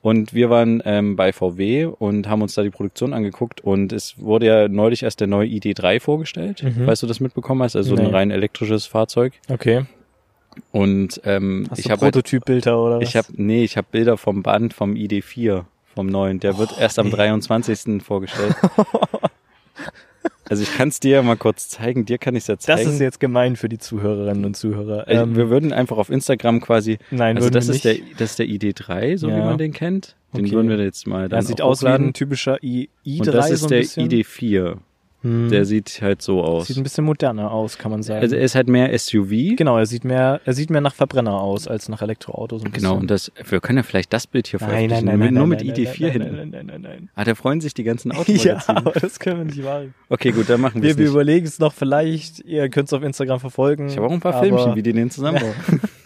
Und 0.03 0.35
wir 0.35 0.51
waren 0.51 0.83
ähm, 0.85 1.15
bei 1.15 1.33
VW 1.33 1.85
und 1.85 2.29
haben 2.29 2.43
uns 2.43 2.55
da 2.55 2.65
die 2.65 2.71
Produktion 2.71 3.13
angeguckt 3.13 3.61
und 3.61 3.93
es 3.93 4.19
wurde 4.19 4.47
ja 4.47 4.67
neulich 4.67 5.05
erst 5.05 5.21
der 5.21 5.29
neue 5.29 5.47
ID3 5.47 6.01
vorgestellt. 6.01 6.65
Mhm. 6.65 6.89
Weißt 6.89 7.05
du 7.05 7.07
das 7.07 7.21
mitbekommen 7.21 7.63
hast? 7.63 7.77
Also 7.77 7.95
Nee. 7.95 8.01
ein 8.07 8.07
rein 8.09 8.31
elektrisches 8.33 8.85
Fahrzeug. 8.87 9.35
Okay. 9.49 9.85
Und 10.73 11.21
ähm, 11.25 11.69
Hast 11.71 11.79
ich 11.79 11.85
habe 11.89 12.01
halt, 12.03 12.15
Prototypbilder 12.15 12.83
oder 12.83 12.97
was? 13.01 13.09
ich 13.09 13.17
habe 13.17 13.29
nee, 13.37 13.63
ich 13.63 13.77
habe 13.77 13.87
Bilder 13.93 14.17
vom 14.17 14.43
Band 14.43 14.75
vom 14.75 14.95
ID4 14.95 15.67
vom 15.95 16.07
neuen. 16.09 16.41
Der 16.41 16.59
wird 16.59 16.77
erst 16.81 16.99
am 16.99 17.07
nee. 17.07 17.13
23. 17.13 18.03
vorgestellt. 18.03 18.57
also 20.49 20.63
ich 20.63 20.75
kann 20.75 20.89
es 20.89 21.01
dir 21.01 21.17
ja 21.17 21.23
mal 21.23 21.37
kurz 21.37 21.69
zeigen. 21.69 22.05
Dir 22.05 22.19
kann 22.19 22.35
ich 22.35 22.43
es 22.45 22.47
ja 22.49 22.57
das 22.57 22.65
zeigen. 22.65 22.91
ist 22.91 23.01
jetzt 23.01 23.21
gemein 23.21 23.57
für 23.57 23.69
die 23.69 23.79
Zuhörerinnen 23.79 24.45
und 24.45 24.57
Zuhörer. 24.57 25.07
Also 25.07 25.23
Ähm, 25.23 25.37
wir 25.37 25.51
würden 25.51 25.73
einfach 25.73 25.97
auf 25.99 26.11
Instagram 26.11 26.61
quasi. 26.61 26.99
nein, 27.11 27.37
Also 27.37 27.51
das 27.51 27.69
ist 27.69 27.85
der, 27.85 27.97
das 28.19 28.31
ist 28.33 28.39
der 28.39 28.47
ID3, 28.47 29.17
so 29.19 29.29
wie 29.29 29.33
Ja. 29.33 29.45
man 29.45 29.59
den 29.59 29.73
kennt. 29.73 30.17
Den 30.35 30.45
Okay. 30.47 30.55
würden 30.55 30.69
wir 30.71 30.79
jetzt 30.79 31.07
mal 31.07 31.29
dann 31.29 31.39
Das 31.41 31.47
sieht 31.49 31.61
aus 31.61 31.83
wie 31.83 31.89
ein 31.89 32.13
typischer 32.15 32.63
I 32.63 32.89
i3 33.07 33.19
Und 33.19 33.27
das 33.35 33.51
ist 33.51 33.61
so 33.61 33.69
der 33.69 33.79
bisschen. 33.79 34.09
ID4. 34.09 34.77
Hm. 35.23 35.51
Der 35.51 35.65
sieht 35.65 36.01
halt 36.03 36.21
so 36.23 36.43
aus. 36.43 36.67
Sieht 36.67 36.77
ein 36.77 36.83
bisschen 36.83 37.05
moderner 37.05 37.51
aus, 37.51 37.79
kann 37.79 37.91
man 37.91 38.03
sagen. 38.03 38.21
Also 38.23 38.37
er 38.37 38.43
ist 38.43 38.55
halt 38.55 38.69
mehr 38.69 38.97
SUV. 38.99 39.57
genau, 39.57 39.79
er 39.79 39.87
sieht 39.87 40.05
mehr, 40.05 40.41
er 40.45 40.53
sieht 40.53 40.71
mehr 40.71 40.81
nach 40.81 40.95
Verbrenner 40.95 41.41
aus 41.41 41.69
als 41.69 41.89
nach 41.89 42.03
Elektroautos. 42.03 42.65
Ein 42.65 42.73
Genau, 42.73 42.97
und 42.97 43.11
das, 43.11 43.31
wir 43.49 43.61
können 43.61 43.79
ja 43.79 43.83
vielleicht 43.83 44.13
das 44.13 44.27
Bild 44.27 44.47
hier 44.49 44.59
nein, 44.61 44.69
veröffentlichen. 44.69 45.05
nein, 45.07 45.19
nein, 45.19 45.27
nein, 45.27 45.35
nur 45.35 45.47
nein, 45.47 45.67
mit 45.67 45.77
nein, 45.79 45.87
ID4 45.87 46.01
nein, 46.03 46.11
hinten. 46.13 46.37
Nein, 46.37 46.49
nein, 46.51 46.67
nein, 46.67 46.81
nein, 46.83 47.09
Ah, 47.15 47.25
da 47.25 47.35
freuen 47.35 47.61
sich 47.61 47.73
die 47.75 47.85
ganzen. 47.85 48.11
Automagazine. 48.13 48.83
Ja, 48.85 48.93
das 49.01 49.19
können 49.21 49.39
wir 49.39 49.45
nicht 49.45 49.63
machen. 49.63 49.95
Okay, 50.09 50.33
gut, 50.33 50.49
dann 50.51 50.61
machen 50.61 50.83
wir 50.83 50.83
Wir, 50.83 50.91
es 50.91 50.97
wir 50.99 51.05
nicht. 51.05 51.13
überlegen 51.15 51.47
es 51.47 51.59
noch 51.59 51.73
vielleicht, 51.73 52.41
ihr 52.41 52.69
könnt 52.69 52.89
es 52.89 52.93
auf 52.93 53.03
Instagram 53.03 53.41
verfolgen. 53.41 53.89
Ich 53.89 53.97
habe 53.97 54.07
auch 54.07 54.13
ein 54.13 54.21
paar 54.21 54.43
Filmchen, 54.43 54.75
wie 54.77 54.83
die 54.83 54.93
den 54.93 55.11
zusammenbauen. 55.11 55.55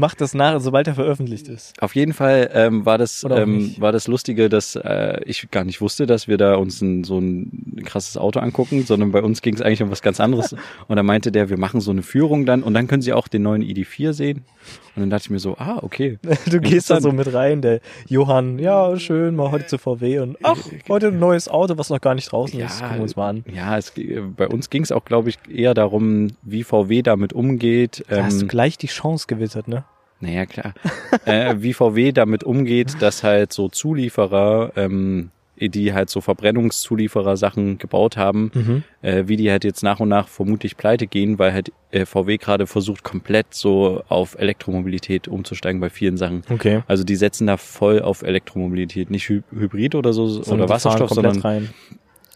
Macht 0.00 0.20
das 0.22 0.32
nach, 0.34 0.60
sobald 0.60 0.86
er 0.88 0.94
veröffentlicht 0.94 1.46
ist. 1.48 1.74
Auf 1.82 1.94
jeden 1.94 2.14
Fall 2.14 2.50
ähm, 2.54 2.86
war 2.86 2.96
das 2.96 3.24
ähm, 3.30 3.74
war 3.78 3.92
das 3.92 4.08
Lustige, 4.08 4.48
dass 4.48 4.74
äh, 4.76 5.20
ich 5.26 5.50
gar 5.50 5.64
nicht 5.64 5.80
wusste, 5.82 6.06
dass 6.06 6.26
wir 6.26 6.38
da 6.38 6.54
uns 6.54 6.80
ein, 6.80 7.04
so 7.04 7.18
ein 7.18 7.82
krasses 7.84 8.16
Auto 8.16 8.40
angucken, 8.40 8.84
sondern 8.86 9.12
bei 9.12 9.22
uns 9.22 9.42
ging 9.42 9.54
es 9.54 9.60
eigentlich 9.60 9.82
um 9.82 9.90
was 9.90 10.00
ganz 10.00 10.18
anderes. 10.18 10.54
Und 10.88 10.96
da 10.96 11.02
meinte 11.02 11.30
der, 11.30 11.50
wir 11.50 11.58
machen 11.58 11.80
so 11.82 11.90
eine 11.90 12.02
Führung 12.02 12.46
dann 12.46 12.62
und 12.62 12.72
dann 12.74 12.88
können 12.88 13.02
Sie 13.02 13.12
auch 13.12 13.28
den 13.28 13.42
neuen 13.42 13.62
ID4 13.62 14.12
sehen. 14.14 14.44
Und 14.96 15.02
dann 15.02 15.10
dachte 15.10 15.24
ich 15.26 15.30
mir 15.30 15.38
so, 15.38 15.56
ah 15.58 15.78
okay. 15.82 16.18
Du 16.50 16.60
gehst 16.60 16.88
da 16.90 17.00
so 17.00 17.12
mit 17.12 17.32
rein, 17.32 17.60
der 17.62 17.80
Johann, 18.08 18.58
ja, 18.58 18.98
schön, 18.98 19.36
mal 19.36 19.50
heute 19.50 19.66
zu 19.66 19.78
VW 19.78 20.20
und 20.20 20.36
ach, 20.42 20.58
heute 20.88 21.08
ein 21.08 21.18
neues 21.18 21.48
Auto, 21.48 21.76
was 21.78 21.90
noch 21.90 22.00
gar 22.00 22.14
nicht 22.14 22.32
draußen 22.32 22.58
ist. 22.58 22.80
Gucken 22.80 22.96
wir 22.96 23.02
uns 23.02 23.16
mal 23.16 23.28
an. 23.28 23.44
Ja, 23.54 23.76
es, 23.76 23.96
äh, 23.98 24.20
bei 24.20 24.48
uns 24.48 24.70
ging 24.70 24.82
es 24.82 24.92
auch, 24.92 25.04
glaube 25.04 25.28
ich, 25.28 25.38
eher 25.52 25.74
darum, 25.74 26.28
wie 26.42 26.64
VW 26.64 27.02
damit 27.02 27.32
umgeht. 27.32 28.04
Da 28.08 28.24
hast 28.24 28.38
du 28.40 28.44
Ähm, 28.46 28.48
gleich 28.48 28.78
die 28.78 28.86
Chance 28.88 29.26
gewittert, 29.28 29.68
ne? 29.68 29.84
Naja, 30.20 30.46
klar. 30.46 30.74
äh, 31.24 31.54
wie 31.58 31.72
VW 31.72 32.12
damit 32.12 32.44
umgeht, 32.44 32.96
dass 33.00 33.22
halt 33.24 33.52
so 33.52 33.68
Zulieferer, 33.68 34.72
ähm, 34.76 35.30
die 35.62 35.92
halt 35.92 36.08
so 36.08 36.22
Verbrennungszulieferer 36.22 37.36
Sachen 37.36 37.76
gebaut 37.76 38.16
haben, 38.16 38.50
Mhm. 38.54 38.82
äh, 39.02 39.24
wie 39.26 39.36
die 39.36 39.50
halt 39.50 39.64
jetzt 39.64 39.82
nach 39.82 40.00
und 40.00 40.08
nach 40.08 40.26
vermutlich 40.28 40.76
pleite 40.78 41.06
gehen, 41.06 41.38
weil 41.38 41.52
halt 41.52 41.70
äh, 41.90 42.06
VW 42.06 42.38
gerade 42.38 42.66
versucht, 42.66 43.02
komplett 43.02 43.48
so 43.50 44.02
auf 44.08 44.38
Elektromobilität 44.38 45.28
umzusteigen 45.28 45.80
bei 45.80 45.90
vielen 45.90 46.16
Sachen. 46.16 46.44
Okay. 46.50 46.82
Also 46.86 47.04
die 47.04 47.16
setzen 47.16 47.46
da 47.46 47.56
voll 47.58 48.00
auf 48.00 48.22
Elektromobilität, 48.22 49.10
nicht 49.10 49.28
Hy 49.28 49.42
Hybrid 49.52 49.94
oder 49.94 50.12
so 50.14 50.26
Sondern 50.28 50.60
oder 50.60 50.68
Wasserstoff, 50.70 51.10
sondern 51.10 51.40
rein. 51.40 51.68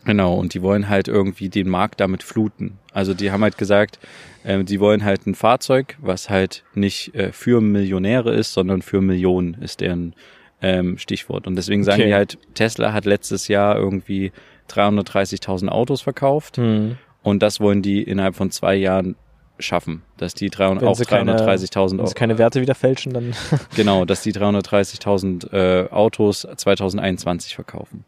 Genau. 0.04 0.34
Und 0.34 0.54
die 0.54 0.62
wollen 0.62 0.88
halt 0.88 1.08
irgendwie 1.08 1.48
den 1.48 1.68
Markt 1.68 2.00
damit 2.00 2.22
fluten. 2.22 2.78
Also 2.92 3.14
die 3.14 3.30
haben 3.30 3.42
halt 3.42 3.58
gesagt, 3.58 3.98
äh, 4.44 4.62
die 4.64 4.80
wollen 4.80 5.04
halt 5.04 5.26
ein 5.26 5.34
Fahrzeug, 5.34 5.96
was 6.00 6.30
halt 6.30 6.64
nicht 6.74 7.14
äh, 7.14 7.32
für 7.32 7.60
Millionäre 7.60 8.34
ist, 8.34 8.52
sondern 8.52 8.82
für 8.82 9.00
Millionen 9.00 9.54
ist 9.54 9.80
deren 9.80 10.14
ähm, 10.62 10.96
Stichwort. 10.98 11.46
Und 11.46 11.56
deswegen 11.56 11.84
sagen 11.84 12.00
Okay. 12.02 12.08
die 12.08 12.14
halt, 12.14 12.38
Tesla 12.54 12.92
hat 12.92 13.04
letztes 13.04 13.48
Jahr 13.48 13.76
irgendwie 13.76 14.32
330.000 14.70 15.68
Autos 15.68 16.00
verkauft. 16.02 16.58
Mhm. 16.58 16.96
Und 17.22 17.42
das 17.42 17.60
wollen 17.60 17.82
die 17.82 18.02
innerhalb 18.02 18.34
von 18.34 18.50
zwei 18.50 18.74
Jahren 18.74 19.16
schaffen, 19.58 20.02
dass 20.16 20.34
die 20.34 20.50
300, 20.50 20.82
Wenn 20.82 20.88
auch 20.88 20.96
sie 20.96 21.04
keine- 21.04 21.36
330.000 21.36 21.98
Wenn 21.98 22.06
sie 22.08 22.14
keine 22.14 22.38
Werte 22.38 22.60
wieder 22.60 22.74
fälschen, 22.74 23.12
dann 23.12 23.34
genau, 23.76 24.04
dass 24.04 24.22
die 24.22 24.32
330.000 24.32 25.52
äh, 25.52 25.88
Autos 25.90 26.46
2021 26.56 27.54
verkaufen. 27.54 28.04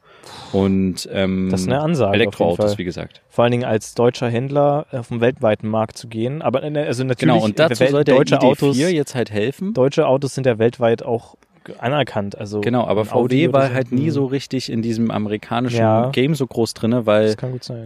Und 0.52 1.08
ähm, 1.12 1.48
Das 1.50 1.62
ist 1.62 1.66
eine 1.68 1.80
Ansage 1.80 2.08
auf 2.10 2.14
jeden 2.14 2.22
Elektroautos, 2.22 2.70
Fall. 2.72 2.78
wie 2.78 2.84
gesagt. 2.84 3.20
vor 3.28 3.44
allen 3.44 3.52
Dingen 3.52 3.64
als 3.64 3.94
deutscher 3.94 4.28
Händler 4.28 4.86
auf 4.92 5.08
dem 5.08 5.20
weltweiten 5.20 5.68
Markt 5.68 5.98
zu 5.98 6.08
gehen. 6.08 6.42
Aber 6.42 6.62
äh, 6.62 6.66
also 6.86 7.04
natürlich 7.04 7.34
Genau, 7.34 7.44
und 7.44 7.58
dazu 7.58 7.84
soll 7.86 8.04
der 8.04 8.16
deutsche 8.16 8.36
ID4 8.36 8.44
Autos, 8.44 8.76
jetzt 8.78 9.14
halt 9.14 9.30
helfen. 9.30 9.74
deutsche 9.74 10.06
Autos 10.06 10.34
sind 10.34 10.46
ja 10.46 10.58
weltweit 10.58 11.02
auch 11.02 11.36
anerkannt. 11.78 12.38
Also 12.38 12.60
Genau, 12.60 12.86
aber 12.86 13.00
oder 13.16 13.52
war 13.52 13.74
halt 13.74 13.90
nie 13.90 14.02
Mhm. 14.06 14.10
so 14.10 14.26
richtig 14.26 14.70
in 14.70 14.82
diesem 14.82 15.10
amerikanischen 15.10 15.78
Ja. 15.80 16.10
Game 16.10 16.36
so 16.36 16.46
groß 16.46 16.74
drinne, 16.74 17.06
weil 17.06 17.34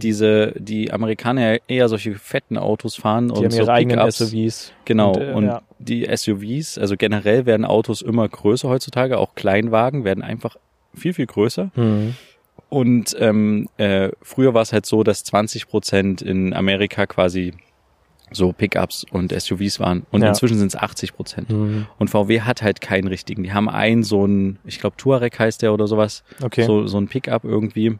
diese 0.01 0.53
die 0.55 0.91
Amerikaner 0.93 1.53
ja 1.53 1.59
eher 1.67 1.89
solche 1.89 2.13
fetten 2.13 2.59
Autos 2.59 2.95
fahren 2.95 3.29
Die 3.29 3.33
und 3.33 3.43
haben 3.45 3.51
so 3.51 3.61
ihre 3.63 3.71
eigenen. 3.73 4.11
SUVs. 4.11 4.71
Genau, 4.85 5.13
Und, 5.13 5.23
und, 5.33 5.43
äh, 5.45 5.47
ja. 5.47 5.61
die 5.79 6.07
SUVs, 6.15 6.77
also 6.77 6.95
generell 6.95 7.47
werden 7.47 7.65
Autos 7.65 8.03
immer 8.03 8.29
größer 8.29 8.69
heutzutage, 8.69 9.17
auch 9.17 9.33
Kleinwagen 9.33 10.03
werden 10.03 10.23
einfach 10.23 10.57
viel, 10.93 11.13
viel 11.15 11.25
größer. 11.25 11.71
Mhm. 11.75 12.13
Und 12.69 13.15
ähm, 13.19 13.67
äh, 13.77 14.09
früher 14.21 14.53
war 14.53 14.61
es 14.61 14.71
halt 14.71 14.85
so, 14.85 15.03
dass 15.03 15.23
20 15.23 15.67
Prozent 15.67 16.21
in 16.21 16.53
Amerika 16.53 17.05
quasi 17.05 17.53
so 18.33 18.53
Pickups 18.53 19.05
und 19.11 19.33
SUVs 19.33 19.81
waren. 19.81 20.05
Und 20.09 20.21
Ja. 20.21 20.29
inzwischen 20.29 20.57
sind 20.57 20.67
es 20.67 20.75
80 20.77 21.13
Prozent. 21.13 21.49
Mhm. 21.49 21.87
Und 21.99 22.09
VW 22.09 22.41
hat 22.41 22.61
halt 22.61 22.79
keinen 22.79 23.07
richtigen. 23.09 23.43
Die 23.43 23.51
haben 23.51 23.67
einen 23.67 24.03
so 24.03 24.23
einen, 24.23 24.57
ich 24.63 24.79
glaube 24.79 24.95
Touareg 24.95 25.37
heißt 25.37 25.61
der 25.61 25.73
oder 25.73 25.85
sowas, 25.87 26.23
Okay. 26.41 26.63
so, 26.63 26.87
so 26.87 26.97
ein 26.97 27.09
Pickup 27.09 27.43
irgendwie. 27.43 27.97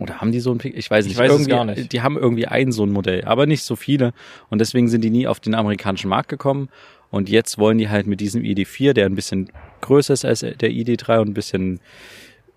Oder 0.00 0.20
haben 0.20 0.32
die 0.32 0.40
so 0.40 0.50
ein 0.50 0.58
Pickup? 0.58 0.76
Ich 0.78 0.90
weiß 0.90 1.04
Ich 1.06 1.10
nicht. 1.12 1.18
weiß 1.20 1.40
es 1.40 1.46
gar 1.46 1.64
nicht. 1.64 1.92
Die 1.92 2.02
haben 2.02 2.16
irgendwie 2.18 2.46
ein 2.48 2.72
so 2.72 2.82
ein 2.84 2.90
Modell, 2.90 3.24
aber 3.26 3.46
nicht 3.46 3.62
so 3.62 3.76
viele. 3.76 4.12
Und 4.50 4.60
deswegen 4.60 4.88
sind 4.88 5.02
die 5.02 5.10
nie 5.10 5.28
auf 5.28 5.38
den 5.38 5.54
amerikanischen 5.54 6.08
Markt 6.08 6.28
gekommen. 6.28 6.68
Und 7.10 7.28
jetzt 7.28 7.58
wollen 7.58 7.78
die 7.78 7.88
halt 7.88 8.08
mit 8.08 8.20
diesem 8.20 8.42
ID4, 8.42 8.92
der 8.92 9.06
ein 9.06 9.14
bisschen 9.14 9.50
größer 9.82 10.14
ist 10.14 10.24
als 10.24 10.40
der 10.40 10.56
ID3 10.70 11.20
und 11.20 11.28
ein 11.28 11.34
bisschen 11.34 11.78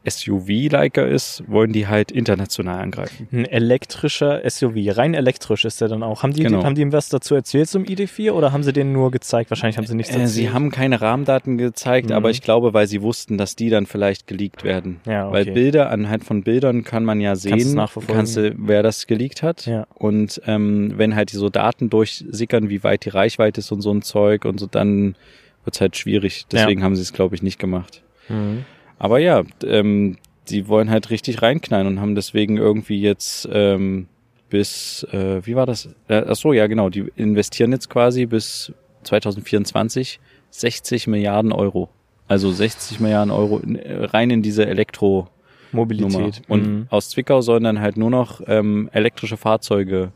SUV-liker 0.04 1.08
ist, 1.08 1.44
wollen 1.48 1.72
die 1.74 1.88
halt 1.88 2.12
international 2.12 2.80
angreifen. 2.82 3.28
Ein 3.32 3.46
elektrischer 3.46 4.42
SUV, 4.50 4.98
rein 4.98 5.14
elektrisch 5.14 5.66
ist 5.66 5.82
der 5.82 5.88
dann 5.90 6.04
auch. 6.04 6.24
Haben 6.24 6.34
die, 6.34 6.44
Genau. 6.44 6.64
haben 6.64 6.76
die 6.76 6.82
ihm 6.82 6.92
was 6.92 7.10
dazu 7.10 7.36
erzählt 7.36 7.70
zum 7.70 7.84
ID4 7.84 8.32
oder 8.32 8.52
haben 8.52 8.64
sie 8.64 8.74
den 8.74 8.92
nur 8.94 9.12
gezeigt? 9.12 9.50
Wahrscheinlich 9.52 9.78
haben 9.78 9.86
sie 9.88 9.96
nichts 9.96 10.16
Äh, 10.16 10.28
sie 10.28 10.50
haben 10.52 10.72
keine 10.72 11.02
Rahmendaten 11.02 11.58
gezeigt, 11.58 12.10
Mhm. 12.10 12.16
aber 12.16 12.30
ich 12.30 12.42
glaube, 12.42 12.74
weil 12.74 12.88
sie 12.88 13.02
wussten, 13.02 13.38
dass 13.38 13.56
die 13.56 13.70
dann 13.70 13.86
vielleicht 13.86 14.28
geleakt 14.28 14.64
werden. 14.64 15.00
Ja, 15.06 15.28
okay. 15.28 15.34
Weil 15.34 15.46
Bilder, 15.54 15.90
anhand 15.92 16.24
von 16.24 16.44
Bildern 16.44 16.84
kann 16.84 17.06
man 17.06 17.20
ja 17.22 17.32
Kannst 17.32 17.44
sehen, 17.44 17.74
nachverfolgen. 17.76 18.16
kannst 18.16 18.38
du, 18.38 18.54
wer 18.58 18.84
das 18.84 19.08
geleakt 19.08 19.44
hat. 19.44 19.66
Ja. 19.66 19.86
Und 19.94 20.42
ähm, 20.46 20.94
wenn 20.98 21.16
halt 21.16 21.32
die 21.32 21.38
so 21.38 21.50
Daten 21.50 21.90
durchsickern, 21.90 22.70
wie 22.70 22.84
weit 22.84 23.06
die 23.06 23.10
Reichweite 23.10 23.60
ist 23.60 23.72
und 23.72 23.82
so 23.82 23.92
ein 23.94 24.02
Zeug 24.02 24.46
und 24.46 24.60
so, 24.60 24.66
dann 24.68 25.16
wird's 25.64 25.80
halt 25.82 25.96
schwierig. 25.96 26.46
Deswegen 26.52 26.84
haben 26.84 26.96
sie 26.96 27.02
es, 27.04 27.14
glaube 27.14 27.36
ich, 27.36 27.44
nicht 27.44 27.60
gemacht. 27.60 28.02
Mhm. 28.30 28.66
Aber 29.02 29.18
ja, 29.18 29.42
ähm, 29.64 30.18
die 30.50 30.68
wollen 30.68 30.92
halt 30.92 31.10
richtig 31.10 31.42
reinknallen 31.42 31.88
und 31.88 32.00
haben 32.00 32.14
deswegen 32.14 32.58
irgendwie 32.58 33.02
jetzt 33.02 33.50
ähm, 33.52 34.06
bis, 34.48 35.08
äh, 35.12 35.44
wie 35.44 35.56
war 35.56 35.66
das? 35.66 35.88
Äh, 36.08 36.24
ach 36.28 36.36
so, 36.36 36.54
ja 36.54 36.68
genau, 36.68 36.92
die 36.92 37.12
investieren 37.16 37.72
jetzt 37.72 37.90
quasi 37.90 38.28
bis 38.28 38.72
2024 39.02 40.20
60 40.52 41.08
Milliarden 41.08 41.52
Euro. 41.52 41.90
Also 42.28 42.52
60 42.52 43.00
Milliarden 43.00 43.32
Euro 43.32 43.58
in, 43.58 43.76
äh, 43.76 44.06
rein 44.06 44.30
in 44.30 44.44
diese 44.44 44.68
Elektro 44.68 45.30
Mobilität. 45.72 46.44
Und 46.48 46.62
Mhm. 46.68 46.88
aus 46.92 47.10
Zwickau 47.10 47.42
sollen 47.42 47.64
dann 47.64 47.80
halt 47.80 47.98
nur 47.98 48.12
noch 48.12 48.40
ähm, 48.46 48.88
elektrische 48.94 49.38
Fahrzeuge 49.38 50.12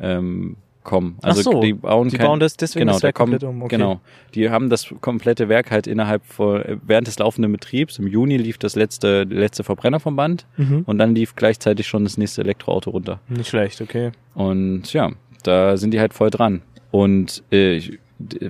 ähm, 0.00 0.58
kommen. 0.88 1.16
Also 1.22 1.42
so, 1.42 1.60
die 1.60 1.74
bauen, 1.74 2.08
die 2.08 2.16
kein, 2.16 2.26
bauen 2.26 2.40
das 2.40 2.56
deswegen 2.56 2.86
genau, 2.86 2.92
das 2.94 3.02
da 3.02 3.06
Werk 3.08 3.14
kommen, 3.16 3.32
komplett 3.32 3.48
um, 3.50 3.62
okay. 3.62 3.76
Genau. 3.76 4.00
Die 4.34 4.50
haben 4.50 4.68
das 4.70 4.92
komplette 5.00 5.48
Werk 5.48 5.70
halt 5.70 5.86
innerhalb 5.86 6.24
vor, 6.24 6.64
während 6.86 7.06
des 7.06 7.18
laufenden 7.18 7.52
Betriebs. 7.52 7.98
Im 7.98 8.06
Juni 8.06 8.36
lief 8.36 8.58
das 8.58 8.74
letzte, 8.76 9.24
letzte 9.24 9.64
Verbrenner 9.64 10.00
vom 10.00 10.16
Band 10.16 10.46
Mhm. 10.56 10.82
und 10.86 10.98
dann 10.98 11.14
lief 11.14 11.36
gleichzeitig 11.36 11.86
schon 11.86 12.04
das 12.04 12.16
nächste 12.18 12.40
Elektroauto 12.42 12.90
runter. 12.90 13.20
Nicht 13.28 13.48
schlecht, 13.48 13.80
okay. 13.80 14.10
Und 14.34 14.92
ja, 14.92 15.10
da 15.42 15.76
sind 15.76 15.92
die 15.92 16.00
halt 16.00 16.14
voll 16.14 16.30
dran. 16.30 16.62
Und 16.90 17.42
äh, 17.52 17.76
ich- 17.76 17.98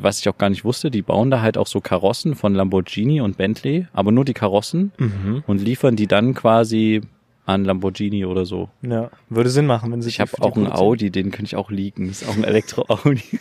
was 0.00 0.18
ich 0.20 0.28
auch 0.30 0.38
gar 0.38 0.48
nicht 0.48 0.64
wusste, 0.64 0.90
die 0.90 1.02
bauen 1.02 1.30
da 1.30 1.42
halt 1.42 1.58
auch 1.58 1.66
so 1.66 1.80
Karossen 1.82 2.34
von 2.34 2.54
Lamborghini 2.54 3.20
und 3.20 3.36
Bentley, 3.36 3.86
aber 3.92 4.12
nur 4.12 4.24
die 4.24 4.32
Karossen 4.32 4.92
Mhm. 4.96 5.42
und 5.46 5.60
liefern 5.60 5.94
die 5.94 6.06
dann 6.06 6.32
quasi 6.32 7.02
an 7.48 7.64
Lamborghini 7.64 8.26
oder 8.26 8.44
so. 8.44 8.68
Ja, 8.82 9.10
würde 9.30 9.48
Sinn 9.48 9.66
machen, 9.66 9.90
wenn 9.90 10.02
sie 10.02 10.10
Ich 10.10 10.20
habe 10.20 10.30
auch 10.40 10.54
einen. 10.54 10.70
Audi, 10.70 11.10
den 11.10 11.30
könnte 11.30 11.46
ich 11.46 11.56
auch 11.56 11.70
liegen. 11.70 12.08
Das 12.08 12.22
ist 12.22 12.28
auch 12.28 12.36
ein 12.36 12.44
Elektro-Audi. 12.44 13.40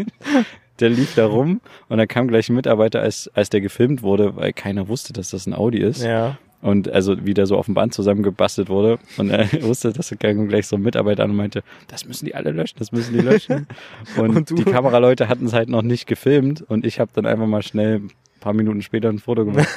der 0.80 0.90
lief 0.90 1.14
da 1.14 1.26
rum 1.26 1.60
und 1.88 1.98
da 1.98 2.06
kam 2.06 2.28
gleich 2.28 2.50
ein 2.50 2.56
Mitarbeiter, 2.56 3.00
als, 3.00 3.30
als 3.34 3.48
der 3.48 3.60
gefilmt 3.60 4.02
wurde, 4.02 4.36
weil 4.36 4.52
keiner 4.52 4.88
wusste, 4.88 5.12
dass 5.12 5.30
das 5.30 5.46
ein 5.46 5.54
Audi 5.54 5.78
ist. 5.78 6.02
Ja. 6.02 6.36
Und 6.60 6.90
also 6.90 7.24
wie 7.24 7.34
der 7.34 7.46
so 7.46 7.56
auf 7.56 7.66
dem 7.66 7.74
Band 7.74 7.94
zusammengebastelt 7.94 8.68
wurde. 8.68 8.98
Und 9.16 9.30
er 9.30 9.50
wusste, 9.62 9.92
dass 9.94 10.10
er 10.10 10.18
gleich 10.18 10.66
so 10.66 10.76
ein 10.76 10.82
Mitarbeiter 10.82 11.24
an 11.24 11.30
und 11.30 11.36
meinte, 11.36 11.62
das 11.86 12.04
müssen 12.04 12.26
die 12.26 12.34
alle 12.34 12.50
löschen, 12.50 12.76
das 12.78 12.92
müssen 12.92 13.14
die 13.14 13.20
löschen. 13.20 13.66
Und, 14.18 14.36
Und 14.36 14.58
die 14.58 14.64
Kameraleute 14.64 15.28
hatten 15.28 15.46
es 15.46 15.54
halt 15.54 15.70
noch 15.70 15.82
nicht 15.82 16.06
gefilmt 16.06 16.62
und 16.62 16.84
ich 16.84 17.00
habe 17.00 17.10
dann 17.14 17.24
einfach 17.24 17.46
mal 17.46 17.62
schnell 17.62 18.00
ein 18.00 18.10
paar 18.40 18.52
Minuten 18.52 18.82
später 18.82 19.08
ein 19.08 19.20
Foto 19.20 19.44
gemacht. 19.44 19.68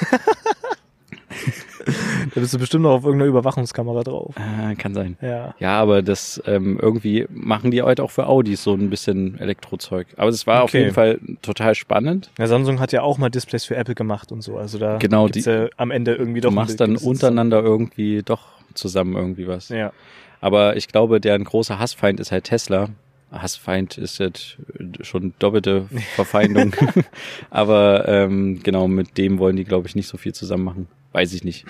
Da 2.34 2.40
bist 2.40 2.54
du 2.54 2.58
bestimmt 2.58 2.84
noch 2.84 2.92
auf 2.92 3.04
irgendeiner 3.04 3.28
Überwachungskamera 3.30 4.02
drauf. 4.02 4.34
äh, 4.36 4.74
kann 4.76 4.94
sein. 4.94 5.16
Ja. 5.20 5.54
Ja, 5.58 5.80
aber 5.80 6.02
das 6.02 6.40
ähm, 6.46 6.78
irgendwie 6.80 7.26
machen 7.30 7.70
die 7.70 7.82
heute 7.82 8.02
auch 8.02 8.10
für 8.10 8.26
Audis 8.26 8.62
so 8.62 8.74
ein 8.74 8.88
bisschen 8.90 9.38
Elektrozeug. 9.38 10.06
Aber 10.16 10.28
es 10.30 10.46
war 10.46 10.62
auf 10.62 10.70
Okay. 10.70 10.80
jeden 10.82 10.94
Fall 10.94 11.18
total 11.42 11.74
spannend. 11.74 12.30
ja. 12.38 12.46
Samsung 12.46 12.78
hat 12.80 12.92
ja 12.92 13.02
auch 13.02 13.18
mal 13.18 13.30
Displays 13.30 13.64
für 13.64 13.76
Apple 13.76 13.94
gemacht 13.94 14.30
und 14.32 14.42
so. 14.42 14.56
Also 14.56 14.78
da 14.78 14.98
Genau, 14.98 15.26
gibt's 15.26 15.44
die- 15.44 15.50
ja 15.50 15.68
am 15.76 15.90
Ende 15.90 16.14
irgendwie 16.14 16.40
Du 16.40 16.46
doch 16.48 16.52
ein 16.52 16.56
machst 16.56 16.80
dann 16.80 16.96
untereinander 16.96 17.62
irgendwie 17.62 18.22
doch 18.22 18.48
zusammen 18.74 19.16
irgendwie 19.16 19.46
was. 19.48 19.66
zusammen- 19.66 19.80
Ja. 19.80 19.92
Aber 20.40 20.76
ich 20.76 20.88
glaube, 20.88 21.20
deren 21.20 21.44
großer 21.44 21.78
Hassfeind 21.78 22.18
ist 22.20 22.32
halt 22.32 22.44
Tesla. 22.44 22.88
Hassfeind 23.30 23.96
ist 23.96 24.18
jetzt 24.18 24.58
schon 25.00 25.32
doppelte 25.38 25.86
Verfeindung. 26.14 26.74
Aber 27.50 28.06
ähm, 28.08 28.60
genau, 28.62 28.88
mit 28.88 29.16
dem 29.18 29.38
wollen 29.38 29.56
die, 29.56 29.64
glaube 29.64 29.86
ich, 29.88 29.94
nicht 29.94 30.08
so 30.08 30.18
viel 30.18 30.34
zusammen 30.34 30.64
machen. 30.64 30.88
Weiß 31.12 31.32
ich 31.32 31.44
nicht. 31.44 31.64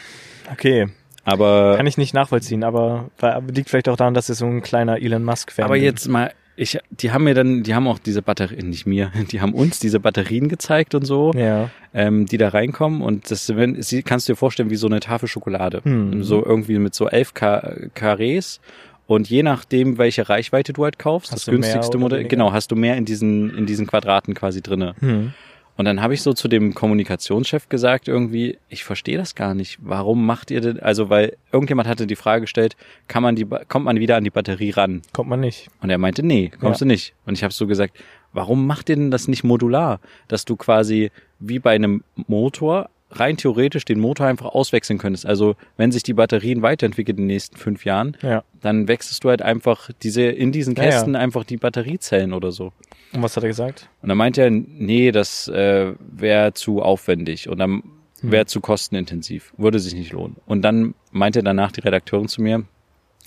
Okay. 0.51 0.89
Aber, 1.25 1.77
Kann 1.77 1.87
ich 1.87 1.99
nicht 1.99 2.15
nachvollziehen, 2.15 2.65
aber 2.65 3.11
weil- 3.19 3.43
liegt 3.53 3.71
vielleicht 3.71 3.89
auch 3.89 3.97
daran, 3.97 4.15
dass 4.15 4.29
ihr 4.29 4.35
so 4.35 4.47
ein 4.47 4.63
kleiner 4.63 5.01
Elon 5.01 5.23
Musk-Fan 5.25 5.65
aber 5.65 5.75
bin. 5.75 5.85
jetzt 5.85 6.09
mal, 6.09 6.33
ich, 6.57 6.79
die 6.91 7.13
haben 7.13 7.25
mir 7.25 7.35
dann, 7.35 7.63
die 7.63 7.75
haben 7.75 7.87
auch 7.87 8.01
diese 8.01 8.23
Batterien, 8.23 8.71
nicht 8.71 8.87
mir, 8.87 9.13
die 9.31 9.41
haben 9.41 9.55
uns 9.55 9.79
diese 9.79 10.01
Batterien 10.01 10.49
gezeigt 10.49 10.95
und 10.95 11.05
so. 11.05 11.33
Ja. 11.35 11.71
ähm, 11.95 12.27
die 12.27 12.39
da 12.39 12.49
reinkommen 12.49 13.03
und 13.03 13.31
das 13.31 13.55
wenn, 13.55 13.81
sie, 13.83 14.03
kannst 14.03 14.29
du 14.29 14.33
dir 14.33 14.37
vorstellen 14.37 14.71
wie 14.71 14.77
so 14.77 14.89
eine 14.89 14.99
Tafel 15.01 15.29
Schokolade. 15.29 15.81
Hm. 15.85 16.25
So 16.25 16.45
irgendwie 16.45 16.79
mit 16.79 16.95
so 16.95 17.09
elf 17.09 17.35
Ka 17.35 17.73
Karrees 17.95 18.61
und 19.07 19.29
je 19.29 19.43
nachdem, 19.43 19.99
welche 19.99 20.29
Reichweite 20.29 20.73
du 20.73 20.85
halt 20.85 20.99
kaufst, 20.99 21.33
Hast 21.33 21.47
das 21.47 21.53
günstigste 21.53 21.99
Modell, 21.99 22.25
genau, 22.25 22.53
hast 22.53 22.71
du 22.71 22.77
mehr 22.77 22.97
in 22.97 23.05
diesen, 23.05 23.57
in 23.57 23.67
diesen 23.67 23.87
Quadraten 23.87 24.35
quasi 24.35 24.61
drinne. 24.63 24.95
Hm. 25.01 25.35
Und 25.77 25.87
dann 25.87 26.03
habe 26.03 26.13
ich 26.15 26.23
so 26.23 26.33
zu 26.35 26.49
dem 26.49 26.75
Kommunikationschef 26.75 27.69
gesagt, 27.69 28.07
irgendwie, 28.07 28.59
ich 28.69 28.85
verstehe 28.85 29.17
das 29.17 29.35
gar 29.35 29.55
nicht. 29.55 29.79
Warum 29.81 30.27
macht 30.27 30.51
ihr 30.51 30.61
denn, 30.61 30.81
also 30.81 31.09
weil 31.09 31.37
irgendjemand 31.51 31.89
hatte 31.89 32.07
die 32.07 32.15
Frage 32.17 32.43
gestellt, 32.43 32.77
kann 33.09 33.23
man 33.23 33.37
die, 33.37 33.47
kommt 33.69 33.87
man 33.87 33.99
wieder 33.99 34.17
an 34.17 34.25
die 34.25 34.31
Batterie 34.31 34.71
ran? 34.71 35.03
Kommt 35.13 35.31
man 35.31 35.41
nicht. 35.41 35.71
Und 35.81 35.89
er 35.91 35.99
meinte, 35.99 36.23
nee, 36.23 36.51
kommst 36.61 36.81
Ja. 36.81 36.85
du 36.85 36.89
nicht. 36.89 37.15
Und 37.25 37.35
ich 37.35 37.43
habe 37.43 37.53
so 37.55 37.67
gesagt, 37.67 37.97
warum 38.33 38.67
macht 38.67 38.91
ihr 38.91 38.97
denn 38.97 39.11
das 39.11 39.29
nicht 39.29 39.45
modular? 39.45 40.01
Dass 40.29 40.45
du 40.45 40.57
quasi 40.57 41.11
wie 41.39 41.59
bei 41.59 41.75
einem 41.75 42.05
Motor 42.27 42.91
rein 43.13 43.37
theoretisch 43.37 43.85
den 43.85 44.01
Motor 44.01 44.27
einfach 44.27 44.47
auswechseln 44.47 44.99
könntest. 44.99 45.27
Also 45.27 45.55
wenn 45.77 45.93
sich 45.93 46.03
die 46.03 46.15
Batterien 46.15 46.63
weiterentwickeln 46.63 47.17
in 47.19 47.23
den 47.25 47.27
nächsten 47.29 47.57
fünf 47.57 47.85
Jahren, 47.85 48.17
Ja. 48.23 48.43
dann 48.61 48.89
wechselst 48.89 49.23
du 49.25 49.29
halt 49.29 49.43
einfach 49.43 49.91
diese 50.03 50.23
in 50.23 50.51
diesen 50.53 50.75
Ja, 50.75 50.85
ja. 50.85 50.91
Kästen 50.91 51.15
einfach 51.17 51.45
die 51.45 51.57
Batteriezellen 51.59 52.33
oder 52.33 52.53
so. 52.53 52.73
Und 53.13 53.23
was 53.23 53.37
hat 53.37 53.45
er 53.45 53.49
gesagt? 53.49 53.89
Und 54.01 54.09
dann 54.09 54.19
meinte 54.19 54.43
er, 54.43 54.51
nee, 54.51 55.13
das 55.13 55.47
äh, 55.49 55.93
wäre 56.01 56.55
zu 56.55 56.81
aufwendig 56.83 57.49
und 57.49 57.59
dann 57.59 57.83
wäre 58.23 58.47
zu 58.47 58.61
kostenintensiv, 58.61 59.53
würde 59.57 59.79
sich 59.81 59.95
nicht 59.95 60.13
lohnen. 60.13 60.37
Und 60.47 60.63
dann 60.63 60.95
meinte 61.11 61.43
danach 61.43 61.73
die 61.73 61.81
Redakteurin 61.81 62.29
zu 62.29 62.41
mir, 62.41 62.65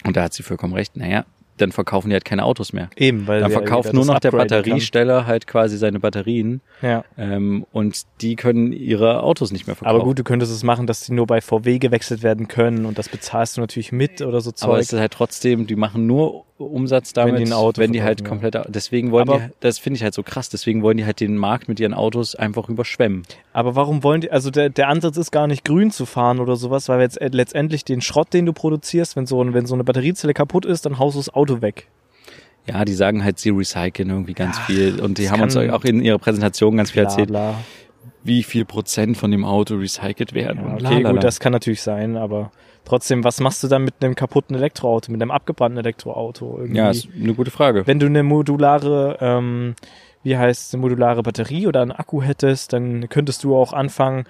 und 0.04 0.16
da 0.18 0.24
hat 0.24 0.34
sie 0.34 0.44
vollkommen 0.44 0.74
recht, 0.74 0.96
naja, 0.98 1.26
dann 1.58 1.72
verkaufen 1.72 2.10
die 2.10 2.14
halt 2.14 2.26
keine 2.26 2.44
Autos 2.44 2.74
mehr. 2.74 2.90
Eben, 2.98 3.28
weil 3.28 3.40
Dann 3.42 3.52
verkauft 3.52 3.94
nur 3.94 4.06
noch 4.06 4.20
der 4.20 4.30
upgraden 4.30 4.50
kann. 4.50 4.58
Batteriesteller 4.60 5.26
halt 5.26 5.48
quasi 5.48 5.78
seine 5.78 6.00
Batterien 6.00 6.62
Ja. 6.82 7.04
ähm, 7.18 7.66
und 7.72 8.02
die 8.22 8.36
können 8.36 8.74
ihre 8.74 9.24
Autos 9.24 9.52
nicht 9.52 9.66
mehr 9.68 9.76
verkaufen. 9.76 9.96
Aber 9.96 10.04
gut, 10.06 10.20
du 10.20 10.24
könntest 10.24 10.52
es 10.52 10.64
machen, 10.64 10.86
dass 10.88 11.06
die 11.06 11.14
nur 11.14 11.28
bei 11.28 11.42
VW 11.42 11.80
gewechselt 11.80 12.24
werden 12.24 12.48
können 12.48 12.86
und 12.86 12.98
das 12.98 13.10
bezahlst 13.10 13.58
du 13.58 13.62
natürlich 13.62 13.92
mit 13.92 14.22
oder 14.22 14.42
so 14.42 14.50
aber 14.50 14.56
Zeug. 14.58 14.82
es 14.82 14.94
ist 14.94 15.00
halt 15.00 15.14
trotzdem, 15.14 15.66
die 15.68 15.76
machen 15.76 16.06
nur 16.08 16.44
Umsatz 16.58 17.12
damit, 17.12 17.38
die 17.40 17.44
ein 17.44 17.52
Auto 17.54 17.82
wenn 17.82 17.92
die 17.92 18.02
halt 18.02 18.20
verkaufen, 18.22 18.42
komplett, 18.52 18.74
deswegen 18.74 19.12
wollen 19.12 19.28
Aber- 19.30 19.40
die, 19.40 19.50
das 19.60 19.78
finde 19.78 19.98
ich 19.98 20.04
halt 20.04 20.14
so 20.14 20.24
krass, 20.24 20.48
deswegen 20.50 20.84
wollen 20.84 20.96
die 20.98 21.06
halt 21.06 21.20
den 21.20 21.36
Markt 21.36 21.68
mit 21.68 21.80
ihren 21.82 21.94
Autos 21.94 22.34
einfach 22.36 22.70
überschwemmen. 22.70 23.24
Aber 23.52 23.76
warum 23.76 24.04
wollen 24.04 24.22
die, 24.22 24.32
also 24.32 24.52
der, 24.52 24.70
der 24.70 24.88
Ansatz 24.88 25.18
ist 25.18 25.32
gar 25.32 25.48
nicht 25.48 25.66
grün 25.66 25.92
zu 25.92 26.06
fahren 26.06 26.40
oder 26.40 26.56
sowas, 26.56 26.88
weil 26.88 27.02
jetzt 27.02 27.20
äh, 27.20 27.28
letztendlich 27.32 27.84
den 27.84 28.00
Schrott, 28.02 28.34
den 28.34 28.46
du 28.46 28.54
produzierst, 28.54 29.16
wenn 29.18 29.26
so, 29.26 29.44
ein- 29.44 29.54
wenn 29.54 29.66
so 29.66 29.74
eine 29.74 29.84
Batteriezelle 29.84 30.34
kaputt 30.34 30.66
ist, 30.66 30.86
dann 30.86 30.98
haust 30.98 31.16
du 31.16 31.20
das 31.20 31.34
Auto 31.34 31.62
weg. 31.62 31.88
Ja, 32.68 32.84
die 32.86 32.94
sagen 32.94 33.24
halt, 33.24 33.38
sie 33.38 33.50
recyceln 33.50 34.10
irgendwie 34.10 34.34
ganz 34.34 34.58
Ja, 34.58 34.64
viel 34.64 35.00
und 35.00 35.18
die 35.20 35.30
haben 35.30 35.42
uns 35.42 35.56
auch 35.56 35.84
in 35.84 36.02
ihrer 36.02 36.18
Präsentation 36.18 36.78
ganz 36.78 36.92
viel 36.92 37.02
Bla, 37.04 37.10
erzählt, 37.12 37.28
bla. 37.28 37.56
Wie 38.26 38.44
viel 38.44 38.66
Prozent 38.66 39.18
von 39.18 39.32
dem 39.32 39.46
Auto 39.46 39.76
recycelt 39.76 40.34
werden. 40.34 40.62
Ja, 40.66 40.74
okay, 40.74 40.84
lalala. 40.84 41.12
gut, 41.14 41.24
das 41.24 41.40
kann 41.40 41.52
natürlich 41.54 41.82
sein, 41.82 42.18
aber 42.18 42.52
trotzdem, 42.84 43.24
was 43.24 43.40
machst 43.40 43.64
du 43.64 43.68
dann 43.68 43.84
mit 43.84 43.94
einem 44.02 44.16
kaputten 44.16 44.56
Elektroauto, 44.56 45.12
mit 45.12 45.22
einem 45.22 45.32
abgebrannten 45.32 45.78
Elektroauto? 45.80 46.58
Irgendwie? 46.58 46.78
ja, 46.78 46.90
ist 46.90 47.08
eine 47.20 47.34
gute 47.34 47.52
Frage. 47.52 47.86
wenn 47.88 48.00
du 48.00 48.08
eine 48.08 48.24
modulare, 48.24 49.18
ähm, 49.22 49.76
wie 50.24 50.38
heißt 50.38 50.74
eine 50.74 50.82
modulare 50.82 51.22
Batterie 51.24 51.68
oder 51.68 51.82
einen 51.82 51.92
Akku 51.92 52.22
hättest, 52.22 52.74
dann 52.74 53.08
könntest 53.10 53.44
du 53.44 53.56
auch 53.56 53.74
anfangen, 53.74 54.26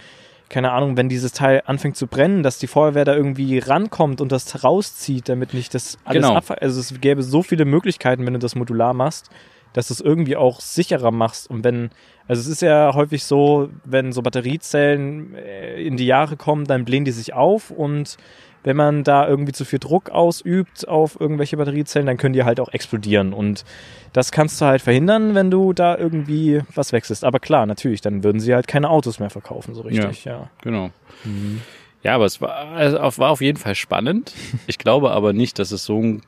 keine 0.49 0.71
Ahnung, 0.73 0.95
wenn 0.95 1.09
dieses 1.09 1.31
Teil 1.31 1.63
anfängt 1.65 1.97
zu 1.97 2.05
brennen, 2.05 2.43
dass 2.43 2.59
die 2.59 2.67
Feuerwehr 2.67 3.03
da 3.05 3.15
irgendwie 3.15 3.57
rankommt 3.59 4.21
und 4.21 4.31
das 4.31 4.63
rauszieht, 4.63 5.27
damit 5.27 5.53
nicht 5.55 5.73
das 5.73 5.97
alles 6.05 6.21
Genau. 6.23 6.35
abfällt. 6.35 6.61
Also 6.61 6.79
es 6.81 6.99
gäbe 7.01 7.23
so 7.23 7.41
viele 7.41 7.65
Möglichkeiten, 7.65 8.25
wenn 8.25 8.33
du 8.33 8.39
das 8.39 8.53
modular 8.55 8.93
machst, 8.93 9.29
dass 9.73 9.87
du 9.87 9.93
es 9.95 10.01
irgendwie 10.01 10.35
auch 10.35 10.59
sicherer 10.61 11.11
machst. 11.11 11.49
Und 11.49 11.63
wenn, 11.63 11.89
also 12.27 12.39
es 12.41 12.47
ist 12.47 12.61
ja 12.61 12.93
häufig 12.93 13.23
so, 13.23 13.69
wenn 13.83 14.11
so 14.11 14.21
Batteriezellen 14.21 15.35
äh, 15.35 15.81
in 15.81 15.97
die 15.97 16.05
Jahre 16.05 16.37
kommen, 16.37 16.65
dann 16.65 16.85
blähen 16.85 17.05
die 17.05 17.11
sich 17.11 17.33
auf 17.33 17.71
und 17.71 18.17
wenn 18.63 18.75
man 18.75 19.03
da 19.03 19.27
irgendwie 19.27 19.51
zu 19.51 19.63
viel 19.63 19.77
Druck 19.77 20.09
ausübt 20.09 20.87
auf 20.87 21.19
irgendwelche 21.19 21.55
Batteriezellen, 21.55 22.07
dann 22.07 22.17
können 22.17 22.33
die 22.33 22.43
halt 22.45 22.59
auch 22.59 22.69
explodieren. 22.73 23.31
Und 23.31 23.63
das 24.11 24.31
kannst 24.31 24.59
du 24.59 24.65
halt 24.65 24.81
verhindern, 24.81 25.35
wenn 25.35 25.51
du 25.51 25.71
da 25.71 25.95
irgendwie 25.95 26.63
was 26.73 26.91
wechselst. 26.91 27.23
Aber 27.23 27.37
klar, 27.39 27.67
natürlich, 27.67 28.01
dann 28.01 28.23
würden 28.23 28.39
sie 28.39 28.55
halt 28.55 28.67
keine 28.67 28.89
Autos 28.89 29.19
mehr 29.19 29.29
verkaufen, 29.29 29.75
so 29.75 29.81
richtig, 29.81 30.25
ja. 30.25 30.49
Genau. 30.63 30.89
Ja, 32.01 32.15
aber 32.15 32.25
es 32.25 32.41
war, 32.41 32.55
also 32.71 32.99
auf- 32.99 33.19
war 33.19 33.29
auf 33.29 33.41
jeden 33.41 33.59
Fall 33.59 33.75
spannend. 33.75 34.33
Ich 34.65 34.79
glaube 34.79 35.11
aber 35.11 35.31
nicht, 35.31 35.59
dass 35.59 35.71
es 35.71 35.85
so 35.85 35.99
ein 36.01 36.21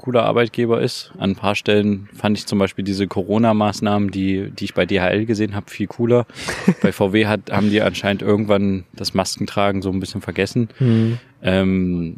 cooler 0.00 0.24
Arbeitgeber 0.24 0.80
ist. 0.80 1.12
An 1.18 1.30
ein 1.30 1.36
paar 1.36 1.54
Stellen 1.54 2.08
fand 2.14 2.38
ich 2.38 2.46
zum 2.46 2.58
Beispiel 2.58 2.84
diese 2.84 3.06
Corona-Maßnahmen, 3.06 4.10
die, 4.10 4.50
die 4.50 4.64
ich 4.64 4.74
bei 4.74 4.86
DHL 4.86 5.26
gesehen 5.26 5.54
habe, 5.54 5.70
viel 5.70 5.86
cooler. 5.86 6.26
bei 6.82 6.90
VW 6.90 7.26
hat, 7.26 7.50
haben 7.50 7.70
die 7.70 7.82
anscheinend 7.82 8.22
irgendwann 8.22 8.84
das 8.94 9.14
Maskentragen 9.14 9.82
so 9.82 9.90
ein 9.90 10.00
bisschen 10.00 10.22
vergessen. 10.22 10.70
Ähm, 11.42 12.16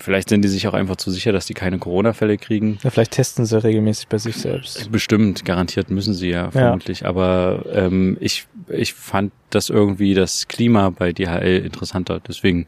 vielleicht 0.00 0.28
sind 0.28 0.42
die 0.42 0.48
sich 0.48 0.66
auch 0.66 0.74
einfach 0.74 0.96
zu 0.96 1.10
sicher, 1.10 1.32
dass 1.32 1.46
die 1.46 1.54
keine 1.54 1.78
Corona-Fälle 1.78 2.36
kriegen. 2.36 2.78
Ja, 2.82 2.90
vielleicht 2.90 3.12
testen 3.12 3.44
sie 3.44 3.62
regelmäßig 3.62 4.08
bei 4.08 4.18
sich 4.18 4.36
selbst. 4.36 4.90
Bestimmt, 4.90 5.44
garantiert 5.44 5.90
müssen 5.90 6.14
sie 6.14 6.30
ja 6.30 6.50
vermutlich. 6.50 7.06
Aber 7.06 7.64
ähm, 7.72 8.16
ich, 8.20 8.46
ich 8.68 8.92
fand 8.92 9.32
das 9.50 9.70
irgendwie 9.70 10.14
das 10.14 10.48
Klima 10.48 10.90
bei 10.90 11.12
DHL 11.12 11.62
interessanter. 11.64 12.20
Deswegen 12.26 12.66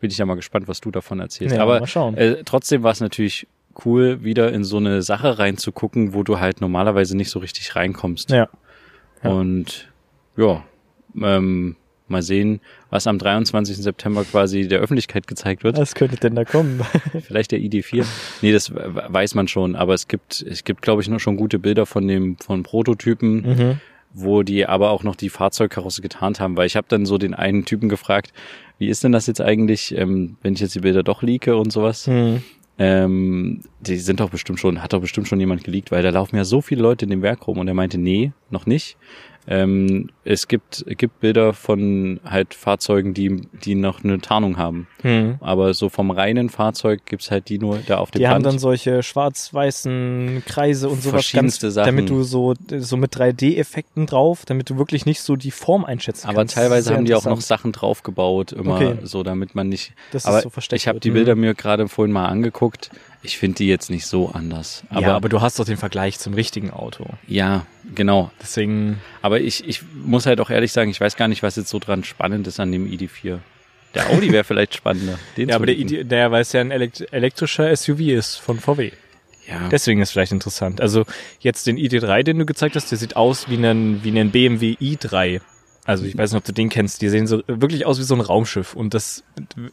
bin 0.00 0.10
ich 0.10 0.18
ja 0.18 0.26
mal 0.26 0.34
gespannt, 0.34 0.66
was 0.66 0.80
du 0.80 0.90
davon 0.90 1.20
erzählst. 1.20 1.54
Ja, 1.54 1.62
Aber. 1.62 1.82
Äh, 2.16 2.42
trotzdem 2.44 2.82
war 2.82 2.92
es 2.92 3.00
natürlich 3.00 3.46
cool, 3.84 4.22
wieder 4.24 4.52
in 4.52 4.64
so 4.64 4.76
eine 4.78 5.02
Sache 5.02 5.38
reinzugucken, 5.38 6.14
wo 6.14 6.22
du 6.22 6.38
halt 6.40 6.60
normalerweise 6.60 7.16
nicht 7.16 7.30
so 7.30 7.38
richtig 7.38 7.74
reinkommst. 7.76 8.30
Ja. 8.30 8.48
Ja. 9.22 9.30
Und 9.30 9.88
ja, 10.36 10.64
ähm, 11.20 11.76
mal 12.08 12.22
sehen, 12.22 12.60
was 12.90 13.06
am 13.06 13.18
23. 13.18 13.76
September 13.76 14.24
quasi 14.24 14.68
der 14.68 14.80
Öffentlichkeit 14.80 15.26
gezeigt 15.26 15.64
wird. 15.64 15.78
Was 15.78 15.94
könnte 15.94 16.16
denn 16.16 16.34
da 16.34 16.44
kommen? 16.44 16.80
Vielleicht 17.22 17.52
der 17.52 17.60
ID4. 17.60 18.04
Nee, 18.42 18.52
das 18.52 18.74
we- 18.74 18.92
weiß 19.08 19.34
man 19.34 19.48
schon, 19.48 19.76
aber 19.76 19.94
es 19.94 20.08
gibt, 20.08 20.42
es 20.42 20.64
gibt, 20.64 20.82
glaube 20.82 21.00
ich, 21.02 21.08
noch 21.08 21.20
schon 21.20 21.36
gute 21.36 21.58
Bilder 21.58 21.86
von 21.86 22.06
dem, 22.08 22.36
von 22.38 22.62
Prototypen. 22.62 23.34
mhm. 23.42 23.80
wo 24.14 24.42
die 24.42 24.66
aber 24.66 24.90
auch 24.90 25.04
noch 25.04 25.16
die 25.16 25.30
Fahrzeugkarosse 25.30 26.02
getarnt 26.02 26.38
haben, 26.38 26.54
weil 26.58 26.66
ich 26.66 26.76
habe 26.76 26.86
dann 26.90 27.06
so 27.06 27.16
den 27.16 27.32
einen 27.32 27.64
Typen 27.64 27.88
gefragt, 27.88 28.34
wie 28.78 28.88
ist 28.88 29.02
denn 29.04 29.12
das 29.12 29.26
jetzt 29.26 29.40
eigentlich, 29.40 29.96
ähm, 29.96 30.36
wenn 30.42 30.52
ich 30.52 30.60
jetzt 30.60 30.74
die 30.74 30.80
Bilder 30.80 31.02
doch 31.02 31.22
leake 31.22 31.56
und 31.56 31.72
sowas? 31.72 32.06
Hm. 32.06 32.42
Ähm, 32.78 33.60
die 33.80 33.96
sind 33.98 34.20
doch 34.20 34.30
bestimmt 34.30 34.58
schon, 34.58 34.82
hat 34.82 34.92
doch 34.92 35.00
bestimmt 35.00 35.28
schon 35.28 35.40
jemand 35.40 35.62
geleakt, 35.62 35.90
weil 35.90 36.02
da 36.02 36.10
laufen 36.10 36.36
ja 36.36 36.44
so 36.44 36.60
viele 36.60 36.82
Leute 36.82 37.04
in 37.04 37.10
dem 37.10 37.22
Werk 37.22 37.46
rum 37.46 37.58
und 37.58 37.68
er 37.68 37.74
meinte, 37.74 37.98
nee, 37.98 38.32
noch 38.50 38.66
nicht. 38.66 38.96
Ähm, 39.48 40.10
es 40.24 40.46
gibt, 40.46 40.84
gibt 40.98 41.18
Bilder 41.18 41.52
von 41.52 42.20
halt 42.24 42.54
Fahrzeugen, 42.54 43.12
die, 43.12 43.42
die 43.64 43.74
noch 43.74 44.04
eine 44.04 44.20
Tarnung 44.20 44.56
haben. 44.56 44.86
Hm. 45.02 45.36
Aber 45.40 45.74
so 45.74 45.88
vom 45.88 46.12
reinen 46.12 46.48
Fahrzeug 46.48 47.00
gibt's 47.06 47.30
halt 47.32 47.48
die 47.48 47.58
nur 47.58 47.78
da 47.86 47.98
auf 47.98 48.12
dem 48.12 48.20
Die 48.20 48.28
haben 48.28 48.34
Band. 48.44 48.46
dann 48.46 48.58
solche 48.60 49.02
schwarz-weißen 49.02 50.42
Kreise 50.46 50.88
und 50.88 51.02
sowas, 51.02 51.12
Verschiedenste 51.26 51.70
Sachen. 51.70 51.86
damit 51.86 52.08
du 52.10 52.22
so, 52.22 52.54
so 52.78 52.96
mit 52.96 53.14
3D-Effekten 53.16 54.06
drauf, 54.06 54.44
damit 54.46 54.70
du 54.70 54.78
wirklich 54.78 55.06
nicht 55.06 55.20
so 55.20 55.36
die 55.36 55.50
Form 55.50 55.84
einschätzen 55.84 56.28
aber 56.28 56.38
kannst. 56.38 56.54
teilweise 56.54 56.88
Sehr 56.88 56.96
haben 56.96 57.04
die 57.04 57.14
auch 57.14 57.24
noch. 57.24 57.40
Sachen 57.40 57.72
draufgebaut, 57.72 58.52
immer 58.52 58.76
Okay. 58.76 58.96
so, 59.02 59.22
damit 59.22 59.54
man 59.54 59.68
nicht. 59.68 59.92
Das 60.12 60.22
ist 60.22 60.28
aber 60.28 60.40
so 60.40 60.50
versteckt 60.50 60.82
ich 60.82 60.88
habe 60.88 61.00
die. 61.00 61.10
Bilder 61.10 61.34
mir 61.34 61.54
gerade 61.54 61.88
vorhin 61.88 62.12
mal 62.12 62.26
angeguckt. 62.26 62.90
Ich 63.24 63.38
finde 63.38 63.58
die 63.58 63.68
jetzt 63.68 63.88
nicht 63.88 64.06
so 64.06 64.30
anders. 64.30 64.82
Aber 64.88 65.00
ja, 65.02 65.14
aber 65.16 65.28
du 65.28 65.40
hast 65.40 65.58
doch 65.58 65.64
den 65.64 65.76
Vergleich 65.76 66.18
zum 66.18 66.34
richtigen 66.34 66.70
Auto. 66.70 67.06
ja, 67.28 67.66
genau. 67.94 68.30
Deswegen, 68.42 69.00
Aber 69.22 69.40
ich, 69.40 69.66
ich 69.68 69.82
muss 70.04 70.26
halt 70.26 70.40
auch 70.40 70.50
ehrlich 70.50 70.72
sagen, 70.72 70.90
ich 70.90 71.00
weiß 71.00 71.16
gar 71.16 71.28
nicht, 71.28 71.42
was 71.42 71.56
jetzt 71.56 71.68
so 71.68 71.78
dran 71.78 72.02
spannend 72.04 72.46
ist 72.48 72.58
an 72.58 72.72
dem 72.72 72.86
ID4. 72.90 73.38
Der 73.94 74.10
Audi 74.10 74.32
wäre 74.32 74.42
vielleicht 74.50 74.74
spannender. 74.74 75.18
Den 75.36 75.50
ja, 75.50 75.54
aber 75.56 75.66
der. 75.66 75.76
Ide- 75.76 76.04
der, 76.04 76.30
weil 76.32 76.42
es 76.42 76.52
ja 76.52 76.60
ein 76.62 76.70
elekt 76.72 77.06
elektrischer 77.12 77.74
SUV 77.76 78.00
ist 78.00 78.36
von 78.36 78.58
VW. 78.58 78.90
ja. 79.48 79.68
Deswegen 79.70 80.00
ist 80.00 80.10
vielleicht 80.10 80.32
interessant. 80.32 80.80
Also 80.80 81.04
jetzt 81.40 81.66
den 81.68 81.76
ID3, 81.76 82.22
den 82.24 82.38
du 82.40 82.46
gezeigt 82.46 82.74
hast, 82.74 82.90
der 82.90 82.98
sieht 82.98 83.14
aus 83.16 83.48
wie 83.48 83.54
ein, 83.56 84.02
wie 84.02 84.18
ein 84.18 84.30
BMW 84.32 84.76
i3. 84.80 85.40
Also 85.84 86.04
ich 86.04 86.16
weiß 86.16 86.30
nicht, 86.32 86.38
ob 86.38 86.44
du 86.44 86.52
den 86.52 86.68
kennst. 86.68 87.02
Die 87.02 87.08
sehen 87.08 87.26
so 87.26 87.42
wirklich 87.48 87.86
aus 87.86 87.98
wie 87.98 88.04
so 88.04 88.14
ein 88.14 88.20
Raumschiff. 88.20 88.74
Und 88.74 88.94
das, 88.94 89.24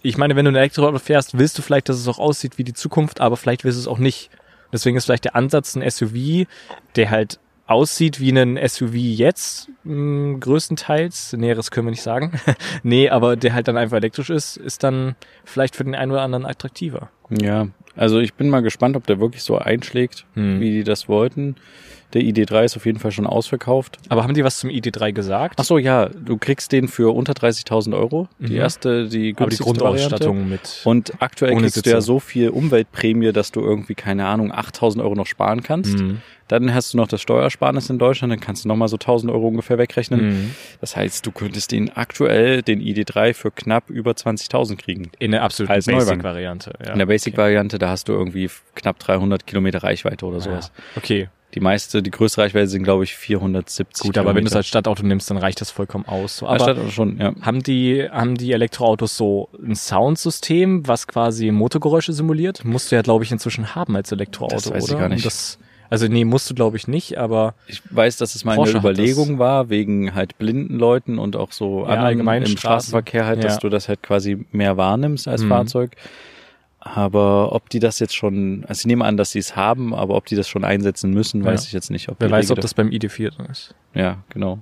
ich 0.01 0.17
meine, 0.17 0.35
wenn 0.35 0.45
du 0.45 0.51
ein 0.51 0.55
Elektroauto 0.55 0.97
fährst, 0.99 1.37
willst 1.37 1.57
du 1.57 1.61
vielleicht, 1.61 1.87
dass 1.89 1.97
es 1.97 2.07
auch 2.07 2.17
aussieht 2.19 2.57
wie 2.57 2.63
die 2.63 2.73
Zukunft, 2.73 3.21
aber 3.21 3.37
vielleicht 3.37 3.63
willst 3.63 3.77
du 3.77 3.81
es 3.81 3.87
auch 3.87 3.99
nicht. 3.99 4.29
Deswegen 4.73 4.97
ist 4.97 5.05
vielleicht 5.05 5.25
der 5.25 5.35
Ansatz 5.35 5.75
ein 5.75 5.87
SUV, 5.89 6.47
der 6.95 7.09
halt 7.11 7.39
aussieht 7.67 8.19
wie 8.19 8.31
ein 8.31 8.57
SUV 8.67 8.95
jetzt, 8.95 9.69
mh, 9.83 10.39
größtenteils. 10.39 11.33
Näheres 11.33 11.69
können 11.69 11.85
wir 11.87 11.91
nicht 11.91 12.01
sagen. 12.01 12.39
nee, 12.83 13.09
aber 13.09 13.35
der 13.35 13.53
halt 13.53 13.67
dann 13.67 13.77
einfach 13.77 13.97
elektrisch 13.97 14.31
ist, 14.31 14.57
ist 14.57 14.83
dann 14.83 15.15
vielleicht 15.45 15.75
für 15.75 15.83
den 15.83 15.93
einen 15.93 16.11
oder 16.11 16.21
anderen 16.23 16.45
attraktiver. 16.47 17.09
Ja, 17.29 17.67
also 17.95 18.19
ich 18.19 18.33
bin 18.33 18.49
mal 18.49 18.61
gespannt, 18.61 18.95
ob 18.95 19.05
der 19.05 19.19
wirklich 19.19 19.43
so 19.43 19.59
einschlägt, 19.59 20.25
Hm. 20.33 20.59
wie 20.59 20.71
die 20.71 20.83
das 20.83 21.07
wollten. 21.07 21.55
Der 22.13 22.21
ID3 22.23 22.63
ist 22.65 22.75
auf 22.75 22.85
jeden 22.87 22.97
Fall 22.99 23.11
schon 23.11 23.27
ausverkauft. 23.27 23.97
Aber 24.09 24.23
haben 24.23 24.33
die 24.33 24.43
was 24.43 24.57
zum 24.59 24.69
ID3 24.71 25.11
gesagt? 25.11 25.55
Ach 25.59 25.63
so, 25.63 25.77
ja, 25.77 26.07
du 26.09 26.37
kriegst 26.37 26.71
den 26.71 26.87
für 26.87 27.13
unter 27.13 27.33
30.000 27.33 27.93
Euro. 27.95 28.27
Die 28.39 28.53
Mhm. 28.53 28.57
erste, 28.59 28.89
die 28.89 28.95
aber 28.99 29.09
die 29.09 29.33
günstigste 29.35 29.63
Grundausstattung 29.65 30.35
Variante. 30.37 30.49
mit. 30.51 30.81
Und 30.85 31.13
aktuell 31.21 31.51
kriegst 31.55 31.75
du 31.75 31.79
Sitze. 31.81 31.91
ja 31.91 32.01
so 32.01 32.19
viel 32.19 32.49
Umweltprämie, 32.49 33.31
dass 33.31 33.51
du 33.51 33.61
irgendwie, 33.61 33.93
keine 33.93 34.25
Ahnung, 34.25 34.51
8.000 34.51 35.03
Euro 35.03 35.13
noch 35.13 35.27
sparen 35.27 35.61
kannst. 35.61 35.99
Mhm. 35.99 36.21
Dann 36.47 36.73
hast 36.73 36.93
du 36.95 36.97
noch 36.97 37.07
das 37.07 37.21
Steuersparnis 37.21 37.91
in 37.91 37.99
Deutschland, 37.99 38.33
dann 38.33 38.39
kannst 38.39 38.65
du 38.65 38.69
nochmal 38.69 38.87
so 38.87 38.97
1.000 38.97 39.31
Euro 39.31 39.47
ungefähr 39.49 39.77
wegrechnen. 39.77 40.29
Mhm. 40.29 40.55
Das 40.81 40.95
heißt, 40.95 41.23
du 41.27 41.31
könntest 41.31 41.71
den 41.71 41.91
aktuell, 41.95 42.63
den 42.63 42.81
ID3, 42.81 43.35
für 43.35 43.51
knapp 43.51 43.91
über 43.91 44.13
20.000 44.15 44.77
kriegen. 44.77 45.11
In 45.19 45.29
der 45.29 45.43
absoluten. 45.43 45.75
Basic-Variante. 45.75 46.73
Ja. 46.83 46.93
In 46.93 46.97
der 46.97 47.05
Basic-Variante, 47.05 47.77
da 47.77 47.89
hast 47.89 48.07
du 48.09 48.13
irgendwie 48.13 48.49
knapp 48.73 48.97
300 48.97 49.45
Kilometer 49.45 49.83
Reichweite 49.83 50.25
oder 50.25 50.39
sowas. 50.39 50.71
Ja. 50.75 50.83
Okay, 50.97 51.29
Die 51.55 51.59
meiste, 51.61 52.03
die 52.03 52.11
größte 52.11 52.41
Reichweite 52.41 52.67
sind, 52.67 52.83
glaube 52.83 53.03
ich, 53.03 53.15
470 53.15 54.03
gut, 54.03 54.17
aber 54.19 54.29
wenn 54.35 54.43
du 54.43 54.47
es 54.47 54.51
Kilometer. 54.51 54.57
als 54.57 54.67
Stadtauto 54.67 55.03
nimmst, 55.03 55.29
dann 55.31 55.37
reicht 55.37 55.61
das 55.61 55.71
vollkommen 55.71 56.05
aus. 56.07 56.37
So, 56.37 56.47
aber 56.47 56.59
Stadtauto 56.59 56.91
schon, 56.91 57.17
ja. 57.17 57.33
haben 57.41 57.63
die, 57.63 58.07
haben 58.09 58.35
die 58.35 58.51
Elektroautos 58.51 59.17
so 59.17 59.49
ein 59.65 59.75
Soundsystem, 59.75 60.87
was 60.87 61.07
quasi 61.07 61.51
Motorgeräusche 61.51 62.13
simuliert? 62.13 62.63
Musst 62.65 62.91
du 62.91 62.95
ja, 62.95 63.01
glaube 63.01 63.23
ich, 63.23 63.31
inzwischen 63.31 63.73
haben 63.75 63.95
als 63.95 64.11
Elektroauto, 64.11 64.55
Das 64.55 64.71
weiß 64.71 64.85
ich 64.85 64.91
oder? 64.91 64.99
gar 65.01 65.09
nicht. 65.09 65.25
Das, 65.25 65.57
also 65.89 66.07
nee, 66.07 66.23
musst 66.23 66.47
du, 66.49 66.53
glaube 66.53 66.77
ich, 66.77 66.87
nicht, 66.87 67.17
aber 67.17 67.55
Ich 67.67 67.81
weiß, 67.89 68.17
dass 68.17 68.35
es 68.35 68.45
mal 68.45 68.55
Porsche 68.55 68.73
eine 68.73 68.79
Überlegung 68.81 69.39
war, 69.39 69.69
wegen 69.69 70.13
halt 70.13 70.37
blinden 70.37 70.75
Leuten 70.77 71.17
und 71.17 71.35
auch 71.35 71.51
so 71.51 71.81
Ja, 71.81 71.95
allgemein 72.03 72.43
im 72.43 72.47
Straßen. 72.49 72.59
Straßenverkehr 72.59 73.25
halt, 73.25 73.43
dass 73.43 73.55
Ja. 73.55 73.59
du 73.59 73.69
das 73.69 73.89
halt 73.89 74.03
quasi 74.03 74.45
mehr 74.51 74.77
wahrnimmst 74.77 75.27
als 75.27 75.41
Mhm. 75.41 75.47
Fahrzeug. 75.49 75.95
Aber 76.81 77.51
ob 77.53 77.69
die 77.69 77.79
das 77.79 77.99
jetzt 77.99 78.15
schon, 78.15 78.63
also 78.67 78.79
ich 78.81 78.85
nehme 78.85 79.03
an, 79.05 79.17
dass 79.17 79.31
sie 79.31 79.39
es 79.39 79.55
haben, 79.55 79.93
aber 79.93 80.15
ob 80.15 80.25
die 80.25 80.35
das 80.35 80.47
schon 80.47 80.63
einsetzen 80.63 81.11
müssen, 81.11 81.43
weiß 81.43 81.63
Ja. 81.63 81.67
ich 81.67 81.73
jetzt 81.73 81.91
nicht. 81.91 82.07
Ob 82.09 82.17
wer 82.19 82.31
weiß, 82.31 82.51
ob 82.51 82.61
das 82.61 82.73
beim 82.73 82.89
ID4 82.89 83.31
drin 83.35 83.45
ist. 83.47 83.75
Ja, 83.93 84.23
genau. 84.29 84.59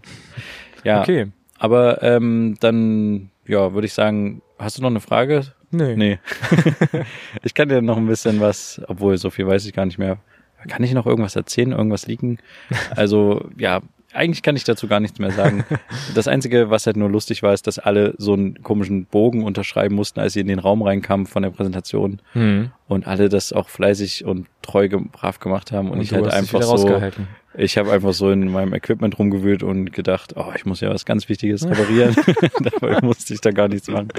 Ja, 0.84 1.02
Okay. 1.02 1.28
aber 1.60 2.02
ähm, 2.02 2.56
dann, 2.60 3.30
ja, 3.46 3.74
würde 3.74 3.86
ich 3.86 3.94
sagen, 3.94 4.42
hast 4.58 4.78
du 4.78 4.82
noch 4.82 4.90
eine 4.90 5.00
Frage? 5.00 5.42
Nee. 5.70 5.96
Nee. 5.96 6.20
ich 7.44 7.54
kann 7.54 7.70
dir 7.70 7.82
noch 7.82 7.98
ein 7.98 8.08
bisschen 8.08 8.40
was, 8.40 8.82
obwohl 8.88 9.18
so 9.18 9.30
viel 9.30 9.46
weiß 9.48 9.66
ich 9.66 9.74
gar 9.74 9.86
nicht 9.86 10.00
mehr. 10.00 10.18
Kann 10.68 10.84
ich 10.84 10.94
noch 10.94 11.06
irgendwas 11.06 11.36
erzählen, 11.36 11.72
irgendwas 11.72 12.08
liegen? 12.08 12.40
Also, 12.96 13.48
ja, 13.58 13.82
eigentlich 14.18 14.42
kann 14.44 14.56
ich 14.56 14.64
dazu 14.64 14.88
gar 14.88 15.00
nichts 15.00 15.20
mehr 15.20 15.32
sagen. 15.32 15.64
Das 16.16 16.28
Einzige, 16.28 16.70
was 16.70 16.86
halt 16.88 16.98
nur 16.98 17.10
lustig 17.10 17.44
war, 17.44 17.54
ist, 17.54 17.68
dass 17.68 17.80
alle 17.80 18.16
so 18.18 18.34
einen 18.34 18.64
komischen 18.64 19.06
Bogen 19.06 19.44
unterschreiben 19.44 19.96
mussten, 19.96 20.20
als 20.20 20.34
sie 20.34 20.40
in 20.40 20.48
den 20.48 20.60
Raum 20.60 20.82
reinkamen 20.82 21.28
von 21.28 21.44
der 21.44 21.52
Präsentation 21.52 22.22
Hm. 22.34 22.72
und 22.88 23.08
alle 23.08 23.30
das 23.30 23.54
auch 23.54 23.70
fleißig 23.70 24.26
und 24.26 24.48
treu 24.62 24.90
brav 24.90 25.40
gemacht 25.40 25.72
haben 25.72 25.92
und, 25.92 26.02
ich 26.02 26.12
halt 26.14 26.26
hast 26.26 26.32
dich 26.34 26.56
einfach 26.56 26.78
so, 26.78 27.02
ich 27.58 27.78
habe 27.78 27.92
einfach 27.92 28.14
so 28.14 28.32
in 28.32 28.52
meinem 28.52 28.74
Equipment 28.74 29.18
rumgewühlt 29.20 29.64
und 29.64 29.92
gedacht, 29.94 30.34
oh, 30.36 30.52
ich 30.56 30.66
muss 30.66 30.82
ja 30.82 30.90
was 30.90 31.06
ganz 31.06 31.30
Wichtiges 31.30 31.66
reparieren. 31.70 32.16
Dabei 32.80 33.00
musste 33.02 33.34
ich 33.34 33.42
da 33.42 33.52
gar 33.52 33.68
nichts 33.68 33.88
machen. 33.88 34.10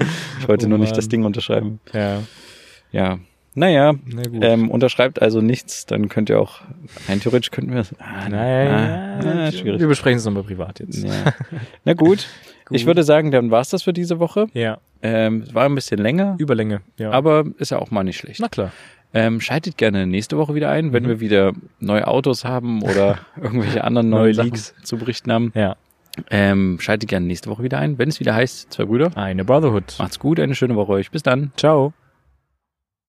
Ich 0.41 0.49
wollte 0.49 0.67
Oh 0.67 0.71
nur 0.71 0.79
nicht 0.79 0.97
das 0.97 1.09
Ding 1.09 1.25
unterschreiben. 1.25 1.81
Ja. 1.93 2.23
Ja. 2.93 3.19
Naja, 3.59 3.95
Na 4.07 4.23
gut. 4.23 4.43
ähm, 4.43 4.71
unterschreibt 4.71 5.21
also 5.21 5.41
nichts, 5.41 5.85
dann 5.87 6.09
könnt 6.09 6.31
ihr 6.31 6.41
auch, 6.41 6.61
rein 7.09 7.21
theoretisch 7.21 7.51
könnten 7.51 7.73
wir 7.75 7.83
ah, 7.99 8.29
naja, 8.29 9.19
ah, 9.23 9.47
ah, 9.49 9.53
schwierig. 9.53 9.81
wir 9.81 9.89
besprechen 9.89 10.19
es 10.19 10.25
nochmal 10.25 10.45
privat 10.45 10.81
jetzt. 10.81 11.03
Ja. 11.05 11.11
Na 11.85 11.93
gut. 11.95 12.27
ich 12.71 12.87
würde 12.87 13.03
sagen, 13.03 13.31
dann 13.31 13.51
war's 13.51 13.71
das 13.71 13.83
für 13.83 13.93
diese 13.93 14.19
Woche. 14.19 14.47
Ja, 14.55 14.79
Ähm, 15.03 15.43
es 15.47 15.55
war 15.55 15.65
ein 15.67 15.75
bisschen 15.75 15.99
länger, 16.01 16.37
Überlänge. 16.39 16.81
Ja. 16.99 17.11
aber 17.11 17.45
ist 17.59 17.71
ja 17.71 17.79
auch 17.79 17.91
mal 17.91 18.05
nicht 18.05 18.19
schlecht. 18.19 18.41
Na 18.41 18.49
klar. 18.49 18.73
Ähm, 19.15 19.41
schaltet 19.41 19.79
gerne 19.79 20.07
nächste 20.07 20.37
Woche 20.37 20.55
wieder 20.55 20.69
ein, 20.71 20.93
wenn 20.93 21.05
Mhm. 21.05 21.09
wir 21.09 21.21
wieder 21.21 21.53
neue 21.81 22.07
Autos 22.07 22.45
haben 22.45 22.83
oder 22.83 23.19
irgendwelche 23.41 23.83
anderen 23.85 24.11
Neue 24.11 24.21
neuen 24.23 24.35
Sachen 24.35 24.51
Leaks. 24.51 24.75
zu 24.83 24.99
berichten 24.99 25.33
haben. 25.33 25.53
Ja. 25.55 25.77
Ähm, 26.31 26.79
schaltet 26.81 27.09
gerne 27.09 27.27
nächste 27.27 27.49
Woche 27.49 27.63
wieder 27.63 27.79
ein, 27.79 27.97
wenn 27.99 28.09
es 28.09 28.19
wieder 28.21 28.35
heißt, 28.35 28.73
zwei 28.73 28.85
Brüder. 28.85 29.11
Eine 29.17 29.45
Brotherhood. 29.45 29.95
Macht's 29.99 30.19
gut, 30.19 30.41
eine 30.41 30.55
schöne 30.57 30.75
Woche 30.75 30.93
euch. 30.93 31.11
Bis 31.11 31.23
dann. 31.23 31.53
Ciao. 31.57 31.93